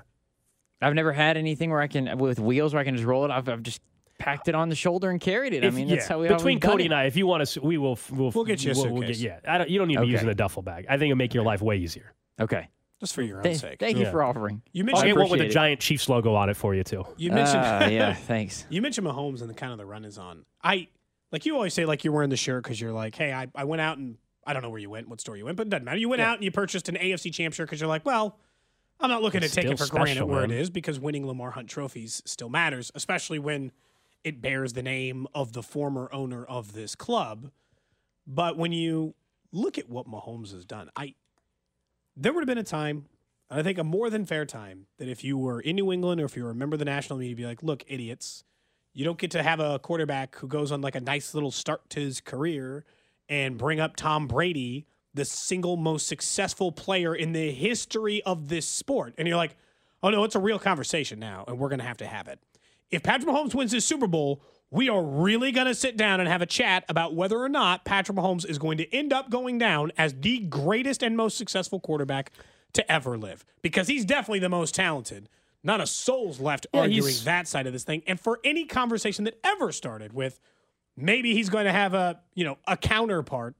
I've 0.81 0.95
never 0.95 1.13
had 1.13 1.37
anything 1.37 1.71
where 1.71 1.81
I 1.81 1.87
can 1.89 2.17
with 2.19 2.39
wheels 2.39 2.73
where 2.73 2.81
I 2.81 2.85
can 2.85 2.95
just 2.95 3.07
roll 3.07 3.25
it. 3.25 3.31
I've, 3.31 3.49
I've 3.49 3.63
just 3.63 3.81
packed 4.19 4.47
it 4.49 4.55
on 4.55 4.69
the 4.69 4.77
shoulder 4.77 5.11
and 5.11 5.21
carried 5.21 5.55
it. 5.55 5.65
If- 5.65 5.73
I 5.73 5.77
mean, 5.77 5.89
that's 5.89 6.07
how 6.07 6.21
we 6.21 6.29
between 6.29 6.59
always 6.59 6.61
done 6.61 6.61
Cody 6.61 6.61
it. 6.61 6.61
Between 6.61 6.61
Cody 6.73 6.85
and 6.87 6.95
I, 6.95 7.05
if 7.05 7.17
you 7.17 7.27
want 7.27 7.47
to, 7.49 7.61
we 7.63 7.79
will. 7.79 7.99
We'll, 8.13 8.31
We'll 8.31 8.45
get 8.45 8.63
you 8.65 8.73
a 8.73 8.75
we'll, 8.75 8.85
suitcase. 9.01 9.21
get, 9.21 9.43
yeah, 9.45 9.53
I 9.53 9.59
don't, 9.59 9.71
you 9.71 9.79
don't 9.79 9.89
need 9.89 9.95
to 9.95 10.01
be 10.03 10.05
Okay. 10.07 10.13
using 10.13 10.29
a 10.29 10.35
duffel 10.35 10.63
bag. 10.63 10.87
I 10.89 10.93
think 10.99 11.11
it'll 11.11 11.17
make 11.17 11.35
your 11.35 11.43
life 11.43 11.63
way 11.63 11.79
easier. 11.79 12.13
Okay. 12.41 12.69
Just 13.05 13.15
for 13.15 13.23
your 13.23 13.39
own 13.39 13.43
Th- 13.45 13.59
sake. 13.59 13.79
thank 13.79 13.97
you 13.99 14.05
Yeah. 14.05 14.11
for 14.11 14.23
offering. 14.23 14.63
You 14.73 14.83
I'll 14.83 14.87
mentioned 14.87 15.07
get 15.09 15.17
one 15.17 15.23
with 15.25 15.33
a 15.33 15.35
appreciate 15.35 15.51
it. 15.51 15.53
giant 15.53 15.81
Chiefs 15.81 16.09
logo 16.09 16.35
on 16.35 16.49
it 16.49 16.57
for 16.57 16.75
you 16.75 16.83
too. 16.85 17.05
You 17.17 17.31
mentioned 17.31 17.65
Uh, 17.65 17.89
yeah, 17.91 18.15
thanks. 18.27 18.67
You 18.71 18.81
mentioned 18.83 19.07
Mahomes 19.07 19.41
and 19.41 19.51
the 19.51 19.55
kind 19.55 19.73
of 19.73 19.79
the 19.79 19.87
run 19.87 20.05
is 20.05 20.19
on. 20.19 20.45
I 20.63 20.89
like 21.33 21.47
you 21.47 21.55
always 21.55 21.75
say 21.75 21.85
like 21.85 22.05
you're 22.05 22.13
wearing 22.15 22.31
the 22.31 22.37
shirt 22.37 22.63
because 22.65 22.81
you're 22.81 22.93
like, 22.93 23.15
hey, 23.15 23.33
I, 23.33 23.49
I 23.55 23.65
went 23.65 23.81
out 23.83 23.99
and 23.99 24.17
I 24.47 24.53
don't 24.53 24.63
know 24.63 24.71
where 24.71 24.79
you 24.81 24.91
went, 24.91 25.09
what 25.09 25.21
store 25.21 25.37
you 25.37 25.45
went, 25.45 25.57
but 25.57 25.67
it 25.67 25.71
doesn't 25.71 25.85
matter. 25.85 25.99
You 25.99 26.09
went 26.09 26.23
out 26.23 26.35
and 26.37 26.45
you 26.45 26.51
purchased 26.51 26.89
an 26.89 26.97
AFC 26.97 27.33
champ 27.33 27.55
shirt 27.55 27.67
because 27.69 27.81
you're 27.81 27.89
like, 27.89 28.05
well, 28.07 28.39
I'm 29.01 29.11
not 29.11 29.23
looking 29.23 29.43
It's 29.43 29.55
to 29.55 29.61
take 29.63 29.71
it 29.71 29.79
for 29.79 29.87
still 29.87 29.97
granted 29.99 30.15
special, 30.17 30.29
where 30.29 30.43
man. 30.43 30.51
it 30.53 30.61
is 30.61 30.71
because 30.71 31.01
winning 31.01 31.27
Lamar 31.27 31.51
Hunt 31.51 31.69
trophies 31.69 32.23
still 32.25 32.49
matters, 32.49 32.91
especially 32.95 33.39
when 33.39 33.73
it 34.23 34.41
bears 34.41 34.73
the 34.75 34.83
name 34.83 35.27
of 35.35 35.53
the 35.53 35.63
former 35.63 36.09
owner 36.13 36.45
of 36.45 36.73
this 36.73 36.95
club. 36.95 37.51
But 38.27 38.57
when 38.57 38.73
you 38.73 39.15
look 39.53 39.77
at 39.79 39.89
what 39.89 40.07
Mahomes 40.07 40.53
has 40.53 40.65
done, 40.65 40.91
I 40.97 41.15
there 42.17 42.33
would 42.33 42.41
have 42.41 42.49
been 42.49 42.59
a 42.59 42.63
time, 42.63 43.07
and 43.51 43.61
I 43.61 43.63
think 43.63 43.79
a 43.79 43.85
more 43.85 44.11
than 44.11 44.25
fair 44.25 44.45
time, 44.47 44.87
that 44.99 45.09
if 45.09 45.25
you 45.25 45.37
were 45.37 45.61
in 45.61 45.77
New 45.77 45.93
England 45.93 46.21
or 46.21 46.25
if 46.25 46.37
you 46.37 46.45
were 46.45 46.51
a 46.51 46.55
member 46.55 46.75
of 46.75 46.79
the 46.79 46.85
national 46.85 47.19
media, 47.19 47.31
you'd 47.31 47.37
be 47.37 47.47
like, 47.47 47.63
look, 47.63 47.85
idiots, 47.87 48.45
you 48.93 49.05
don't 49.05 49.19
get 49.19 49.31
to 49.33 49.43
have 49.43 49.61
a 49.61 49.79
quarterback 49.79 50.37
who 50.37 50.47
goes 50.47 50.71
on 50.71 50.81
like 50.81 50.95
a 50.95 51.01
nice 51.01 51.35
little 51.35 51.51
start 51.51 51.91
to 51.91 52.01
his 52.01 52.21
career 52.21 52.85
and 53.29 53.59
bring 53.59 53.81
up 53.81 53.97
Tom 53.97 54.27
Brady, 54.29 54.87
the 55.13 55.25
single 55.25 55.77
most 55.77 56.07
successful 56.07 56.71
player 56.73 57.15
in 57.15 57.33
the 57.33 57.51
history 57.51 58.23
of 58.23 58.49
this 58.49 58.69
sport. 58.69 59.15
And 59.19 59.27
you're 59.27 59.37
like, 59.37 59.57
oh 60.03 60.11
no, 60.11 60.25
it's 60.25 60.35
a 60.35 60.41
real 60.41 60.59
conversation 60.59 61.19
now, 61.19 61.45
and 61.49 61.59
we're 61.59 61.69
going 61.69 61.81
to 61.81 61.85
have 61.85 61.97
to 61.99 62.07
have 62.07 62.29
it. 62.29 62.39
If 62.91 63.03
Patrick 63.03 63.29
Mahomes 63.29 63.55
wins 63.55 63.73
this 63.73 63.85
Super 63.85 64.07
Bowl, 64.07 64.43
we 64.75 64.89
are 64.89 65.03
really 65.05 65.53
going 65.53 65.69
to 65.69 65.75
sit 65.75 65.97
down 65.97 66.19
and 66.19 66.29
have 66.29 66.43
a 66.43 66.47
chat 66.47 66.85
about 66.89 67.15
whether 67.15 67.39
or 67.39 67.49
not 67.49 67.85
Patrick 67.85 68.19
Mahomes 68.19 68.45
is 68.45 68.59
going 68.59 68.77
to 68.79 68.93
end 68.93 69.13
up 69.13 69.31
going 69.31 69.57
down 69.57 69.93
as 69.97 70.13
the 70.15 70.41
greatest 70.41 71.01
and 71.01 71.17
most 71.17 71.39
successful 71.39 71.79
quarterback 71.79 72.33
to 72.73 72.91
ever 72.91 73.17
live 73.17 73.45
because 73.63 73.87
he's 73.87 74.05
definitely 74.05 74.41
the 74.41 74.49
most 74.49 74.75
talented. 74.75 75.29
Not 75.63 75.81
a 75.81 75.87
soul's 75.87 76.41
left 76.41 76.67
Yeah, 76.75 76.81
arguing 76.81 77.05
he's- 77.07 77.23
that 77.25 77.47
side 77.47 77.69
of 77.69 77.73
this 77.73 77.85
thing. 77.85 78.03
And 78.09 78.19
for 78.19 78.41
any 78.43 78.65
conversation 78.65 79.25
that 79.27 79.39
ever 79.45 79.71
started 79.71 80.13
with 80.13 80.41
maybe 80.97 81.35
he's 81.35 81.49
going 81.49 81.67
to 81.67 81.73
have 81.73 81.95
a, 81.95 82.21
you 82.35 82.45
know, 82.45 82.59
a 82.67 82.77
counterpart, 82.77 83.55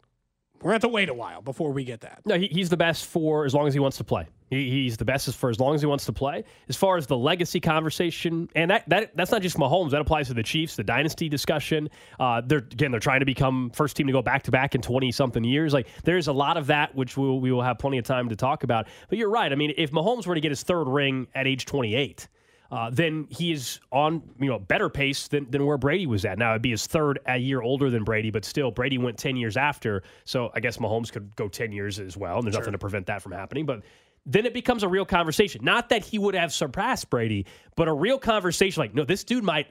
we're 0.65 0.71
going 0.71 0.81
to 0.81 0.87
have 0.87 0.91
to 0.91 0.95
wait 0.95 1.09
a 1.11 1.15
while 1.15 1.43
before 1.43 1.73
we 1.73 1.85
get 1.85 2.01
that. 2.01 2.23
No, 2.25 2.39
he, 2.39 2.47
he's 2.47 2.71
the 2.71 2.77
best 2.77 3.05
for 3.05 3.45
as 3.45 3.53
long 3.53 3.67
as 3.67 3.75
he 3.75 3.81
wants 3.81 3.99
to 3.99 4.05
play. 4.05 4.27
He, 4.49 4.71
he's 4.71 4.97
the 4.97 5.05
best 5.05 5.35
for 5.37 5.51
as 5.51 5.61
long 5.61 5.75
as 5.75 5.83
he 5.83 5.87
wants 5.87 6.07
to 6.07 6.13
play. 6.13 6.43
As 6.71 6.77
far 6.77 6.97
as 6.97 7.07
the 7.07 7.19
legacy 7.19 7.61
conversation, 7.61 8.49
and 8.55 8.71
that, 8.71 8.89
that 8.89 9.15
that's 9.15 9.31
not 9.31 9.43
just 9.43 9.59
Mahomes. 9.59 9.91
That 9.91 10.01
applies 10.01 10.29
to 10.29 10.35
the 10.35 10.43
Chiefs, 10.43 10.75
the 10.75 10.83
dynasty 10.83 11.29
discussion. 11.29 11.91
Uh, 12.19 12.41
they're 12.43 12.61
again, 12.61 12.91
they're 12.91 12.99
trying 12.99 13.21
to 13.21 13.27
become 13.27 13.73
first 13.75 13.95
team 13.95 14.07
to 14.07 14.13
go 14.15 14.23
back 14.23 14.43
to 14.45 14.51
back 14.51 14.75
in 14.75 14.81
twenty 14.81 15.13
something 15.13 15.45
years. 15.45 15.75
Like 15.75 15.87
there's 16.05 16.29
a 16.29 16.33
lot 16.33 16.57
of 16.57 16.67
that, 16.69 16.95
which 16.95 17.19
we'll, 17.19 17.41
we 17.41 17.53
will 17.53 17.63
have 17.63 17.79
plenty 17.79 17.99
of 17.99 18.07
time 18.07 18.31
to 18.31 18.37
talk 18.37 18.65
about. 18.65 18.89
But 19.11 19.19
you're 19.19 19.31
right. 19.31 19.53
I 19.53 19.57
mean, 19.57 19.75
if 19.77 19.91
Mahomes 19.91 20.27
were 20.27 20.35
to 20.35 20.41
get 20.41 20.51
his 20.51 20.63
third 20.63 20.89
ring 20.89 21.27
at 21.35 21.47
age 21.47 21.67
28. 21.67 22.27
Uh, 22.71 22.91
then 22.91 23.27
he 23.31 23.53
is 23.53 23.79
on 23.93 24.23
you 24.41 24.49
know 24.49 24.59
better 24.59 24.89
pace 24.89 25.29
than, 25.29 25.51
than 25.51 25.65
where 25.65 25.79
Brady 25.79 26.07
was 26.07 26.25
at. 26.25 26.39
Now 26.39 26.53
it'd 26.53 26.63
be 26.63 26.71
his 26.71 26.87
third 26.87 27.19
a 27.27 27.37
year 27.37 27.61
older 27.61 27.91
than 27.91 28.05
Brady, 28.05 28.31
but 28.31 28.45
still 28.45 28.71
Brady 28.71 28.99
went 28.99 29.19
ten 29.19 29.37
years 29.37 29.57
after. 29.57 30.03
So 30.25 30.51
I 30.55 30.61
guess 30.61 30.79
Mahomes 30.79 31.13
could 31.13 31.35
go 31.37 31.49
ten 31.49 31.73
years 31.73 32.01
as 32.01 32.17
well, 32.17 32.39
and 32.39 32.47
there's 32.47 32.57
nothing 32.57 32.73
to 32.73 32.79
prevent 32.79 33.07
that 33.07 33.23
from 33.23 33.33
happening. 33.33 33.67
But 33.67 33.83
then 34.27 34.47
it 34.47 34.55
becomes 34.55 34.83
a 34.83 34.89
real 34.89 35.05
conversation. 35.05 35.65
Not 35.65 35.91
that 35.91 36.05
he 36.05 36.19
would 36.19 36.35
have 36.35 36.53
surpassed 36.53 37.11
Brady, 37.11 37.47
but 37.77 37.89
a 37.89 37.93
real 37.93 38.19
conversation 38.19 38.81
like, 38.81 38.95
no, 38.95 39.05
this 39.05 39.25
dude 39.25 39.45
might 39.45 39.69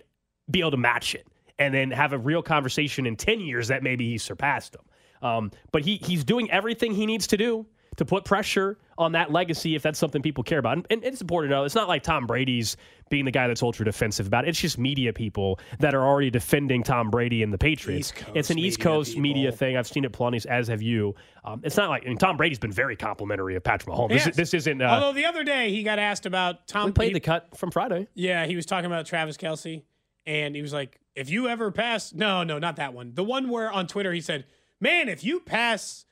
be 0.50 0.60
able 0.60 0.72
to 0.72 0.78
match 0.78 1.16
it, 1.16 1.28
and 1.58 1.74
then 1.74 1.89
have 1.91 2.14
a 2.14 2.18
real 2.18 2.44
conversation 2.44 3.06
in 3.06 3.16
ten 3.16 3.39
years 3.39 3.70
that 3.70 3.82
maybe 3.84 4.10
he 4.10 4.18
surpassed 4.18 4.76
him. 4.76 5.28
Um, 5.28 5.52
but 5.72 5.84
he 5.84 5.98
he's 5.98 6.24
doing 6.24 6.52
everything 6.52 6.94
he 6.94 7.06
needs 7.06 7.28
to 7.28 7.38
do 7.38 7.66
to 7.98 8.06
put 8.06 8.26
pressure 8.26 8.78
on 8.98 9.14
that 9.14 9.32
legacy 9.32 9.76
if 9.76 9.82
that's 9.82 9.98
something 10.00 10.22
people 10.22 10.44
care 10.44 10.60
about. 10.60 10.78
And, 10.78 10.88
and 10.91 11.04
it's 11.04 11.22
important 11.22 11.50
to 11.52 11.56
know 11.56 11.64
it's 11.64 11.74
not 11.76 11.88
like 11.88 12.04
Tom 12.04 12.28
Brady's 12.28 12.78
being 13.10 13.26
the 13.26 13.32
guy 13.32 13.48
that's 13.48 13.64
ultra 13.64 13.86
defensive 13.86 14.28
about 14.28 14.46
it. 14.46 14.50
It's 14.50 14.60
just 14.60 14.78
media 14.78 15.12
people 15.14 15.60
that 15.80 15.94
are 15.96 16.04
already 16.06 16.30
defending 16.30 16.84
Tom 16.84 17.10
Brady 17.10 17.44
and 17.44 17.52
the 17.52 17.58
Patriots. 17.58 18.14
It's 18.36 18.50
an 18.50 18.58
East 18.60 18.80
Coast 18.80 19.18
media 19.18 19.52
thing. 19.52 19.78
I've 19.78 19.88
seen 19.88 20.06
it 20.06 20.12
plenty, 20.12 20.39
as 20.48 20.68
have 20.68 20.82
you. 20.82 21.16
Um, 21.44 21.62
it's 21.64 21.78
not 21.78 21.89
like 21.89 22.04
I 22.06 22.10
mean, 22.10 22.18
Tom 22.18 22.38
Brady's 22.38 22.60
been 22.60 22.72
very 22.72 22.96
complimentary 22.96 23.56
of 23.56 23.64
Patrick 23.64 23.96
Mahomes. 23.96 24.10
This, 24.10 24.26
Yes. 24.28 24.36
this 24.36 24.54
isn't. 24.54 24.82
Uh, 24.82 24.86
Although 24.86 25.14
the 25.14 25.26
other 25.26 25.44
day 25.44 25.72
he 25.72 25.84
got 25.84 26.00
asked 26.00 26.26
about 26.26 26.68
Tom. 26.68 26.86
we 26.86 26.91
played 26.91 27.08
he- 27.10 27.14
the 27.14 27.20
cut 27.20 27.58
from 27.58 27.72
Friday. 27.72 28.08
Yeah, 28.14 28.46
he 28.46 28.56
was 28.56 28.66
talking 28.66 28.86
about 28.86 29.06
Travis 29.06 29.38
Kelce, 29.38 29.84
and 30.26 30.56
he 30.56 30.62
was 30.62 30.72
like, 30.74 31.00
"If 31.16 31.30
you 31.30 31.48
ever 31.50 31.72
pass, 31.72 32.14
no, 32.14 32.44
no, 32.44 32.60
not 32.60 32.76
that 32.78 32.94
one. 32.94 33.14
The 33.16 33.24
one 33.24 33.50
where 33.50 33.72
on 33.72 33.88
Twitter 33.88 34.14
he 34.14 34.22
said, 34.22 34.46
"Man, 34.80 35.10
if 35.10 35.24
you 35.24 35.39
pass 35.39 36.06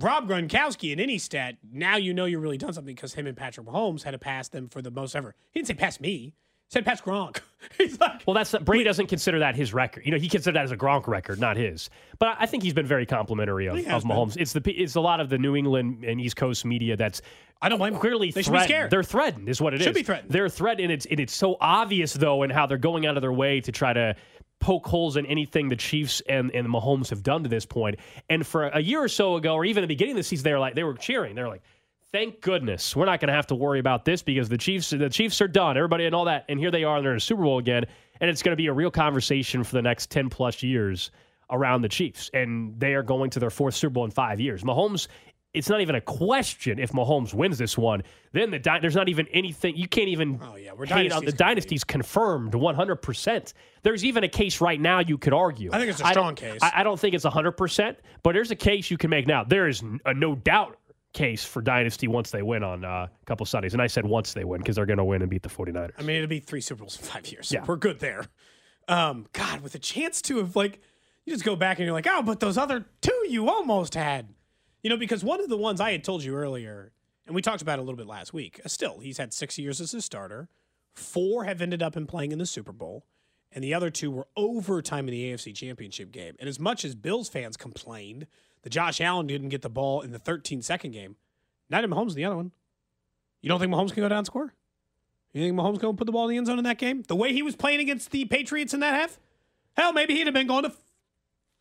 Rob 0.00 0.28
Gronkowski 0.28 0.92
in 0.92 1.00
any 1.00 1.18
stat, 1.18 1.56
now 1.72 1.96
you 1.96 2.14
know 2.14 2.24
you're 2.24 2.40
really 2.40 2.58
done 2.58 2.72
something 2.72 2.94
because 2.94 3.14
him 3.14 3.26
and 3.26 3.36
Patrick 3.36 3.66
Mahomes 3.66 4.02
had 4.02 4.12
to 4.12 4.18
pass 4.18 4.48
them 4.48 4.68
for 4.68 4.82
the 4.82 4.90
most 4.90 5.14
ever. 5.14 5.34
He 5.52 5.60
didn't 5.60 5.68
say 5.68 5.74
pass 5.74 6.00
me. 6.00 6.34
He 6.70 6.74
said 6.74 6.84
pass 6.84 7.00
Gronk. 7.00 7.40
He's 7.78 7.98
like, 7.98 8.22
Well, 8.26 8.34
that's 8.34 8.54
Brady 8.62 8.84
doesn't 8.84 9.08
consider 9.08 9.40
that 9.40 9.56
his 9.56 9.74
record. 9.74 10.04
You 10.06 10.12
know, 10.12 10.18
he 10.18 10.28
considered 10.28 10.56
that 10.56 10.64
as 10.64 10.70
a 10.70 10.76
Gronk 10.76 11.08
record, 11.08 11.40
not 11.40 11.56
his. 11.56 11.90
But 12.18 12.36
I- 12.38 12.46
think 12.46 12.62
he's 12.62 12.74
been 12.74 12.86
very 12.86 13.06
complimentary 13.06 13.66
of, 13.66 13.76
of 13.88 14.04
Mahomes. 14.04 14.36
It's 14.36 14.52
the 14.52 14.62
it's 14.70 14.94
a 14.94 15.00
lot 15.00 15.18
of 15.20 15.28
the 15.30 15.38
New 15.38 15.56
England 15.56 16.04
and 16.04 16.20
East 16.20 16.36
Coast 16.36 16.64
media 16.64 16.96
that's 16.96 17.22
I 17.60 17.68
don't 17.68 17.78
blame 17.78 17.98
clearly 17.98 18.30
They 18.30 18.42
should 18.42 18.52
be 18.52 18.60
scared. 18.60 18.90
They're 18.90 19.02
threatened, 19.02 19.48
is 19.48 19.60
what 19.60 19.74
it 19.74 19.80
is. 19.80 19.84
Should 19.84 19.94
be 19.94 20.02
threatened. 20.02 20.30
They're 20.30 20.48
threatened, 20.48 20.84
and 20.84 20.92
it's 20.92 21.06
and 21.06 21.18
it's 21.20 21.34
so 21.34 21.56
obvious 21.60 22.14
though, 22.14 22.42
in 22.44 22.50
how 22.50 22.66
they're 22.66 22.78
going 22.78 23.04
out 23.04 23.16
of 23.16 23.20
their 23.20 23.32
way 23.32 23.60
to 23.60 23.72
try 23.72 23.92
to 23.92 24.14
poke 24.60 24.86
holes 24.86 25.16
in 25.16 25.26
anything 25.26 25.68
the 25.68 25.76
Chiefs 25.76 26.22
and 26.28 26.50
and 26.52 26.68
Mahomes 26.68 27.10
have 27.10 27.22
done 27.22 27.42
to 27.42 27.48
this 27.48 27.66
point. 27.66 27.96
And 28.28 28.46
for 28.46 28.68
a 28.68 28.80
year 28.80 29.02
or 29.02 29.08
so 29.08 29.36
ago, 29.36 29.54
or 29.54 29.64
even 29.64 29.82
the 29.82 29.88
beginning 29.88 30.12
of 30.12 30.18
the 30.18 30.22
season, 30.22 30.44
they 30.44 30.52
were 30.52 30.58
like 30.58 30.74
they 30.74 30.84
were 30.84 30.94
cheering. 30.94 31.34
They're 31.34 31.48
like. 31.48 31.62
Thank 32.12 32.40
goodness 32.40 32.96
we're 32.96 33.04
not 33.04 33.20
going 33.20 33.28
to 33.28 33.34
have 33.34 33.46
to 33.46 33.54
worry 33.54 33.78
about 33.78 34.04
this 34.04 34.20
because 34.20 34.48
the 34.48 34.58
Chiefs 34.58 34.90
the 34.90 35.08
Chiefs 35.08 35.40
are 35.40 35.46
done. 35.46 35.76
Everybody 35.76 36.06
and 36.06 36.14
all 36.14 36.24
that, 36.24 36.44
and 36.48 36.58
here 36.58 36.72
they 36.72 36.82
are. 36.82 37.00
They're 37.00 37.12
in 37.12 37.18
a 37.18 37.20
Super 37.20 37.44
Bowl 37.44 37.58
again, 37.58 37.84
and 38.20 38.28
it's 38.28 38.42
going 38.42 38.50
to 38.50 38.56
be 38.56 38.66
a 38.66 38.72
real 38.72 38.90
conversation 38.90 39.62
for 39.62 39.76
the 39.76 39.82
next 39.82 40.10
ten 40.10 40.28
plus 40.28 40.60
years 40.60 41.12
around 41.50 41.82
the 41.82 41.88
Chiefs, 41.88 42.28
and 42.34 42.78
they 42.80 42.94
are 42.94 43.04
going 43.04 43.30
to 43.30 43.38
their 43.38 43.50
fourth 43.50 43.74
Super 43.76 43.92
Bowl 43.92 44.04
in 44.04 44.10
five 44.10 44.40
years. 44.40 44.64
Mahomes, 44.64 45.06
it's 45.52 45.68
not 45.68 45.80
even 45.80 45.96
a 45.96 46.00
question 46.00 46.78
if 46.78 46.92
Mahomes 46.92 47.34
wins 47.34 47.58
this 47.58 47.76
one. 47.76 48.02
Then 48.32 48.50
the 48.50 48.58
di- 48.58 48.78
there's 48.80 48.94
not 48.94 49.08
even 49.08 49.26
anything 49.32 49.76
you 49.76 49.88
can't 49.88 50.08
even. 50.08 50.40
Oh, 50.42 50.54
yeah, 50.56 50.72
we're 50.72 50.86
hate 50.86 51.10
on 51.12 51.24
the 51.24 51.32
dynasty's 51.32 51.82
confirmed 51.82 52.54
100. 52.54 52.96
percent 52.96 53.54
There's 53.82 54.04
even 54.04 54.22
a 54.24 54.28
case 54.28 54.60
right 54.60 54.80
now 54.80 55.00
you 55.00 55.18
could 55.18 55.32
argue. 55.32 55.70
I 55.72 55.78
think 55.78 55.90
it's 55.90 56.00
a 56.00 56.06
strong 56.06 56.34
case. 56.36 56.60
I, 56.62 56.72
I 56.76 56.82
don't 56.84 56.98
think 57.00 57.14
it's 57.14 57.24
100, 57.24 57.52
percent 57.52 57.98
but 58.22 58.32
there's 58.32 58.50
a 58.50 58.56
case 58.56 58.90
you 58.90 58.96
can 58.98 59.10
make 59.10 59.26
now. 59.26 59.42
There 59.44 59.66
is 59.66 59.82
a 60.04 60.14
no 60.14 60.36
doubt 60.36 60.76
case 61.12 61.44
for 61.44 61.60
Dynasty 61.60 62.06
once 62.06 62.30
they 62.30 62.42
win 62.42 62.62
on 62.62 62.84
uh, 62.84 62.88
a 62.88 63.10
couple 63.26 63.44
Sundays. 63.44 63.72
And 63.72 63.82
I 63.82 63.88
said 63.88 64.04
once 64.06 64.32
they 64.32 64.44
win 64.44 64.60
because 64.60 64.76
they're 64.76 64.86
going 64.86 64.98
to 64.98 65.04
win 65.04 65.22
and 65.22 65.28
beat 65.30 65.42
the 65.42 65.48
49ers. 65.48 65.90
I 65.98 66.02
mean, 66.02 66.16
it'll 66.16 66.28
be 66.28 66.38
three 66.38 66.60
Super 66.60 66.80
Bowls 66.84 66.96
in 67.00 67.04
five 67.04 67.26
years. 67.26 67.48
So 67.48 67.56
Yeah. 67.56 67.64
we're 67.66 67.74
good 67.76 67.98
there. 67.98 68.26
Um, 68.86 69.26
God, 69.32 69.60
with 69.62 69.74
a 69.74 69.80
chance 69.80 70.22
to 70.22 70.38
have 70.38 70.54
like, 70.54 70.80
you 71.24 71.32
just 71.32 71.44
go 71.44 71.56
back 71.56 71.78
and 71.78 71.84
you're 71.86 71.94
like, 71.94 72.06
oh, 72.08 72.22
but 72.22 72.38
those 72.38 72.56
other 72.56 72.84
two 73.02 73.26
you 73.28 73.48
almost 73.50 73.94
had, 73.96 74.28
you 74.82 74.90
know, 74.90 74.96
because 74.96 75.22
one 75.24 75.40
of 75.40 75.48
the 75.48 75.56
ones 75.56 75.80
I 75.80 75.92
had 75.92 76.04
told 76.04 76.22
you 76.24 76.34
earlier, 76.34 76.92
and 77.26 77.34
we 77.34 77.42
talked 77.42 77.62
about 77.62 77.78
a 77.78 77.82
little 77.82 77.96
bit 77.96 78.06
last 78.06 78.32
week. 78.32 78.60
uh, 78.64 78.68
Still, 78.68 78.98
he's 78.98 79.18
had 79.18 79.32
six 79.32 79.58
years 79.58 79.80
as 79.80 79.94
a 79.94 80.00
starter. 80.02 80.48
Four 80.94 81.44
have 81.44 81.62
ended 81.62 81.82
up 81.82 81.96
in 81.96 82.06
playing 82.06 82.32
in 82.32 82.38
the 82.38 82.46
Super 82.46 82.72
Bowl, 82.72 83.04
and 83.52 83.62
the 83.62 83.74
other 83.74 83.90
two 83.90 84.10
were 84.10 84.26
overtime 84.36 85.06
in 85.08 85.12
the 85.12 85.32
AFC 85.32 85.54
Championship 85.54 86.10
game. 86.10 86.34
And 86.38 86.48
as 86.48 86.58
much 86.58 86.84
as 86.84 86.94
Bills 86.94 87.28
fans 87.28 87.56
complained 87.56 88.26
that 88.62 88.70
Josh 88.70 89.00
Allen 89.00 89.26
didn't 89.26 89.48
get 89.50 89.62
the 89.62 89.70
ball 89.70 90.00
in 90.00 90.10
the 90.10 90.18
13 90.18 90.62
second 90.62 90.92
game, 90.92 91.16
neither 91.68 91.88
Mahomes 91.88 92.14
the 92.14 92.24
other 92.24 92.36
one. 92.36 92.52
You 93.42 93.48
don't 93.48 93.58
think 93.58 93.72
Mahomes 93.72 93.92
can 93.92 94.02
go 94.02 94.08
down 94.08 94.24
score? 94.24 94.52
You 95.32 95.42
think 95.42 95.56
Mahomes 95.56 95.78
going 95.78 95.94
to 95.94 95.98
put 95.98 96.06
the 96.06 96.12
ball 96.12 96.24
in 96.24 96.30
the 96.30 96.36
end 96.36 96.46
zone 96.46 96.58
in 96.58 96.64
that 96.64 96.78
game? 96.78 97.04
The 97.06 97.16
way 97.16 97.32
he 97.32 97.42
was 97.42 97.54
playing 97.56 97.80
against 97.80 98.10
the 98.10 98.24
Patriots 98.24 98.74
in 98.74 98.80
that 98.80 98.94
half? 98.94 99.18
Hell, 99.76 99.92
maybe 99.92 100.14
he'd 100.14 100.26
have 100.26 100.34
been 100.34 100.48
going 100.48 100.64
to 100.64 100.72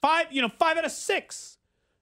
five, 0.02 0.26
you 0.32 0.42
know, 0.42 0.50
five 0.50 0.78
out 0.78 0.86
of 0.86 0.92
six. 0.92 1.58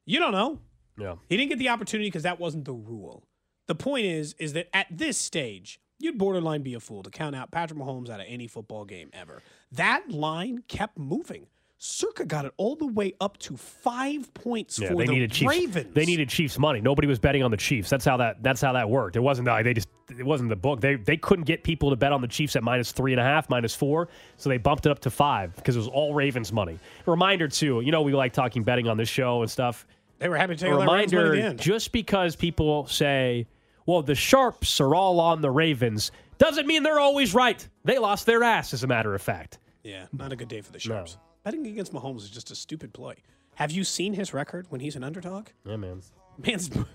You 0.06 0.20
don't 0.20 0.32
know. 0.32 0.60
Yeah. 0.98 1.16
He 1.30 1.38
didn't 1.38 1.50
get 1.50 1.60
the 1.60 1.70
opportunity 1.70 2.08
because 2.10 2.24
that 2.24 2.40
wasn't 2.40 2.66
the 2.66 2.74
rule. 2.74 3.24
The 3.68 3.76
point 3.76 4.06
is, 4.06 4.34
is 4.40 4.54
that 4.54 4.68
at 4.74 4.88
this 4.90 5.18
stage, 5.18 5.80
you'd 6.00 6.18
borderline 6.18 6.64
be 6.64 6.74
a 6.74 6.80
fool 6.80 7.04
to 7.04 7.10
count 7.10 7.36
out 7.36 7.52
Patrick 7.52 7.80
Mahomes 7.80 8.10
out 8.10 8.20
of 8.20 8.26
any 8.30 8.48
football 8.48 8.86
game 8.86 9.10
ever. 9.14 9.42
That 9.72 10.10
line 10.10 10.64
kept 10.68 10.98
moving. 10.98 11.48
Circa 11.80 12.26
got 12.26 12.46
it 12.46 12.54
all 12.58 12.76
the 12.76 12.88
way 12.88 13.14
up 13.22 13.38
to 13.38 13.56
five 13.56 14.34
points 14.34 14.80
Yeah, 14.80 14.88
for 14.88 14.96
they 14.96 15.06
the 15.06 15.12
needed 15.12 15.32
Chiefs. 15.32 15.50
Ravens. 15.50 15.94
They 15.94 16.06
needed 16.06 16.28
Chiefs 16.28 16.58
money. 16.58 16.82
Nobody 16.82 17.08
was 17.08 17.20
betting 17.20 17.44
on 17.44 17.52
the 17.52 17.58
Chiefs. 17.58 17.88
That's 17.88 18.04
how 18.04 18.18
that. 18.18 18.42
That's 18.42 18.62
how 18.62 18.74
that 18.74 18.90
worked. 18.90 19.16
It 19.16 19.20
wasn't 19.20 19.48
like 19.48 19.64
they 19.64 19.76
just. 19.76 19.88
It 20.10 20.26
wasn't 20.26 20.50
the 20.50 20.56
book. 20.56 20.82
They 20.82 20.96
they 20.96 21.18
couldn't 21.18 21.46
get 21.46 21.64
people 21.64 21.92
to 21.92 21.96
bet 21.96 22.12
on 22.14 22.22
the 22.22 22.28
Chiefs 22.28 22.56
at 22.56 22.64
minus 22.64 22.92
three 22.94 23.14
and 23.14 23.20
a 23.20 23.24
half, 23.24 23.48
minus 23.52 23.76
four. 23.76 24.08
So 24.38 24.50
they 24.50 24.58
bumped 24.58 24.88
it 24.88 24.92
up 24.92 25.00
to 25.00 25.12
five 25.12 25.56
because 25.56 25.76
it 25.76 25.80
was 25.80 25.88
all 25.88 26.16
Ravens 26.16 26.52
money. 26.52 26.80
reminder 27.06 27.48
too. 27.48 27.82
You 27.82 27.92
know 27.92 28.02
we 28.02 28.14
like 28.14 28.34
talking 28.34 28.64
betting 28.64 28.88
on 28.88 28.98
this 28.98 29.10
show 29.10 29.44
and 29.44 29.52
stuff. 29.52 29.86
They 30.20 30.30
were 30.30 30.38
happy 30.38 30.56
to 30.56 30.60
take 30.60 30.70
A 30.72 30.74
all 30.74 30.80
that 30.80 30.86
money 30.86 31.04
at 31.04 31.12
reminder: 31.12 31.36
the 31.36 31.44
end. 31.44 31.60
just 31.60 31.92
because 31.92 32.36
people 32.36 32.88
say, 32.88 33.48
"Well, 33.86 34.02
the 34.02 34.16
sharps 34.16 34.80
are 34.82 34.96
all 34.96 35.20
on 35.20 35.42
the 35.42 35.52
Ravens," 35.52 36.12
doesn't 36.38 36.66
mean 36.68 36.84
they're 36.84 37.00
always 37.00 37.34
right. 37.34 37.68
They 37.84 37.98
lost 38.00 38.26
their 38.26 38.44
ass, 38.44 38.74
as 38.74 38.84
a 38.84 38.88
matter 38.88 39.14
of 39.14 39.22
fact. 39.22 39.60
Yeah, 39.84 40.08
not 40.12 40.32
a 40.32 40.36
good 40.36 40.48
day 40.50 40.62
for 40.62 40.72
the 40.72 40.80
Sharps. 40.80 41.18
Betting 41.44 41.66
against 41.68 41.94
Mahomes 41.94 42.18
is 42.24 42.30
just 42.30 42.52
a 42.52 42.56
stupid 42.56 42.94
play. 42.94 43.16
Have 43.56 43.72
you 43.72 43.84
seen 43.84 44.14
his 44.14 44.34
record 44.34 44.66
when 44.70 44.82
he's 44.82 44.96
an 44.98 45.04
underdog? 45.04 45.48
Yeah, 45.66 45.78
man. 45.78 46.02
Man's 46.38 46.76
man 46.76 46.86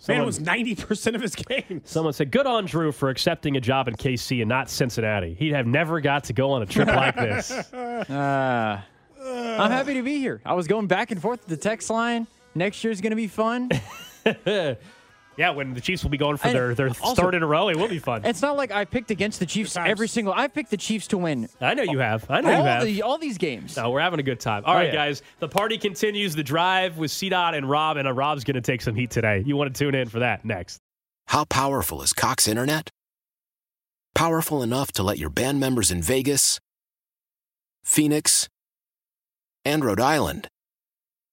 Someone- 0.00 0.26
was 0.26 0.40
ninety 0.40 0.74
percent 0.74 1.14
of 1.14 1.22
his 1.22 1.34
games. 1.36 1.82
Someone 1.90 2.12
said, 2.14 2.30
"Good 2.30 2.46
on 2.46 2.64
Drew 2.64 2.90
for 2.92 3.08
accepting 3.10 3.56
a 3.56 3.60
job 3.60 3.86
in 3.88 3.94
KC 3.94 4.40
and 4.40 4.48
not 4.48 4.68
Cincinnati. 4.70 5.34
He'd 5.34 5.52
have 5.52 5.66
never 5.66 6.00
got 6.00 6.24
to 6.24 6.32
go 6.32 6.52
on 6.52 6.62
a 6.62 6.66
trip 6.66 6.88
like 6.88 7.14
this." 7.14 7.52
Uh, 8.10 8.80
I'm 9.22 9.70
happy 9.70 9.94
to 9.94 10.02
be 10.02 10.18
here. 10.18 10.40
I 10.46 10.54
was 10.54 10.66
going 10.66 10.86
back 10.86 11.10
and 11.10 11.20
forth 11.20 11.42
to 11.42 11.48
the 11.50 11.56
text 11.58 11.90
line. 11.90 12.26
Next 12.54 12.82
year's 12.84 13.00
going 13.00 13.10
to 13.10 13.16
be 13.16 13.28
fun. 13.28 13.70
yeah, 14.46 15.50
when 15.50 15.72
the 15.74 15.80
Chiefs 15.80 16.02
will 16.02 16.10
be 16.10 16.16
going 16.18 16.36
for 16.36 16.48
And 16.48 16.54
their, 16.56 16.74
their 16.74 16.88
also- 17.00 17.22
third 17.22 17.34
in 17.34 17.42
a 17.42 17.46
row, 17.46 17.68
it 17.68 17.76
will 17.76 17.88
be 17.88 17.98
fun. 17.98 18.24
It's 18.24 18.42
not 18.42 18.56
like 18.56 18.70
I 18.72 18.84
picked 18.84 19.10
against 19.10 19.38
the 19.40 19.46
Chiefs 19.46 19.76
every 19.76 20.08
single. 20.08 20.32
I 20.34 20.48
picked 20.48 20.70
the 20.70 20.76
Chiefs 20.76 21.06
to 21.08 21.18
win. 21.18 21.48
I 21.60 21.74
know 21.74 21.82
you 21.84 21.98
have. 22.00 22.26
I 22.28 22.40
know 22.40 22.50
all 22.50 22.58
you 22.58 22.64
have. 22.64 22.84
The, 22.84 23.02
all 23.02 23.18
these 23.18 23.38
games. 23.38 23.76
No, 23.76 23.90
we're 23.90 24.00
having 24.00 24.20
a 24.20 24.24
good 24.24 24.40
time. 24.40 24.64
All 24.66 24.74
Oh, 24.74 24.76
right, 24.78 24.86
yeah. 24.88 24.92
guys. 24.94 25.22
The 25.38 25.48
party 25.48 25.78
continues. 25.78 26.34
The 26.34 26.42
drive 26.42 26.98
with 26.98 27.10
CDOT 27.10 27.56
and 27.56 27.68
Rob, 27.70 27.96
and 27.96 28.06
uh, 28.08 28.12
Rob's 28.12 28.44
going 28.44 28.54
to 28.56 28.60
take 28.60 28.82
some 28.82 28.94
heat 28.94 29.10
today. 29.10 29.42
You 29.46 29.56
want 29.56 29.72
to 29.74 29.78
tune 29.84 29.94
in 29.94 30.08
for 30.08 30.18
that 30.18 30.44
next. 30.44 30.80
How 31.28 31.44
powerful 31.44 32.02
is 32.02 32.12
Cox 32.12 32.48
Internet? 32.48 32.90
Powerful 34.14 34.62
enough 34.62 34.90
to 34.92 35.04
let 35.04 35.18
your 35.18 35.30
band 35.30 35.60
members 35.60 35.92
in 35.92 36.02
Vegas, 36.02 36.58
Phoenix, 37.84 38.48
and 39.64 39.84
Rhode 39.84 40.00
Island 40.00 40.48